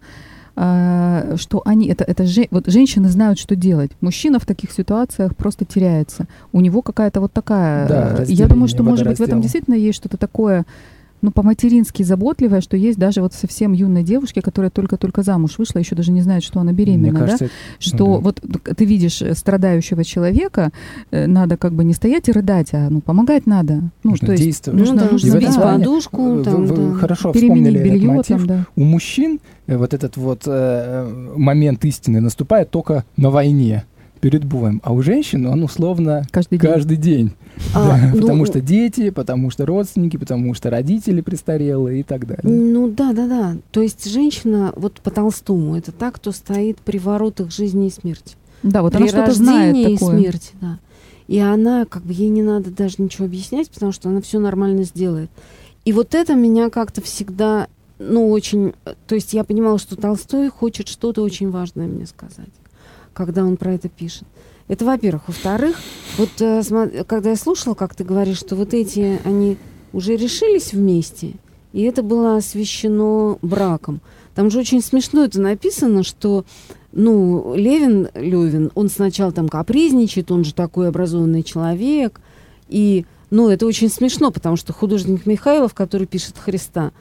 а, 0.61 1.37
что 1.37 1.63
они, 1.65 1.87
это, 1.87 2.03
это 2.03 2.27
же, 2.27 2.49
вот 2.51 2.67
женщины 2.67 3.09
знают, 3.09 3.39
что 3.39 3.55
делать. 3.55 3.93
Мужчина 4.01 4.41
в 4.41 4.45
таких 4.45 4.73
ситуациях 4.73 5.37
просто 5.37 5.65
теряется. 5.65 6.27
У 6.51 6.61
него 6.61 6.83
какая-то 6.83 7.21
вот 7.21 7.33
такая... 7.33 7.87
Да, 7.87 8.25
я 8.27 8.49
думаю, 8.49 8.67
что, 8.67 8.83
может 8.83 9.07
быть, 9.07 9.21
в 9.21 9.23
этом 9.23 9.41
действительно 9.41 9.77
есть 9.77 9.99
что-то 9.99 10.17
такое 10.17 10.67
ну, 11.23 11.31
по-матерински 11.31 12.03
заботливая, 12.03 12.61
что 12.61 12.77
есть 12.77 12.99
даже 12.99 13.21
вот 13.21 13.35
совсем 13.35 13.73
юной 13.73 14.03
девушке, 14.03 14.43
которая 14.43 14.71
только-только 14.71 15.23
замуж 15.23 15.59
вышла, 15.59 15.79
еще 15.79 15.95
даже 15.95 16.13
не 16.13 16.21
знает, 16.21 16.45
что 16.45 16.61
она 16.61 16.73
беременна, 16.73 17.19
кажется, 17.19 17.45
да? 17.47 17.51
Что 17.79 18.07
да. 18.07 18.19
вот 18.21 18.43
ты 18.77 18.85
видишь 18.85 19.23
страдающего 19.35 20.05
человека, 20.05 20.71
э, 21.11 21.27
надо 21.27 21.57
как 21.57 21.73
бы 21.73 21.85
не 21.85 21.95
стоять 21.95 22.29
и 22.29 22.33
рыдать, 22.33 22.69
а 22.73 22.89
ну 22.91 23.01
помогать 23.01 23.47
надо. 23.47 23.75
Ну, 24.05 24.11
нужно 24.11 24.27
то 24.27 24.33
есть 24.33 24.45
действовать. 24.45 24.79
Нужно, 24.79 24.97
да, 24.97 25.11
нужно 25.11 25.31
сбить 25.31 25.57
подушку, 25.57 26.43
там, 26.45 26.67
вы, 26.67 26.75
вы 26.75 26.93
да. 26.93 26.99
хорошо 26.99 27.33
вспомнили 27.33 27.79
белье, 27.79 27.97
этот 27.97 28.05
мотив. 28.05 28.39
Там, 28.39 28.47
да. 28.47 28.67
У 28.77 28.85
мужчин 28.85 29.41
э, 29.67 29.77
вот 29.77 29.95
этот 29.95 30.17
вот 30.17 30.43
э, 30.47 31.33
момент 31.37 31.85
истины 31.85 32.21
наступает 32.21 32.71
только 32.71 33.05
на 33.17 33.31
войне 33.31 33.85
перед 34.19 34.45
боем. 34.45 34.81
А 34.85 34.93
у 34.93 35.03
женщин 35.03 35.47
он 35.47 35.63
условно 35.63 36.27
каждый 36.31 36.59
день. 36.59 36.71
Каждый 36.71 36.97
день. 36.97 37.33
А, 37.75 37.89
да, 37.89 38.11
ну, 38.15 38.21
потому 38.21 38.47
что 38.47 38.61
дети, 38.61 39.11
потому 39.11 39.51
что 39.51 39.67
родственники, 39.67 40.17
потому 40.17 40.55
что 40.55 40.71
родители 40.71 41.21
престарелые 41.21 42.01
и 42.01 42.03
так 42.03 42.27
далее. 42.27 42.43
Ну 42.45 42.89
да, 42.89 43.13
да, 43.13 43.27
да. 43.27 43.57
То 43.71 43.83
есть 43.83 44.11
женщина, 44.11 44.73
вот 44.77 45.01
по 45.01 45.11
Толстому, 45.11 45.77
это 45.77 45.93
та, 45.93 46.11
кто 46.11 46.33
стоит 46.33 46.79
при 46.79 46.99
воротах 46.99 47.51
жизни 47.51 47.89
и 47.89 47.91
смерти. 47.91 48.37
Да, 48.63 48.83
вот 48.83 48.93
при 48.93 49.03
она 49.03 49.09
что-то 49.09 49.33
знает 49.33 49.77
и 49.77 49.95
такое. 49.95 50.19
смерти, 50.19 50.53
да. 50.61 50.79
И 51.29 51.39
она, 51.39 51.85
как 51.85 52.05
бы, 52.05 52.13
ей 52.13 52.31
не 52.31 52.43
надо 52.43 52.71
даже 52.71 52.97
ничего 52.99 53.27
объяснять, 53.27 53.71
потому 53.71 53.93
что 53.93 54.09
она 54.09 54.21
все 54.23 54.39
нормально 54.39 54.85
сделает. 54.85 55.31
И 55.85 55.93
вот 55.93 56.15
это 56.15 56.35
меня 56.35 56.71
как-то 56.71 57.03
всегда, 57.03 57.69
ну, 57.99 58.31
очень... 58.31 58.73
То 59.07 59.15
есть 59.15 59.35
я 59.35 59.45
понимала, 59.45 59.79
что 59.79 59.97
Толстой 59.97 60.49
хочет 60.49 60.89
что-то 60.89 61.23
очень 61.23 61.51
важное 61.51 61.87
мне 61.87 62.07
сказать, 62.07 62.49
когда 63.19 63.45
он 63.45 63.57
про 63.57 63.75
это 63.75 63.89
пишет. 63.89 64.23
Это, 64.69 64.85
во-первых. 64.85 65.25
Во-вторых, 65.27 65.77
вот 66.19 66.31
э, 66.39 66.63
когда 67.05 67.31
я 67.31 67.37
слушала, 67.37 67.75
как 67.75 67.97
ты 67.97 68.05
говоришь, 68.05 68.39
что 68.39 68.55
вот 68.55 68.75
эти, 68.75 69.19
они 69.25 69.57
уже 69.93 70.15
решились 70.15 70.73
вместе, 70.73 71.33
и 71.73 71.83
это 71.83 72.05
было 72.05 72.37
освещено 72.37 73.39
браком. 73.43 74.01
Там 74.37 74.53
же 74.53 74.61
очень 74.61 74.81
смешно 74.81 75.25
это 75.25 75.41
написано, 75.41 76.05
что 76.05 76.45
ну, 76.93 77.55
Левин, 77.57 78.09
Левин, 78.15 78.71
он 78.77 78.89
сначала 78.89 79.33
там 79.33 79.49
капризничает, 79.49 80.31
он 80.31 80.45
же 80.45 80.55
такой 80.55 80.89
образованный 80.89 81.43
человек, 81.43 82.21
и, 82.69 83.05
ну, 83.31 83.49
это 83.49 83.67
очень 83.67 83.91
смешно, 83.91 84.31
потому 84.31 84.57
что 84.57 84.73
художник 84.73 85.27
Михайлов, 85.27 85.75
который 85.75 86.07
пишет 86.07 86.39
Христа, 86.39 86.93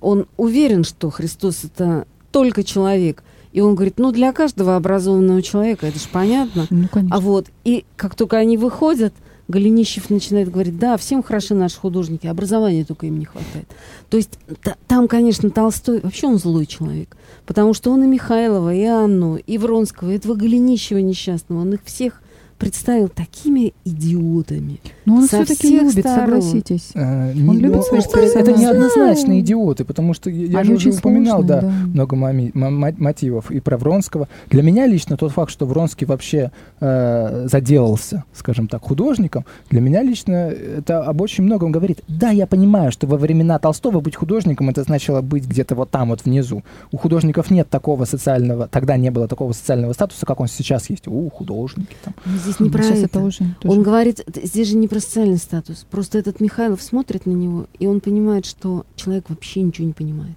он 0.00 0.26
уверен, 0.36 0.84
что 0.84 1.10
Христос 1.10 1.64
это 1.64 2.06
только 2.30 2.62
человек, 2.62 3.24
и 3.54 3.60
он 3.60 3.76
говорит, 3.76 3.98
ну, 3.98 4.10
для 4.10 4.32
каждого 4.32 4.74
образованного 4.74 5.40
человека, 5.40 5.86
это 5.86 5.96
же 5.96 6.08
понятно. 6.10 6.66
Ну, 6.70 6.88
конечно. 6.90 7.16
А 7.16 7.20
вот, 7.20 7.46
и 7.62 7.84
как 7.94 8.16
только 8.16 8.36
они 8.36 8.58
выходят, 8.58 9.14
Голенищев 9.46 10.10
начинает 10.10 10.50
говорить, 10.50 10.76
да, 10.76 10.96
всем 10.96 11.22
хороши 11.22 11.54
наши 11.54 11.78
художники, 11.78 12.26
образования 12.26 12.84
только 12.84 13.06
им 13.06 13.20
не 13.20 13.26
хватает. 13.26 13.68
То 14.10 14.16
есть 14.16 14.40
там, 14.88 15.06
конечно, 15.06 15.50
Толстой, 15.50 16.00
вообще 16.00 16.26
он 16.26 16.38
злой 16.38 16.66
человек, 16.66 17.16
потому 17.46 17.74
что 17.74 17.92
он 17.92 18.02
и 18.02 18.08
Михайлова, 18.08 18.74
и 18.74 18.82
Анну, 18.82 19.36
и 19.36 19.56
Вронского, 19.56 20.10
и 20.10 20.16
этого 20.16 20.34
Голенищева 20.34 20.98
несчастного, 20.98 21.60
он 21.60 21.74
их 21.74 21.84
всех 21.84 22.22
представил 22.58 23.08
такими 23.08 23.74
идиотами. 23.84 24.80
Но 25.04 25.16
он 25.16 25.26
все-таки 25.26 25.78
любит, 25.78 26.00
сторон. 26.00 26.40
согласитесь. 26.40 26.90
А, 26.94 27.30
он 27.30 27.34
не, 27.34 27.58
любит 27.58 27.82
ну, 27.90 27.98
это, 27.98 28.20
это 28.20 28.52
неоднозначные 28.52 29.40
идиоты, 29.40 29.84
потому 29.84 30.14
что 30.14 30.30
я 30.30 30.60
Они 30.60 30.70
же 30.70 30.90
уже 30.90 30.98
упоминал, 30.98 31.40
сложные, 31.40 31.60
да, 31.60 31.68
да, 31.68 31.86
много 31.86 32.16
мами, 32.16 32.50
мотивов 32.54 33.50
и 33.50 33.60
про 33.60 33.76
Вронского. 33.76 34.28
Для 34.50 34.62
меня 34.62 34.86
лично 34.86 35.16
тот 35.16 35.32
факт, 35.32 35.50
что 35.50 35.66
Вронский 35.66 36.06
вообще 36.06 36.50
э, 36.80 37.46
заделался, 37.50 38.24
скажем 38.32 38.68
так, 38.68 38.82
художником, 38.82 39.44
для 39.70 39.80
меня 39.80 40.02
лично 40.02 40.34
это 40.78 41.02
об 41.02 41.20
очень 41.20 41.44
многом 41.44 41.72
говорит. 41.72 42.02
Да, 42.08 42.30
я 42.30 42.46
понимаю, 42.46 42.92
что 42.92 43.06
во 43.06 43.16
времена 43.16 43.58
Толстого 43.58 44.00
быть 44.00 44.16
художником 44.16 44.70
это 44.70 44.82
значило 44.82 45.20
быть 45.20 45.46
где-то 45.46 45.74
вот 45.74 45.90
там, 45.90 46.10
вот 46.10 46.24
внизу. 46.24 46.62
У 46.92 46.96
художников 46.96 47.50
нет 47.50 47.68
такого 47.68 48.04
социального, 48.04 48.68
тогда 48.68 48.96
не 48.96 49.10
было 49.10 49.28
такого 49.28 49.52
социального 49.52 49.92
статуса, 49.92 50.26
как 50.26 50.40
он 50.40 50.48
сейчас 50.48 50.90
есть. 50.90 51.08
У, 51.08 51.30
художники 51.30 51.96
там. 52.04 52.14
Здесь 52.44 52.60
не 52.60 52.70
про 52.70 52.84
это. 52.84 52.94
это 52.94 53.20
уже, 53.20 53.56
он 53.64 53.82
говорит, 53.82 54.22
здесь 54.42 54.68
же 54.68 54.76
не 54.76 54.88
про 54.88 55.00
социальный 55.00 55.38
статус. 55.38 55.86
Просто 55.90 56.18
этот 56.18 56.40
Михайлов 56.40 56.82
смотрит 56.82 57.26
на 57.26 57.32
него, 57.32 57.66
и 57.78 57.86
он 57.86 58.00
понимает, 58.00 58.46
что 58.46 58.84
человек 58.96 59.24
вообще 59.28 59.62
ничего 59.62 59.86
не 59.86 59.92
понимает. 59.92 60.36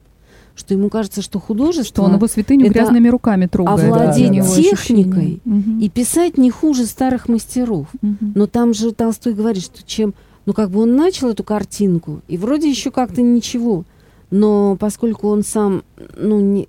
Что 0.56 0.74
ему 0.74 0.90
кажется, 0.90 1.22
что 1.22 1.40
художество... 1.40 1.86
Что 1.86 2.04
он 2.04 2.16
его 2.16 2.28
святыню 2.28 2.70
грязными 2.70 3.10
руками 3.10 3.46
трогает. 3.46 3.84
Овладеть 3.84 4.32
да, 4.32 4.44
да, 4.44 4.56
техникой 4.56 5.40
угу. 5.46 5.80
и 5.80 5.88
писать 5.88 6.40
не 6.40 6.50
хуже 6.50 6.88
старых 6.88 7.30
мастеров. 7.30 7.88
Угу. 8.02 8.32
Но 8.34 8.48
там 8.48 8.74
же 8.74 8.92
Толстой 8.92 9.34
говорит, 9.34 9.64
что 9.64 9.84
чем... 9.86 10.16
Ну, 10.48 10.54
как 10.54 10.72
бы 10.72 10.80
он 10.80 10.96
начал 10.96 11.30
эту 11.30 11.44
картинку, 11.44 12.22
и 12.30 12.38
вроде 12.38 12.70
еще 12.70 12.90
как-то 12.90 13.22
ничего. 13.22 13.84
Но 14.32 14.78
поскольку 14.80 15.28
он 15.28 15.44
сам, 15.44 15.84
ну, 16.18 16.40
не, 16.40 16.68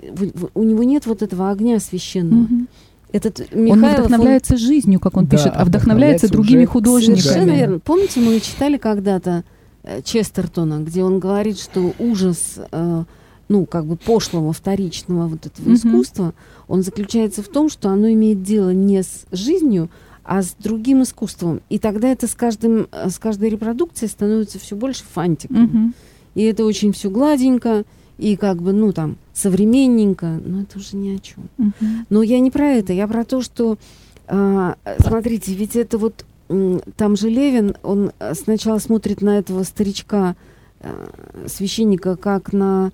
у 0.54 0.62
него 0.64 0.82
нет 0.82 1.06
вот 1.06 1.22
этого 1.22 1.50
огня 1.50 1.80
священного, 1.80 2.42
угу. 2.42 2.66
Этот 3.10 3.54
Михайлов, 3.54 4.00
он 4.00 4.04
вдохновляется 4.06 4.54
он... 4.54 4.58
жизнью, 4.58 5.00
как 5.00 5.16
он 5.16 5.26
да, 5.26 5.36
пишет, 5.36 5.52
а 5.54 5.64
вдохновляется 5.64 6.30
другими 6.30 6.64
художниками. 6.64 7.20
Совершенно 7.20 7.50
верно. 7.52 7.78
Помните, 7.78 8.20
мы 8.20 8.38
читали 8.40 8.76
когда-то 8.76 9.44
э, 9.82 10.02
Честертона, 10.02 10.80
где 10.80 11.02
он 11.02 11.18
говорит, 11.18 11.58
что 11.58 11.94
ужас, 11.98 12.58
э, 12.70 13.04
ну, 13.48 13.66
как 13.66 13.86
бы 13.86 13.96
пошлого, 13.96 14.52
вторичного 14.52 15.26
вот 15.26 15.46
этого 15.46 15.70
mm-hmm. 15.70 15.74
искусства, 15.74 16.34
он 16.66 16.82
заключается 16.82 17.42
в 17.42 17.48
том, 17.48 17.70
что 17.70 17.88
оно 17.88 18.10
имеет 18.12 18.42
дело 18.42 18.74
не 18.74 19.02
с 19.02 19.24
жизнью, 19.32 19.88
а 20.22 20.42
с 20.42 20.54
другим 20.58 21.02
искусством. 21.02 21.62
И 21.70 21.78
тогда 21.78 22.08
это 22.08 22.26
с, 22.26 22.34
каждым, 22.34 22.88
э, 22.92 23.08
с 23.08 23.18
каждой 23.18 23.48
репродукцией 23.48 24.10
становится 24.10 24.58
все 24.58 24.76
больше 24.76 25.04
фантиком. 25.10 25.64
Mm-hmm. 25.64 25.92
И 26.34 26.42
это 26.42 26.66
очень 26.66 26.92
все 26.92 27.08
гладенько, 27.08 27.84
и 28.18 28.36
как 28.36 28.60
бы, 28.60 28.74
ну, 28.74 28.92
там, 28.92 29.16
современненько, 29.38 30.40
но 30.44 30.62
это 30.62 30.78
уже 30.78 30.96
ни 30.96 31.16
о 31.16 31.18
чем. 31.18 31.48
Uh-huh. 31.58 32.06
Но 32.10 32.22
я 32.22 32.40
не 32.40 32.50
про 32.50 32.66
это, 32.66 32.92
я 32.92 33.06
про 33.06 33.24
то, 33.24 33.40
что, 33.40 33.78
э, 34.26 34.74
смотрите, 35.00 35.54
ведь 35.54 35.76
это 35.76 35.98
вот, 35.98 36.24
э, 36.48 36.80
там 36.96 37.16
же 37.16 37.28
Левин, 37.28 37.76
он 37.82 38.12
сначала 38.34 38.78
смотрит 38.78 39.22
на 39.22 39.38
этого 39.38 39.62
старичка, 39.62 40.36
э, 40.80 41.46
священника, 41.46 42.16
как 42.16 42.52
на 42.52 42.92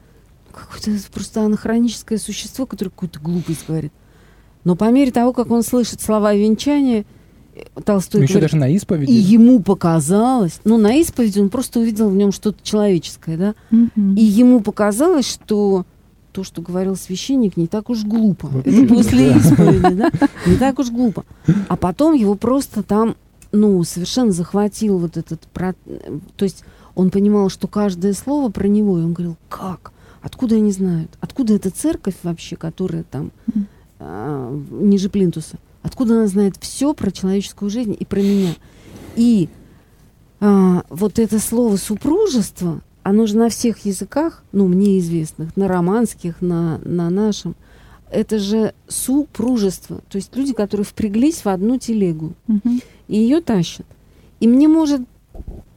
какое-то 0.52 0.90
просто 1.12 1.42
анахроническое 1.42 2.18
существо, 2.18 2.66
которое 2.66 2.90
какую-то 2.90 3.20
глупость 3.20 3.64
говорит. 3.66 3.92
Но 4.64 4.76
по 4.76 4.90
мере 4.90 5.10
того, 5.10 5.32
как 5.32 5.50
он 5.50 5.62
слышит 5.62 6.00
слова 6.00 6.34
венчания, 6.34 7.04
Толстой 7.84 8.20
ну, 8.20 8.24
еще 8.24 8.34
говорит, 8.34 8.50
даже 8.50 8.60
на 8.60 8.68
исповеди. 8.70 9.10
И 9.10 9.14
ему 9.14 9.62
показалось, 9.62 10.60
ну, 10.64 10.76
на 10.76 10.94
исповеди 10.96 11.38
он 11.38 11.50
просто 11.50 11.80
увидел 11.80 12.08
в 12.08 12.14
нем 12.14 12.32
что-то 12.32 12.58
человеческое, 12.62 13.36
да, 13.36 13.54
mm-hmm. 13.70 14.14
и 14.16 14.22
ему 14.22 14.60
показалось, 14.60 15.30
что 15.30 15.86
то, 16.34 16.42
что 16.42 16.60
говорил 16.62 16.96
священник, 16.96 17.56
не 17.56 17.68
так 17.68 17.88
уж 17.88 18.02
глупо. 18.02 18.48
Вообще, 18.48 18.84
Это 18.84 18.94
после 18.94 19.30
да. 19.30 19.36
исповеди, 19.36 19.94
да? 19.94 20.10
Не 20.46 20.56
так 20.56 20.78
уж 20.80 20.90
глупо. 20.90 21.24
А 21.68 21.76
потом 21.76 22.12
его 22.14 22.34
просто 22.34 22.82
там, 22.82 23.14
ну, 23.52 23.82
совершенно 23.84 24.32
захватил 24.32 24.98
вот 24.98 25.16
этот... 25.16 25.40
То 25.52 26.44
есть 26.44 26.64
он 26.96 27.10
понимал, 27.10 27.50
что 27.50 27.68
каждое 27.68 28.14
слово 28.14 28.50
про 28.50 28.66
него, 28.66 28.98
и 28.98 29.02
он 29.02 29.12
говорил, 29.12 29.36
как? 29.48 29.92
Откуда 30.22 30.56
они 30.56 30.72
знают? 30.72 31.16
Откуда 31.20 31.54
эта 31.54 31.70
церковь 31.70 32.16
вообще, 32.24 32.56
которая 32.56 33.04
там 33.04 33.30
а, 34.00 34.52
ниже 34.70 35.10
плинтуса? 35.10 35.58
Откуда 35.82 36.14
она 36.14 36.26
знает 36.26 36.56
все 36.58 36.94
про 36.94 37.12
человеческую 37.12 37.70
жизнь 37.70 37.96
и 37.96 38.04
про 38.04 38.18
меня? 38.20 38.54
И 39.14 39.48
а, 40.40 40.82
вот 40.88 41.20
это 41.20 41.38
слово 41.38 41.76
супружество, 41.76 42.80
оно 43.04 43.26
же 43.26 43.36
на 43.36 43.50
всех 43.50 43.84
языках, 43.84 44.42
ну, 44.50 44.66
мне 44.66 44.98
известных, 44.98 45.56
на 45.56 45.68
романских, 45.68 46.40
на, 46.40 46.80
на 46.84 47.10
нашем, 47.10 47.54
это 48.10 48.38
же 48.38 48.72
супружество. 48.88 50.00
То 50.08 50.16
есть 50.16 50.34
люди, 50.34 50.54
которые 50.54 50.86
впряглись 50.86 51.44
в 51.44 51.48
одну 51.48 51.78
телегу 51.78 52.32
угу. 52.48 52.80
и 53.08 53.16
ее 53.16 53.40
тащат. 53.40 53.86
И 54.40 54.48
мне 54.48 54.68
может 54.68 55.02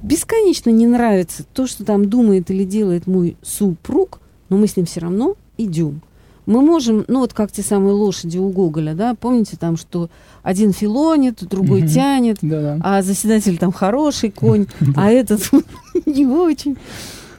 бесконечно 0.02 0.70
не 0.70 0.88
нравиться 0.88 1.44
то, 1.54 1.68
что 1.68 1.84
там 1.84 2.10
думает 2.10 2.50
или 2.50 2.64
делает 2.64 3.08
мой 3.08 3.36
супруг, 3.42 4.22
но 4.50 4.58
мы 4.58 4.68
с 4.68 4.78
ним 4.78 4.86
все 4.86 5.02
равно 5.02 5.36
идем 5.58 6.02
мы 6.48 6.62
можем, 6.62 7.04
ну 7.10 7.20
вот 7.20 7.34
как 7.34 7.52
те 7.52 7.62
самые 7.62 7.94
лошади 7.94 8.38
у 8.38 8.50
Гоголя, 8.50 8.96
да, 8.96 9.14
помните 9.14 9.58
там, 9.58 9.76
что 9.76 10.10
один 10.44 10.72
филонит, 10.72 11.44
другой 11.46 11.82
mm-hmm. 11.82 11.94
тянет, 11.94 12.38
Да-да. 12.42 12.80
а 12.82 13.02
заседатель 13.02 13.58
там 13.58 13.74
хороший 13.74 14.32
конь, 14.32 14.66
а 14.96 15.12
этот 15.12 15.52
не 16.06 16.26
очень. 16.26 16.78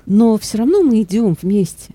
Но 0.05 0.37
все 0.39 0.59
равно 0.59 0.83
мы 0.83 1.03
идем 1.03 1.37
вместе. 1.41 1.95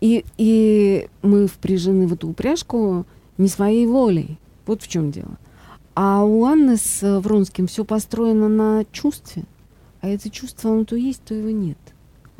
И, 0.00 0.24
и 0.38 1.08
мы 1.22 1.46
впряжены 1.46 2.06
в 2.06 2.14
эту 2.14 2.28
упряжку 2.28 3.04
не 3.36 3.48
своей 3.48 3.86
волей. 3.86 4.38
Вот 4.66 4.82
в 4.82 4.88
чем 4.88 5.10
дело. 5.10 5.38
А 5.94 6.24
у 6.24 6.44
Анны 6.44 6.78
с 6.78 7.20
Вронским 7.20 7.66
все 7.66 7.84
построено 7.84 8.48
на 8.48 8.84
чувстве. 8.92 9.44
А 10.00 10.08
это 10.08 10.30
чувство, 10.30 10.72
оно 10.72 10.84
то 10.84 10.96
есть, 10.96 11.22
то 11.22 11.34
его 11.34 11.50
нет. 11.50 11.78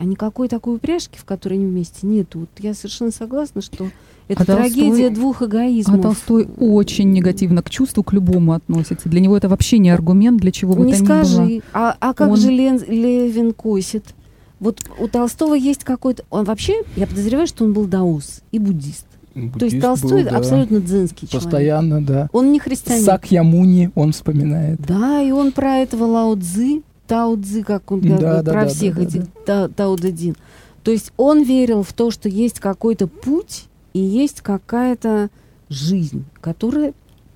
А 0.00 0.04
никакой 0.04 0.48
такой 0.48 0.76
упряжки, 0.76 1.18
в 1.18 1.26
которой 1.26 1.54
они 1.54 1.66
вместе, 1.66 2.06
нету. 2.06 2.40
Вот 2.40 2.48
я 2.60 2.72
совершенно 2.72 3.10
согласна, 3.10 3.60
что 3.60 3.90
это 4.28 4.44
а 4.44 4.46
трагедия 4.46 5.08
Толстой, 5.08 5.10
двух 5.10 5.42
эгоизмов. 5.42 5.98
А 5.98 6.02
Толстой 6.02 6.48
очень 6.58 7.12
негативно 7.12 7.62
к 7.62 7.68
чувству, 7.68 8.02
к 8.02 8.14
любому 8.14 8.54
относится. 8.54 9.10
Для 9.10 9.20
него 9.20 9.36
это 9.36 9.50
вообще 9.50 9.76
не 9.76 9.90
аргумент, 9.90 10.40
для 10.40 10.52
чего 10.52 10.72
бы 10.72 10.86
не 10.86 10.94
то 10.94 11.04
скажи. 11.04 11.42
ни 11.42 11.54
было. 11.56 11.62
А, 11.74 11.96
а 12.00 12.14
как 12.14 12.30
Он... 12.30 12.36
же 12.38 12.50
Лен, 12.50 12.80
Левин 12.88 13.52
косит? 13.52 14.14
Вот 14.58 14.80
у 14.98 15.06
Толстого 15.06 15.52
есть 15.52 15.84
какой-то... 15.84 16.24
Он 16.30 16.46
вообще, 16.46 16.82
я 16.96 17.06
подозреваю, 17.06 17.46
что 17.46 17.64
он 17.64 17.74
был 17.74 17.84
даус 17.84 18.40
и 18.52 18.58
буддист. 18.58 19.04
Буддист 19.34 19.58
То 19.58 19.64
есть 19.66 19.80
Толстой 19.82 20.22
был, 20.22 20.30
да. 20.30 20.38
абсолютно 20.38 20.80
дзенский 20.80 21.28
человек. 21.28 21.44
Постоянно, 21.44 22.02
да. 22.02 22.30
Он 22.32 22.52
не 22.52 22.58
христианин. 22.58 23.04
Сакьямуни 23.04 23.90
он 23.94 24.12
вспоминает. 24.12 24.80
Да, 24.80 25.20
и 25.20 25.30
он 25.30 25.52
про 25.52 25.76
этого 25.76 26.04
Лао 26.04 26.36
Цзы 26.36 26.80
Тао 27.10 27.36
Цзи, 27.36 27.62
как 27.62 27.90
он 27.90 28.00
да, 28.02 28.42
да, 28.42 28.52
про 28.52 28.62
да, 28.62 28.68
всех 28.68 28.94
да, 28.94 29.02
этих 29.02 29.22
да. 29.44 29.68
Тао 29.68 29.96
Дадин. 29.96 30.36
То 30.84 30.92
есть 30.92 31.12
он 31.16 31.42
верил 31.42 31.82
в 31.82 31.92
то, 31.92 32.12
что 32.12 32.28
есть 32.28 32.60
какой-то 32.60 33.08
путь 33.08 33.64
и 33.92 33.98
есть 33.98 34.42
какая-то 34.42 35.28
жизнь, 35.68 36.24
которая 36.40 36.94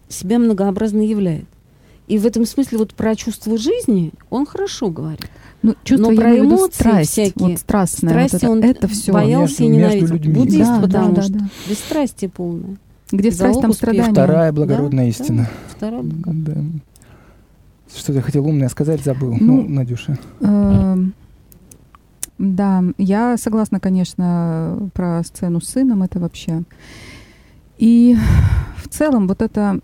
себя 0.09 0.39
многообразно 0.39 1.01
являет. 1.01 1.47
И 2.07 2.19
в 2.19 2.27
этом 2.27 2.47
смысле 2.47 2.79
вот 2.79 2.95
про 2.95 3.17
чувство 3.17 3.59
жизни 3.59 4.13
он 4.31 4.47
хорошо 4.47 4.91
говорит. 4.91 5.29
Ну, 5.63 5.75
чувство, 5.83 6.11
Но 6.11 6.17
про 6.17 6.39
эмоции 6.39 6.75
страсть, 6.75 7.11
всякие, 7.11 7.49
вот 7.49 7.59
страстная, 7.59 8.11
страсти 8.29 8.35
вот 8.35 8.43
это, 8.43 8.51
он 8.53 8.63
это 8.63 8.89
все. 8.89 9.13
боялся 9.13 9.63
между, 9.65 9.65
и 9.65 9.69
ненавидел. 9.69 10.33
Буддист, 10.35 10.71
да, 10.71 10.81
потому 10.81 11.15
да, 11.15 11.23
что 11.23 11.33
да. 11.33 11.49
бесстрастие 11.69 12.31
полное. 12.31 12.77
Где 13.11 13.33
страсть, 13.33 13.61
там 13.61 13.73
страдание. 13.73 14.13
Вторая 14.13 14.53
благородная 14.53 15.05
да? 15.05 15.11
истина. 15.11 15.43
Да, 15.43 15.75
вторая 15.77 16.03
да. 16.03 16.55
Что 17.95 18.13
ты 18.13 18.21
хотел 18.21 18.47
умное 18.47 18.69
сказать, 18.69 19.03
забыл. 19.03 19.37
Ну, 19.41 19.63
ну 19.63 19.69
Надюша. 19.69 20.19
Э, 20.41 20.97
да, 22.39 22.83
я 22.99 23.37
согласна, 23.37 23.81
конечно, 23.81 24.91
про 24.95 25.23
сцену 25.23 25.61
с 25.61 25.69
сыном, 25.69 26.03
это 26.03 26.19
вообще. 26.19 26.63
И 27.79 28.17
в 28.77 28.89
целом 28.89 29.29
вот 29.29 29.43
это 29.43 29.81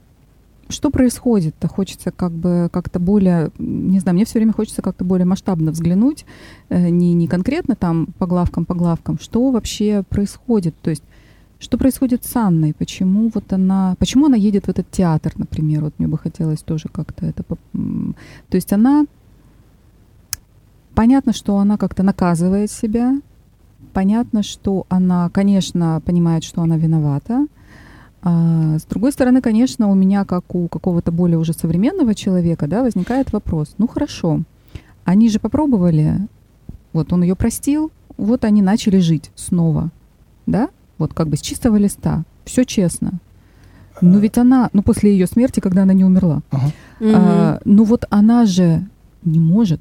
что 0.70 0.90
происходит-то? 0.90 1.68
Хочется 1.68 2.12
как 2.12 2.32
бы 2.32 2.68
как-то 2.72 2.98
более, 2.98 3.50
не 3.58 3.98
знаю, 3.98 4.14
мне 4.14 4.24
все 4.24 4.38
время 4.38 4.52
хочется 4.52 4.82
как-то 4.82 5.04
более 5.04 5.26
масштабно 5.26 5.72
взглянуть, 5.72 6.24
э, 6.68 6.88
не, 6.88 7.12
не 7.14 7.26
конкретно 7.26 7.74
там 7.74 8.08
по 8.18 8.26
главкам, 8.26 8.64
по 8.64 8.74
главкам, 8.74 9.18
что 9.18 9.50
вообще 9.50 10.04
происходит, 10.08 10.74
то 10.80 10.90
есть 10.90 11.02
что 11.60 11.76
происходит 11.76 12.24
с 12.24 12.34
Анной, 12.36 12.72
почему 12.72 13.30
вот 13.32 13.52
она, 13.52 13.94
почему 13.98 14.26
она 14.26 14.36
едет 14.36 14.66
в 14.66 14.70
этот 14.70 14.90
театр, 14.90 15.34
например, 15.36 15.84
вот 15.84 15.94
мне 15.98 16.08
бы 16.08 16.16
хотелось 16.18 16.62
тоже 16.62 16.88
как-то 16.90 17.26
это, 17.26 17.44
то 17.44 18.54
есть 18.54 18.72
она, 18.72 19.04
понятно, 20.94 21.34
что 21.34 21.58
она 21.58 21.76
как-то 21.76 22.02
наказывает 22.02 22.70
себя, 22.70 23.20
понятно, 23.92 24.42
что 24.42 24.86
она, 24.88 25.28
конечно, 25.28 26.00
понимает, 26.04 26.44
что 26.44 26.62
она 26.62 26.78
виновата, 26.78 27.46
а, 28.22 28.78
с 28.78 28.84
другой 28.84 29.12
стороны, 29.12 29.42
конечно, 29.42 29.88
у 29.88 29.94
меня, 29.94 30.24
как 30.24 30.54
у 30.54 30.66
какого-то 30.66 31.12
более 31.12 31.38
уже 31.38 31.52
современного 31.52 32.14
человека, 32.14 32.66
да, 32.66 32.82
возникает 32.82 33.32
вопрос. 33.32 33.74
Ну 33.78 33.86
хорошо, 33.86 34.42
они 35.04 35.28
же 35.28 35.40
попробовали, 35.40 36.16
вот 36.94 37.12
он 37.12 37.22
ее 37.22 37.34
простил, 37.34 37.90
вот 38.16 38.44
они 38.44 38.62
начали 38.62 38.98
жить 38.98 39.30
снова, 39.34 39.90
да, 40.46 40.70
вот 41.00 41.14
как 41.14 41.28
бы 41.28 41.36
с 41.36 41.40
чистого 41.40 41.76
листа, 41.76 42.24
все 42.44 42.64
честно. 42.64 43.18
Но 44.00 44.18
ведь 44.18 44.38
она, 44.38 44.70
ну 44.72 44.82
после 44.82 45.12
ее 45.12 45.26
смерти, 45.26 45.60
когда 45.60 45.82
она 45.82 45.92
не 45.92 46.04
умерла, 46.04 46.42
ага. 46.50 46.72
а, 47.00 47.60
ну 47.64 47.84
вот 47.84 48.06
она 48.10 48.46
же 48.46 48.86
не 49.24 49.40
может. 49.40 49.80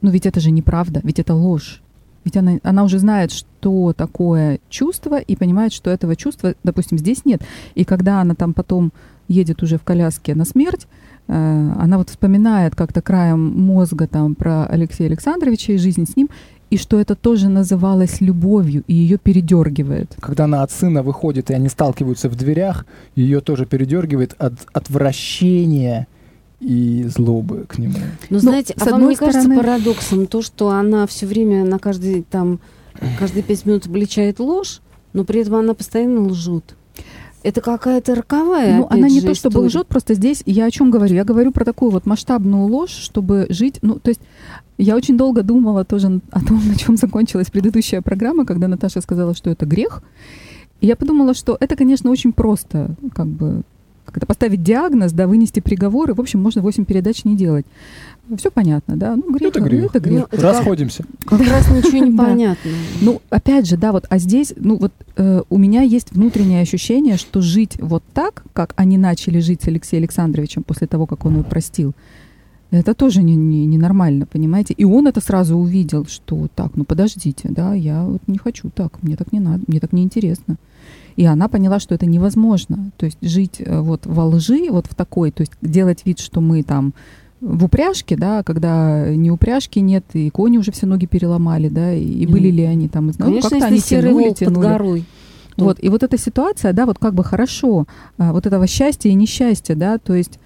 Ну 0.00 0.10
ведь 0.10 0.26
это 0.26 0.40
же 0.40 0.50
неправда, 0.50 1.00
ведь 1.02 1.18
это 1.18 1.34
ложь. 1.34 1.82
Ведь 2.24 2.36
она, 2.36 2.58
она 2.62 2.84
уже 2.84 2.98
знает, 2.98 3.32
что 3.32 3.94
такое 3.94 4.60
чувство, 4.68 5.18
и 5.18 5.34
понимает, 5.36 5.72
что 5.72 5.90
этого 5.90 6.14
чувства, 6.14 6.54
допустим, 6.62 6.98
здесь 6.98 7.24
нет. 7.24 7.42
И 7.74 7.84
когда 7.84 8.20
она 8.20 8.34
там 8.34 8.52
потом 8.52 8.92
едет 9.28 9.62
уже 9.62 9.78
в 9.78 9.82
коляске 9.82 10.34
на 10.34 10.44
смерть, 10.44 10.86
э, 11.26 11.72
она 11.78 11.96
вот 11.96 12.10
вспоминает 12.10 12.74
как-то 12.74 13.00
краем 13.00 13.40
мозга 13.40 14.06
там 14.06 14.34
про 14.34 14.66
Алексея 14.66 15.08
Александровича 15.08 15.72
и 15.72 15.78
жизнь 15.78 16.04
с 16.06 16.16
ним, 16.16 16.28
и 16.70 16.76
что 16.76 17.00
это 17.00 17.14
тоже 17.14 17.48
называлось 17.48 18.20
любовью, 18.20 18.84
и 18.86 18.94
ее 18.94 19.18
передергивает. 19.18 20.16
Когда 20.20 20.44
она 20.44 20.62
от 20.62 20.70
сына 20.70 21.02
выходит, 21.02 21.50
и 21.50 21.54
они 21.54 21.68
сталкиваются 21.68 22.28
в 22.28 22.36
дверях, 22.36 22.86
ее 23.14 23.40
тоже 23.40 23.66
передергивает 23.66 24.34
от 24.38 24.54
отвращения 24.72 26.06
и 26.60 27.04
злобы 27.08 27.66
к 27.68 27.78
нему. 27.78 27.98
Ну, 27.98 28.02
ну 28.30 28.38
знаете, 28.38 28.74
а 28.78 28.84
вам 28.84 29.08
не 29.08 29.14
стороны... 29.14 29.32
кажется 29.32 29.54
парадоксом 29.54 30.26
то, 30.26 30.42
что 30.42 30.70
она 30.70 31.06
все 31.06 31.26
время 31.26 31.64
на 31.64 31.78
каждый 31.78 32.22
там 32.22 32.60
каждые 33.18 33.42
пять 33.42 33.64
минут 33.64 33.86
обличает 33.86 34.40
ложь, 34.40 34.80
но 35.12 35.24
при 35.24 35.40
этом 35.40 35.54
она 35.54 35.74
постоянно 35.74 36.22
лжет? 36.22 36.74
Это 37.42 37.60
какая-то 37.60 38.14
роковая. 38.14 38.78
Ну, 38.78 38.86
она 38.90 39.08
не 39.08 39.20
то, 39.20 39.34
чтобы 39.34 39.58
лжет, 39.58 39.86
просто 39.86 40.14
здесь 40.14 40.42
я 40.46 40.64
о 40.64 40.70
чем 40.70 40.90
говорю? 40.90 41.14
Я 41.14 41.24
говорю 41.24 41.52
про 41.52 41.64
такую 41.64 41.90
вот 41.90 42.06
масштабную 42.06 42.66
ложь, 42.66 42.90
чтобы 42.90 43.46
жить. 43.48 43.78
Ну, 43.82 43.98
то 43.98 44.10
есть 44.10 44.20
я 44.76 44.96
очень 44.96 45.16
долго 45.16 45.42
думала 45.42 45.84
тоже 45.84 46.20
о 46.30 46.44
том, 46.44 46.60
на 46.66 46.76
чем 46.76 46.96
закончилась 46.96 47.50
предыдущая 47.50 48.02
программа, 48.02 48.44
когда 48.44 48.68
Наташа 48.68 49.00
сказала, 49.00 49.34
что 49.34 49.50
это 49.50 49.66
грех. 49.66 50.02
И 50.80 50.86
я 50.86 50.96
подумала, 50.96 51.34
что 51.34 51.56
это, 51.58 51.76
конечно, 51.76 52.10
очень 52.10 52.32
просто, 52.32 52.94
как 53.14 53.26
бы 53.26 53.62
как 54.04 54.16
это, 54.16 54.26
поставить 54.26 54.62
диагноз, 54.62 55.12
да, 55.12 55.26
вынести 55.26 55.60
приговоры. 55.60 56.14
В 56.14 56.20
общем, 56.20 56.40
можно 56.40 56.62
8 56.62 56.86
передач 56.86 57.24
не 57.24 57.36
делать. 57.36 57.66
Все 58.36 58.50
понятно, 58.50 58.96
да? 58.96 59.16
Ну, 59.16 59.32
грех, 59.32 59.50
это 59.50 59.60
грех. 59.60 59.84
Это 59.86 60.00
грех. 60.00 60.28
Ну, 60.30 60.40
Расходимся. 60.40 61.04
Как, 61.24 61.38
как 61.38 61.48
раз 61.48 61.70
ничего 61.70 62.04
не 62.04 62.16
понятно. 62.16 62.70
Ну, 63.00 63.22
опять 63.30 63.66
же, 63.66 63.76
да, 63.76 63.92
вот, 63.92 64.06
а 64.10 64.18
здесь, 64.18 64.54
ну, 64.56 64.76
вот 64.76 64.92
э, 65.16 65.42
у 65.48 65.58
меня 65.58 65.82
есть 65.82 66.12
внутреннее 66.12 66.62
ощущение, 66.62 67.16
что 67.16 67.40
жить 67.40 67.76
вот 67.80 68.02
так, 68.12 68.44
как 68.52 68.74
они 68.76 68.98
начали 68.98 69.40
жить 69.40 69.62
с 69.62 69.68
Алексеем 69.68 70.02
Александровичем 70.02 70.62
после 70.62 70.86
того, 70.86 71.06
как 71.06 71.24
он 71.24 71.34
его 71.34 71.42
простил, 71.44 71.94
это 72.70 72.94
тоже 72.94 73.22
не, 73.22 73.34
не, 73.34 73.64
не 73.64 73.78
нормально, 73.78 74.26
понимаете? 74.26 74.74
И 74.74 74.84
он 74.84 75.06
это 75.06 75.20
сразу 75.20 75.56
увидел, 75.56 76.06
что 76.06 76.48
так, 76.54 76.76
ну 76.76 76.84
подождите, 76.84 77.48
да, 77.48 77.72
я 77.72 78.04
вот 78.04 78.20
не 78.26 78.36
хочу 78.36 78.68
так, 78.68 79.02
мне 79.02 79.16
так 79.16 79.32
не 79.32 79.40
надо, 79.40 79.64
мне 79.66 79.80
так 79.80 79.92
неинтересно. 79.92 80.56
И 81.16 81.24
она 81.24 81.48
поняла, 81.48 81.80
что 81.80 81.94
это 81.94 82.06
невозможно. 82.06 82.92
То 82.96 83.06
есть 83.06 83.18
жить 83.22 83.56
э, 83.58 83.80
вот 83.80 84.06
во 84.06 84.26
лжи, 84.26 84.68
вот 84.70 84.86
в 84.86 84.94
такой, 84.94 85.30
то 85.30 85.40
есть 85.40 85.52
делать 85.62 86.02
вид, 86.04 86.20
что 86.20 86.40
мы 86.40 86.62
там 86.62 86.92
в 87.40 87.64
упряжке, 87.64 88.16
да, 88.16 88.42
когда 88.42 89.14
ни 89.14 89.30
упряжки 89.30 89.78
нет, 89.78 90.04
и 90.12 90.30
кони 90.30 90.58
уже 90.58 90.72
все 90.72 90.86
ноги 90.86 91.06
переломали, 91.06 91.68
да, 91.68 91.92
и, 91.94 92.04
и 92.04 92.26
были 92.26 92.50
ли 92.50 92.64
они 92.64 92.88
там, 92.88 93.06
ну, 93.06 93.12
Конечно, 93.12 93.50
как-то 93.50 93.66
они 93.66 93.80
тянули, 93.80 94.34
тянули. 94.34 94.54
Под 94.54 94.72
горой. 94.72 95.04
Вот, 95.56 95.78
и 95.82 95.88
вот 95.88 96.02
эта 96.02 96.16
ситуация, 96.16 96.72
да, 96.72 96.86
вот 96.86 96.98
как 96.98 97.14
бы 97.14 97.24
хорошо, 97.24 97.86
а, 98.16 98.32
вот 98.32 98.46
этого 98.46 98.66
счастья 98.66 99.10
и 99.10 99.14
несчастья, 99.14 99.74
да, 99.74 99.98
то 99.98 100.14
есть, 100.14 100.38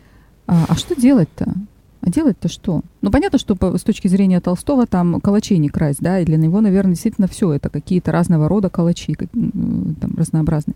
а, 0.47 0.65
а 0.69 0.75
что 0.75 0.99
делать-то? 0.99 1.55
А 2.01 2.11
делать-то 2.11 2.49
что? 2.49 2.81
Ну, 3.01 3.11
понятно, 3.11 3.39
что 3.39 3.55
по, 3.55 3.77
с 3.77 3.83
точки 3.83 4.09
зрения 4.09 4.41
Толстого 4.41 4.87
там 4.87 5.21
калачей 5.21 5.59
не 5.59 5.69
красть, 5.69 6.01
да, 6.01 6.19
и 6.19 6.25
для 6.25 6.37
него, 6.37 6.61
наверное, 6.61 6.95
действительно 6.95 7.29
все 7.29 7.53
это 7.53 7.69
какие-то 7.69 8.11
разного 8.11 8.49
рода 8.49 8.71
калачи, 8.71 9.13
как, 9.13 9.29
там, 9.31 10.15
разнообразные. 10.17 10.75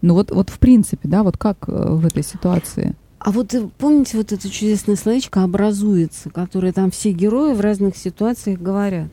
Но 0.00 0.14
вот, 0.14 0.30
вот 0.30 0.50
в 0.50 0.58
принципе, 0.58 1.06
да, 1.08 1.22
вот 1.22 1.36
как 1.36 1.68
э, 1.68 1.72
в 1.72 2.06
этой 2.06 2.22
ситуации? 2.22 2.94
А 3.18 3.32
вот 3.32 3.52
э, 3.54 3.68
помните 3.78 4.16
вот 4.16 4.32
это 4.32 4.48
чудесное 4.48 4.96
словечко 4.96 5.42
«образуется», 5.42 6.30
которое 6.30 6.72
там 6.72 6.90
все 6.90 7.12
герои 7.12 7.52
в 7.52 7.60
разных 7.60 7.96
ситуациях 7.96 8.60
говорят? 8.60 9.10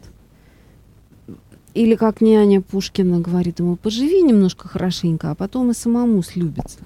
Или 1.74 1.95
как 1.95 2.22
няня 2.22 2.62
Пушкина 2.62 3.20
говорит 3.20 3.60
ему, 3.60 3.76
поживи 3.76 4.22
немножко 4.22 4.68
хорошенько, 4.68 5.32
а 5.32 5.36
потом 5.36 5.72
и 5.72 5.74
самому 5.74 6.22
слюбится. 6.24 6.80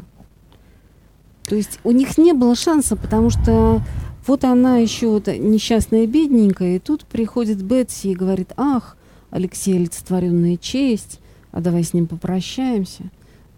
То 1.44 1.56
есть 1.56 1.80
у 1.84 1.92
них 1.92 2.18
не 2.18 2.34
было 2.34 2.56
шанса, 2.56 2.96
потому 2.96 3.30
что 3.30 3.82
вот 4.26 4.44
она 4.44 4.78
еще 4.78 5.08
вот 5.08 5.28
несчастная 5.28 6.08
бедненькая, 6.08 6.78
и 6.78 6.80
тут 6.80 7.04
приходит 7.06 7.62
Бетси 7.62 8.08
и 8.08 8.16
говорит, 8.16 8.52
ах, 8.56 8.96
Алексей 9.30 9.76
олицетворенная 9.76 10.58
честь, 10.58 11.20
а 11.52 11.60
давай 11.60 11.84
с 11.84 11.94
ним 11.94 12.08
попрощаемся. 12.08 13.04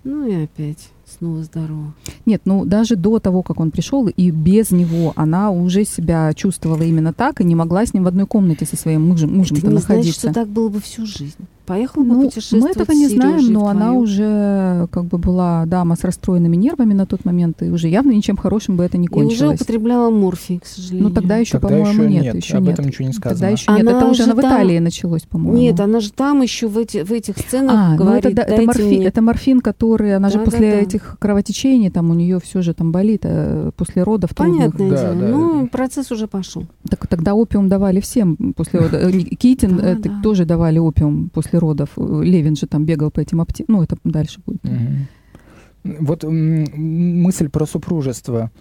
Ну 0.04 0.28
и 0.28 0.44
опять 0.44 0.90
снова 1.18 1.44
здорово. 1.44 1.94
Нет, 2.26 2.42
ну 2.46 2.66
даже 2.66 2.96
до 2.96 3.20
того, 3.20 3.44
как 3.44 3.60
он 3.60 3.72
пришел, 3.72 4.08
и 4.08 4.32
без 4.32 4.72
него 4.72 5.14
она 5.16 5.52
уже 5.52 5.86
себя 5.86 6.34
чувствовала 6.34 6.82
именно 6.82 7.14
так 7.14 7.42
и 7.42 7.44
не 7.44 7.56
могла 7.56 7.86
с 7.86 7.94
ним 7.94 8.04
в 8.04 8.08
одной 8.08 8.26
комнате 8.26 8.66
со 8.66 8.76
своим 8.76 9.08
мужем, 9.08 9.36
мужем 9.36 9.58
Это 9.58 9.68
не 9.68 9.74
находиться. 9.74 10.22
Значит, 10.22 10.32
что 10.32 10.34
так 10.34 10.48
было 10.48 10.70
бы 10.70 10.80
всю 10.82 11.06
жизнь. 11.06 11.46
Поехала 11.72 12.04
ну, 12.04 12.16
бы 12.16 12.26
путешествовать. 12.26 12.76
Мы 12.76 12.84
этого 12.84 12.94
не 12.94 13.08
знаем, 13.08 13.54
но 13.54 13.68
она 13.68 13.94
уже 13.94 14.88
как 14.92 15.06
бы 15.06 15.18
была 15.18 15.66
дама 15.66 15.96
с 15.96 16.04
расстроенными 16.04 16.58
нервами 16.58 16.94
на 16.94 17.06
тот 17.06 17.24
момент, 17.24 17.64
и 17.64 17.70
уже 17.70 17.88
явно 17.88 18.12
ничем 18.12 18.36
хорошим 18.36 18.76
бы 18.76 18.84
это 18.84 18.98
не 18.98 19.08
кончилось. 19.08 19.40
И 19.40 19.46
уже 19.46 19.56
употребляла 19.56 20.10
морфий, 20.10 20.60
к 20.60 20.66
сожалению. 20.66 21.08
Ну 21.08 21.16
тогда 21.16 21.38
еще, 21.38 21.62
по-моему, 21.62 22.04
нет. 22.04 22.24
нет. 22.24 22.36
Еще 22.36 22.58
об 22.58 22.64
нет. 22.64 22.74
этом 22.74 22.88
ничего 22.88 23.08
не 23.08 23.14
сказано. 23.14 23.40
Тогда 23.40 23.48
еще 23.48 23.72
она 23.72 23.80
нет. 23.80 23.90
Это 23.90 24.06
уже 24.06 24.26
там... 24.26 24.36
в 24.36 24.40
Италии 24.42 24.80
началось, 24.80 25.22
по-моему. 25.22 25.58
Нет, 25.58 25.80
она 25.80 26.02
же 26.02 26.12
там 26.12 26.42
еще 26.42 26.68
в, 26.68 26.78
эти, 26.78 27.04
в 27.04 27.12
этих 27.14 27.38
сценах 27.38 27.94
а, 27.94 27.96
говорит, 27.96 28.26
ну 28.26 28.32
это, 28.32 28.42
это, 28.42 28.62
морфин, 28.64 28.88
мне... 28.88 29.06
это 29.06 29.22
морфин, 29.22 29.62
который, 29.62 30.14
она 30.14 30.28
да, 30.28 30.34
же 30.34 30.40
да, 30.40 30.44
после 30.44 30.72
да. 30.72 30.78
этих 30.78 31.16
кровотечений, 31.20 31.90
там 31.90 32.10
у 32.10 32.14
нее 32.14 32.42
все 32.42 32.62
же 32.62 32.74
там 32.74 32.92
болит, 32.92 33.22
а 33.24 33.72
после 33.78 34.04
родов 34.04 34.36
Понятное 34.36 34.72
трудных. 34.72 35.00
дело. 35.00 35.14
Да, 35.14 35.22
да. 35.22 35.28
Ну, 35.30 35.68
процесс 35.68 36.12
уже 36.12 36.28
пошел. 36.28 36.66
Так 36.90 37.08
тогда 37.08 37.34
опиум 37.34 37.70
давали 37.70 38.02
всем 38.02 38.36
после 38.58 38.82
родов. 38.82 39.02
Э, 39.02 39.12
Китин 39.12 39.80
э, 39.80 39.96
тоже 40.22 40.44
давали 40.44 40.78
опиум 40.78 41.30
после 41.30 41.61
родов 41.62 41.90
Левин 41.98 42.56
же 42.56 42.68
там 42.68 42.86
бегал 42.86 43.12
по 43.12 43.20
этим 43.20 43.40
аптекам. 43.40 43.76
Ну, 43.76 43.84
это 43.84 43.98
дальше 44.04 44.42
будет. 44.46 44.66
Угу. 44.66 45.96
Вот 46.02 46.24
мысль 46.24 47.50
про 47.50 47.66
супружество 47.66 48.52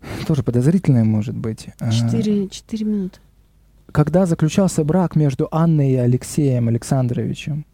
тоже 0.26 0.42
подозрительная 0.42 1.04
может 1.04 1.36
быть. 1.36 1.68
А, 1.78 1.90
четыре, 1.90 2.48
четыре 2.48 2.86
минуты. 2.86 3.20
Когда 3.92 4.26
заключался 4.26 4.84
брак 4.84 5.16
между 5.16 5.48
Анной 5.50 5.92
и 5.92 5.96
Алексеем 5.96 6.68
Александровичем, 6.68 7.66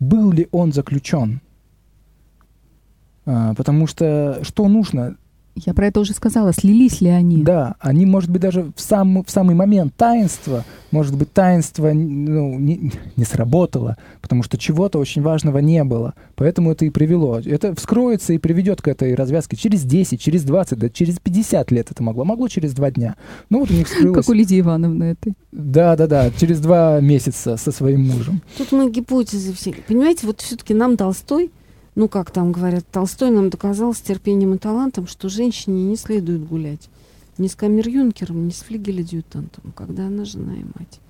был 0.00 0.32
ли 0.32 0.48
он 0.50 0.72
заключен? 0.72 1.40
А, 3.26 3.54
потому 3.54 3.86
что 3.86 4.40
что 4.42 4.68
нужно 4.68 5.16
Я 5.66 5.74
про 5.74 5.86
это 5.86 6.00
уже 6.00 6.12
сказала. 6.12 6.52
Слились 6.52 7.00
ли 7.00 7.08
они? 7.08 7.42
Да, 7.42 7.76
они, 7.80 8.06
может 8.06 8.30
быть, 8.30 8.42
даже 8.42 8.70
в, 8.74 8.80
сам, 8.80 9.24
в 9.24 9.30
самый 9.30 9.54
момент 9.54 9.94
таинства, 9.96 10.64
может 10.90 11.16
быть, 11.16 11.32
таинство 11.32 11.92
ну, 11.92 12.58
не, 12.58 12.92
не 13.16 13.24
сработало, 13.24 13.96
потому 14.20 14.42
что 14.42 14.58
чего-то 14.58 14.98
очень 14.98 15.22
важного 15.22 15.58
не 15.58 15.84
было. 15.84 16.14
Поэтому 16.34 16.72
это 16.72 16.84
и 16.84 16.90
привело. 16.90 17.38
Это 17.38 17.74
вскроется 17.74 18.32
и 18.32 18.38
приведет 18.38 18.82
к 18.82 18.88
этой 18.88 19.14
развязке 19.14 19.56
через 19.56 19.82
10, 19.82 20.20
через 20.20 20.44
20, 20.44 20.78
да 20.78 20.88
через 20.88 21.18
50 21.18 21.70
лет 21.70 21.90
это 21.90 22.02
могло. 22.02 22.24
Могло 22.24 22.48
через 22.48 22.72
два 22.72 22.90
дня. 22.90 23.16
Ну 23.50 23.60
вот 23.60 23.70
у 23.70 23.74
них 23.74 23.88
вскрылось. 23.88 24.24
Как 24.24 24.28
у 24.28 24.32
Лидии 24.32 24.60
Ивановны 24.60 25.04
этой. 25.04 25.34
Да, 25.52 25.96
да, 25.96 26.06
да, 26.06 26.30
через 26.30 26.60
два 26.60 27.00
месяца 27.00 27.56
со 27.56 27.72
своим 27.72 28.06
мужем. 28.06 28.42
Тут 28.56 28.72
мы 28.72 28.90
гипотезы 28.90 29.52
все. 29.52 29.74
Понимаете, 29.86 30.26
вот 30.26 30.40
все-таки 30.40 30.74
нам 30.74 30.96
Толстой 30.96 31.50
ну, 31.98 32.08
как 32.08 32.30
там 32.30 32.52
говорят, 32.52 32.84
Толстой 32.92 33.32
нам 33.32 33.50
доказал 33.50 33.92
с 33.92 33.98
терпением 33.98 34.54
и 34.54 34.58
талантом, 34.58 35.08
что 35.08 35.28
женщине 35.28 35.82
не 35.82 35.96
следует 35.96 36.46
гулять 36.46 36.88
ни 37.38 37.48
с 37.48 37.56
камер-юнкером, 37.56 38.46
ни 38.46 38.50
с 38.50 38.60
флигель-адъютантом, 38.60 39.72
когда 39.74 40.06
она 40.06 40.24
жена 40.24 40.54
и 40.54 40.62
мать. 40.62 41.00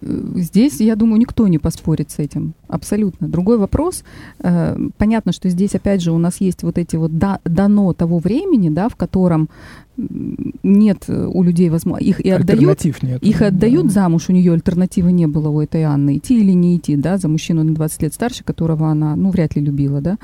Э, 0.00 0.06
здесь, 0.36 0.80
я 0.80 0.94
думаю, 0.94 1.18
никто 1.18 1.48
не 1.48 1.58
поспорит 1.58 2.12
с 2.12 2.20
этим. 2.20 2.54
Абсолютно. 2.68 3.28
Другой 3.28 3.58
вопрос. 3.58 4.04
Э, 4.38 4.76
понятно, 4.96 5.32
что 5.32 5.48
здесь, 5.48 5.74
опять 5.74 6.02
же, 6.02 6.12
у 6.12 6.18
нас 6.18 6.40
есть 6.40 6.62
вот 6.62 6.78
эти 6.78 6.94
вот 6.94 7.10
дано 7.18 7.92
того 7.94 8.18
времени, 8.18 8.68
да, 8.68 8.88
в 8.88 8.94
котором 8.94 9.48
нет 9.96 11.04
у 11.08 11.42
людей 11.42 11.70
возможности. 11.70 12.10
Их 12.10 12.20
и 12.20 12.30
отдают, 12.30 12.84
нет. 13.02 13.22
их 13.22 13.42
отдают 13.42 13.86
да. 13.86 13.92
замуж, 13.92 14.28
у 14.28 14.32
нее 14.32 14.52
альтернативы 14.52 15.12
не 15.12 15.26
было 15.26 15.48
у 15.48 15.60
этой 15.60 15.82
Анны. 15.82 16.16
Идти 16.16 16.40
или 16.40 16.52
не 16.52 16.76
идти, 16.76 16.96
да, 16.96 17.16
за 17.16 17.28
мужчину 17.28 17.62
на 17.62 17.74
20 17.74 18.02
лет 18.02 18.14
старше, 18.14 18.44
которого 18.44 18.88
она, 18.88 19.14
ну, 19.14 19.30
вряд 19.30 19.54
ли 19.54 19.62
любила, 19.62 20.00
да. 20.00 20.18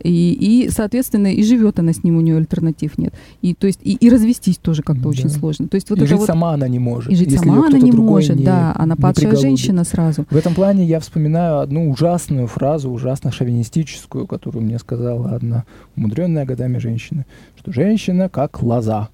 И, 0.00 0.32
и 0.32 0.70
соответственно, 0.70 1.34
и 1.34 1.42
живет 1.42 1.78
она 1.80 1.92
с 1.92 2.04
ним, 2.04 2.16
у 2.16 2.20
нее 2.20 2.36
альтернатив 2.36 2.98
нет. 2.98 3.12
И, 3.42 3.54
то 3.54 3.66
есть, 3.66 3.80
и, 3.82 3.94
и 3.94 4.08
развестись 4.08 4.58
тоже 4.58 4.82
как-то 4.82 5.04
да. 5.04 5.08
очень 5.08 5.28
сложно. 5.28 5.66
То 5.66 5.74
есть, 5.74 5.90
вот 5.90 6.00
и 6.00 6.06
жить 6.06 6.18
вот, 6.18 6.26
сама 6.26 6.52
она 6.54 6.68
не 6.68 6.78
может. 6.78 7.10
И 7.10 7.16
жить 7.16 7.36
сама 7.36 7.66
она 7.66 7.78
не 7.78 7.90
может, 7.90 8.36
не, 8.36 8.44
да. 8.44 8.72
Она 8.76 8.94
падшая 8.94 9.34
женщина 9.34 9.84
сразу. 9.84 10.26
В 10.30 10.36
этом 10.36 10.54
плане 10.54 10.84
я 10.84 11.00
вспоминаю 11.00 11.58
одну 11.58 11.90
ужасную 11.90 12.46
фразу, 12.46 12.90
ужасно 12.90 13.32
шовинистическую, 13.32 14.26
которую 14.26 14.64
мне 14.64 14.78
сказала 14.78 15.30
одна 15.30 15.64
умудренная 15.96 16.44
годами 16.44 16.78
женщина, 16.78 17.26
что 17.58 17.72
женщина 17.72 18.28
как 18.28 18.62
лоза 18.62 19.08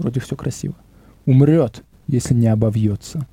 вроде 0.00 0.20
все 0.20 0.36
красиво. 0.36 0.74
Умрет, 1.26 1.84
если 2.08 2.34
не 2.34 2.48
обовьется. 2.48 3.26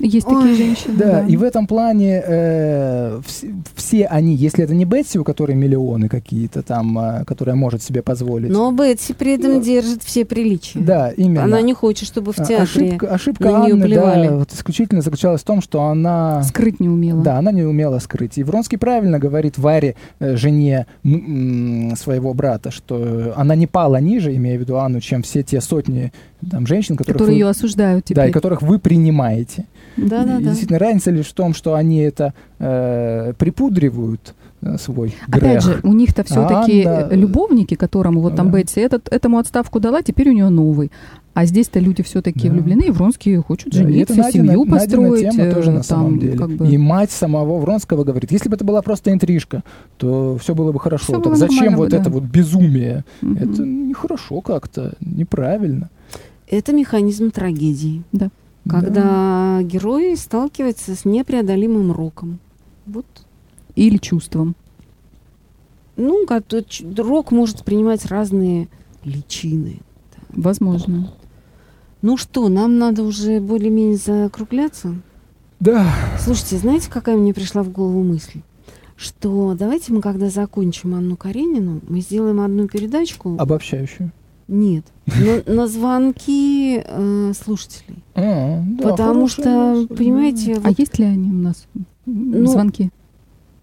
Есть 0.00 0.26
Ой, 0.26 0.42
такие 0.42 0.56
женщины. 0.56 0.94
Да, 0.96 1.04
да, 1.04 1.26
и 1.26 1.36
в 1.36 1.42
этом 1.42 1.66
плане 1.66 2.22
э, 2.24 3.20
все, 3.26 3.54
все 3.74 4.06
они, 4.06 4.34
если 4.34 4.64
это 4.64 4.74
не 4.74 4.84
Бетси, 4.84 5.18
у 5.18 5.24
которой 5.24 5.56
миллионы 5.56 6.08
какие-то 6.08 6.62
там, 6.62 6.98
э, 6.98 7.24
которая 7.24 7.56
может 7.56 7.82
себе 7.82 8.02
позволить. 8.02 8.50
Но 8.50 8.70
Бетси 8.70 9.12
при 9.12 9.34
этом 9.34 9.54
Но... 9.54 9.60
держит 9.60 10.02
все 10.02 10.24
приличия. 10.24 10.78
Да, 10.78 11.10
именно. 11.10 11.44
Она 11.44 11.60
не 11.60 11.74
хочет, 11.74 12.06
чтобы 12.06 12.32
в 12.32 12.38
а, 12.38 12.44
театре 12.44 12.62
ошибка, 12.62 13.08
ошибка 13.08 13.50
на 13.50 13.64
нее 13.64 13.72
Анны, 13.74 13.84
плевали. 13.84 14.28
Да, 14.28 14.36
вот 14.36 14.52
исключительно 14.52 15.02
заключалась 15.02 15.40
в 15.40 15.44
том, 15.44 15.60
что 15.60 15.82
она... 15.82 16.42
Скрыть 16.44 16.80
не 16.80 16.88
умела. 16.88 17.22
Да, 17.22 17.38
она 17.38 17.50
не 17.50 17.62
умела 17.62 17.98
скрыть. 17.98 18.38
И 18.38 18.44
Вронский 18.44 18.78
правильно 18.78 19.18
говорит 19.18 19.58
Варе, 19.58 19.96
э, 20.20 20.36
жене 20.36 20.86
м- 21.04 21.94
своего 21.96 22.34
брата, 22.34 22.70
что 22.70 23.32
она 23.36 23.54
не 23.56 23.66
пала 23.66 23.96
ниже, 23.96 24.34
имея 24.36 24.56
в 24.56 24.60
виду 24.60 24.76
Анну, 24.78 25.00
чем 25.00 25.22
все 25.22 25.42
те 25.42 25.60
сотни 25.60 26.12
там, 26.50 26.66
женщин, 26.66 26.96
которые 26.96 27.26
вы, 27.26 27.32
ее 27.32 27.48
осуждают 27.48 28.04
теперь. 28.04 28.16
Да, 28.16 28.26
и 28.26 28.32
которых 28.32 28.62
вы 28.62 28.78
принимаете. 28.78 29.64
Да, 29.98 30.24
да, 30.24 30.36
да. 30.36 30.40
Действительно, 30.40 30.78
разница 30.78 31.10
лишь 31.10 31.26
в 31.26 31.34
том, 31.34 31.54
что 31.54 31.74
они 31.74 31.98
это 31.98 32.32
э, 32.58 33.32
припудривают 33.38 34.34
э, 34.62 34.78
свой 34.78 35.14
грех. 35.26 35.42
Опять 35.42 35.62
же, 35.62 35.80
у 35.82 35.92
них-то 35.92 36.24
все-таки 36.24 36.84
а 36.84 37.08
любовники, 37.10 37.74
которому 37.74 38.20
вот 38.20 38.36
там 38.36 38.50
да. 38.50 38.58
Бетси 38.58 38.80
этот, 38.80 39.08
этому 39.12 39.38
отставку 39.38 39.80
дала, 39.80 40.02
теперь 40.02 40.30
у 40.30 40.32
нее 40.32 40.48
новый. 40.48 40.90
А 41.34 41.44
здесь-то 41.46 41.78
люди 41.78 42.02
все-таки 42.02 42.48
да. 42.48 42.54
влюблены, 42.54 42.88
и 42.88 42.90
Вронский 42.90 43.36
хочет 43.36 43.72
да, 43.72 43.78
жениться, 43.78 44.14
это 44.14 44.32
семью 44.32 44.66
построить. 44.66 45.24
Надина 45.24 45.44
тема 45.44 45.54
тоже 45.54 45.70
на 45.70 45.76
там, 45.76 45.84
самом 45.84 46.18
деле. 46.18 46.36
Как 46.36 46.50
бы... 46.50 46.68
И 46.68 46.76
мать 46.76 47.12
самого 47.12 47.58
Вронского 47.60 48.02
говорит, 48.02 48.32
если 48.32 48.48
бы 48.48 48.56
это 48.56 48.64
была 48.64 48.82
просто 48.82 49.12
интрижка, 49.12 49.62
то 49.98 50.36
все 50.38 50.54
было 50.56 50.72
бы 50.72 50.80
хорошо. 50.80 51.04
Все 51.04 51.12
так 51.12 51.24
было 51.24 51.36
зачем 51.36 51.76
вот 51.76 51.90
да. 51.90 51.98
это 51.98 52.10
вот 52.10 52.24
безумие? 52.24 53.04
Угу. 53.22 53.34
Это 53.36 53.62
нехорошо 53.62 54.40
как-то, 54.40 54.94
неправильно. 55.00 55.90
Это 56.48 56.72
механизм 56.72 57.30
трагедии. 57.30 58.02
Да. 58.10 58.30
Когда 58.68 59.58
да. 59.58 59.62
герой 59.62 60.16
сталкивается 60.16 60.94
с 60.94 61.04
непреодолимым 61.04 61.92
роком. 61.92 62.38
Вот. 62.86 63.06
Или 63.74 63.96
чувством. 63.96 64.54
Ну, 65.96 66.26
рок 66.96 67.30
может 67.32 67.64
принимать 67.64 68.06
разные 68.06 68.68
личины. 69.04 69.80
Возможно. 70.28 71.10
Ну 72.02 72.16
что, 72.16 72.48
нам 72.48 72.78
надо 72.78 73.02
уже 73.02 73.40
более-менее 73.40 73.96
закругляться? 73.96 74.94
Да. 75.58 75.92
Слушайте, 76.20 76.58
знаете, 76.58 76.88
какая 76.88 77.16
мне 77.16 77.34
пришла 77.34 77.62
в 77.64 77.70
голову 77.70 78.04
мысль? 78.04 78.42
Что 78.96 79.54
давайте 79.58 79.92
мы, 79.92 80.00
когда 80.00 80.28
закончим 80.28 80.94
Анну 80.94 81.16
Каренину, 81.16 81.80
мы 81.88 82.00
сделаем 82.00 82.40
одну 82.40 82.68
передачку. 82.68 83.36
Обобщающую. 83.38 84.12
Нет, 84.48 84.84
на, 85.06 85.54
на 85.54 85.66
звонки 85.68 86.82
э, 86.82 87.32
слушателей. 87.38 88.02
А, 88.14 88.62
да, 88.66 88.90
Потому 88.90 89.28
что, 89.28 89.74
мысль, 89.74 89.94
понимаете... 89.94 90.54
Да. 90.54 90.60
Вот, 90.60 90.66
а 90.66 90.74
есть 90.80 90.98
ли 90.98 91.04
они 91.04 91.30
у 91.30 91.34
нас, 91.34 91.66
ну, 92.06 92.46
звонки? 92.46 92.90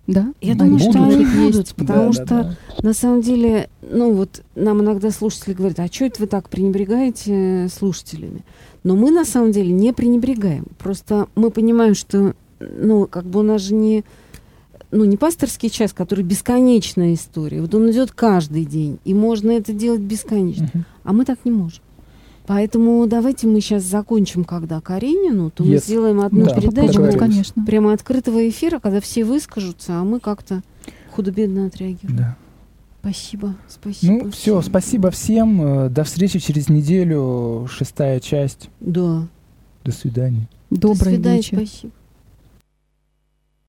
Да? 0.08 0.34
Я 0.40 0.54
а 0.54 0.58
думаю, 0.58 0.80
что 0.80 1.04
они 1.04 1.26
будут, 1.26 1.74
потому 1.74 2.08
да, 2.08 2.14
что 2.14 2.26
да, 2.26 2.44
да. 2.44 2.56
на 2.84 2.94
самом 2.94 3.22
деле, 3.22 3.70
ну 3.82 4.14
вот 4.14 4.44
нам 4.54 4.82
иногда 4.82 5.10
слушатели 5.10 5.56
говорят, 5.56 5.80
а 5.80 5.88
что 5.88 6.06
это 6.06 6.22
вы 6.22 6.28
так 6.28 6.50
пренебрегаете 6.50 7.68
слушателями? 7.76 8.44
Но 8.84 8.96
мы 8.96 9.10
на 9.10 9.26
самом 9.26 9.52
деле 9.52 9.72
не 9.72 9.94
пренебрегаем. 9.94 10.68
Просто 10.78 11.28
мы 11.34 11.50
понимаем, 11.50 11.96
что, 11.96 12.36
ну, 12.60 13.08
как 13.08 13.26
бы 13.26 13.40
у 13.40 13.44
нас 13.44 13.62
же 13.64 13.74
не 13.74 14.04
ну, 14.92 15.06
не 15.06 15.18
пасторский 15.18 15.70
час, 15.70 15.94
который 15.94 16.24
бесконечная 16.24 17.14
история. 17.14 17.62
Вот 17.62 17.74
он 17.76 17.90
идет 17.92 18.12
каждый 18.12 18.66
день, 18.66 19.00
и 19.06 19.14
можно 19.14 19.52
это 19.52 19.74
делать 19.74 20.02
бесконечно. 20.02 20.70
Uh-huh. 20.74 20.84
А 21.04 21.14
мы 21.14 21.26
так 21.26 21.40
не 21.46 21.52
можем. 21.52 21.82
Поэтому 22.48 23.06
давайте 23.08 23.48
мы 23.48 23.60
сейчас 23.60 23.84
закончим, 23.84 24.44
когда 24.44 24.80
Каренину, 24.80 25.50
то 25.50 25.64
yes. 25.64 25.68
мы 25.68 25.78
сделаем 25.78 26.22
одну 26.22 26.46
да, 26.46 26.56
передачу 26.56 27.18
конечно. 27.18 27.66
прямо 27.66 27.94
открытого 27.94 28.48
эфира, 28.48 28.80
когда 28.80 29.02
все 29.02 29.26
выскажутся, 29.26 30.00
а 30.00 30.04
мы 30.04 30.20
как-то 30.20 30.62
худо-бедно 31.12 31.66
отреагируем. 31.66 32.18
Да. 32.18 32.38
Спасибо, 33.02 33.56
спасибо. 33.68 34.14
Ну, 34.26 34.32
все, 34.32 34.62
спасибо 34.62 35.12
всем. 35.12 35.62
Э, 35.62 35.90
до 35.90 36.04
встречи 36.04 36.40
через 36.40 36.70
неделю, 36.70 37.68
шестая 37.70 38.20
часть. 38.20 38.70
Да. 38.80 39.28
До 39.84 39.92
свидания. 39.92 40.48
Добрый 40.72 40.98
До 40.98 41.06
свидания, 41.06 41.38
вечер. 41.38 41.58
спасибо. 41.58 41.94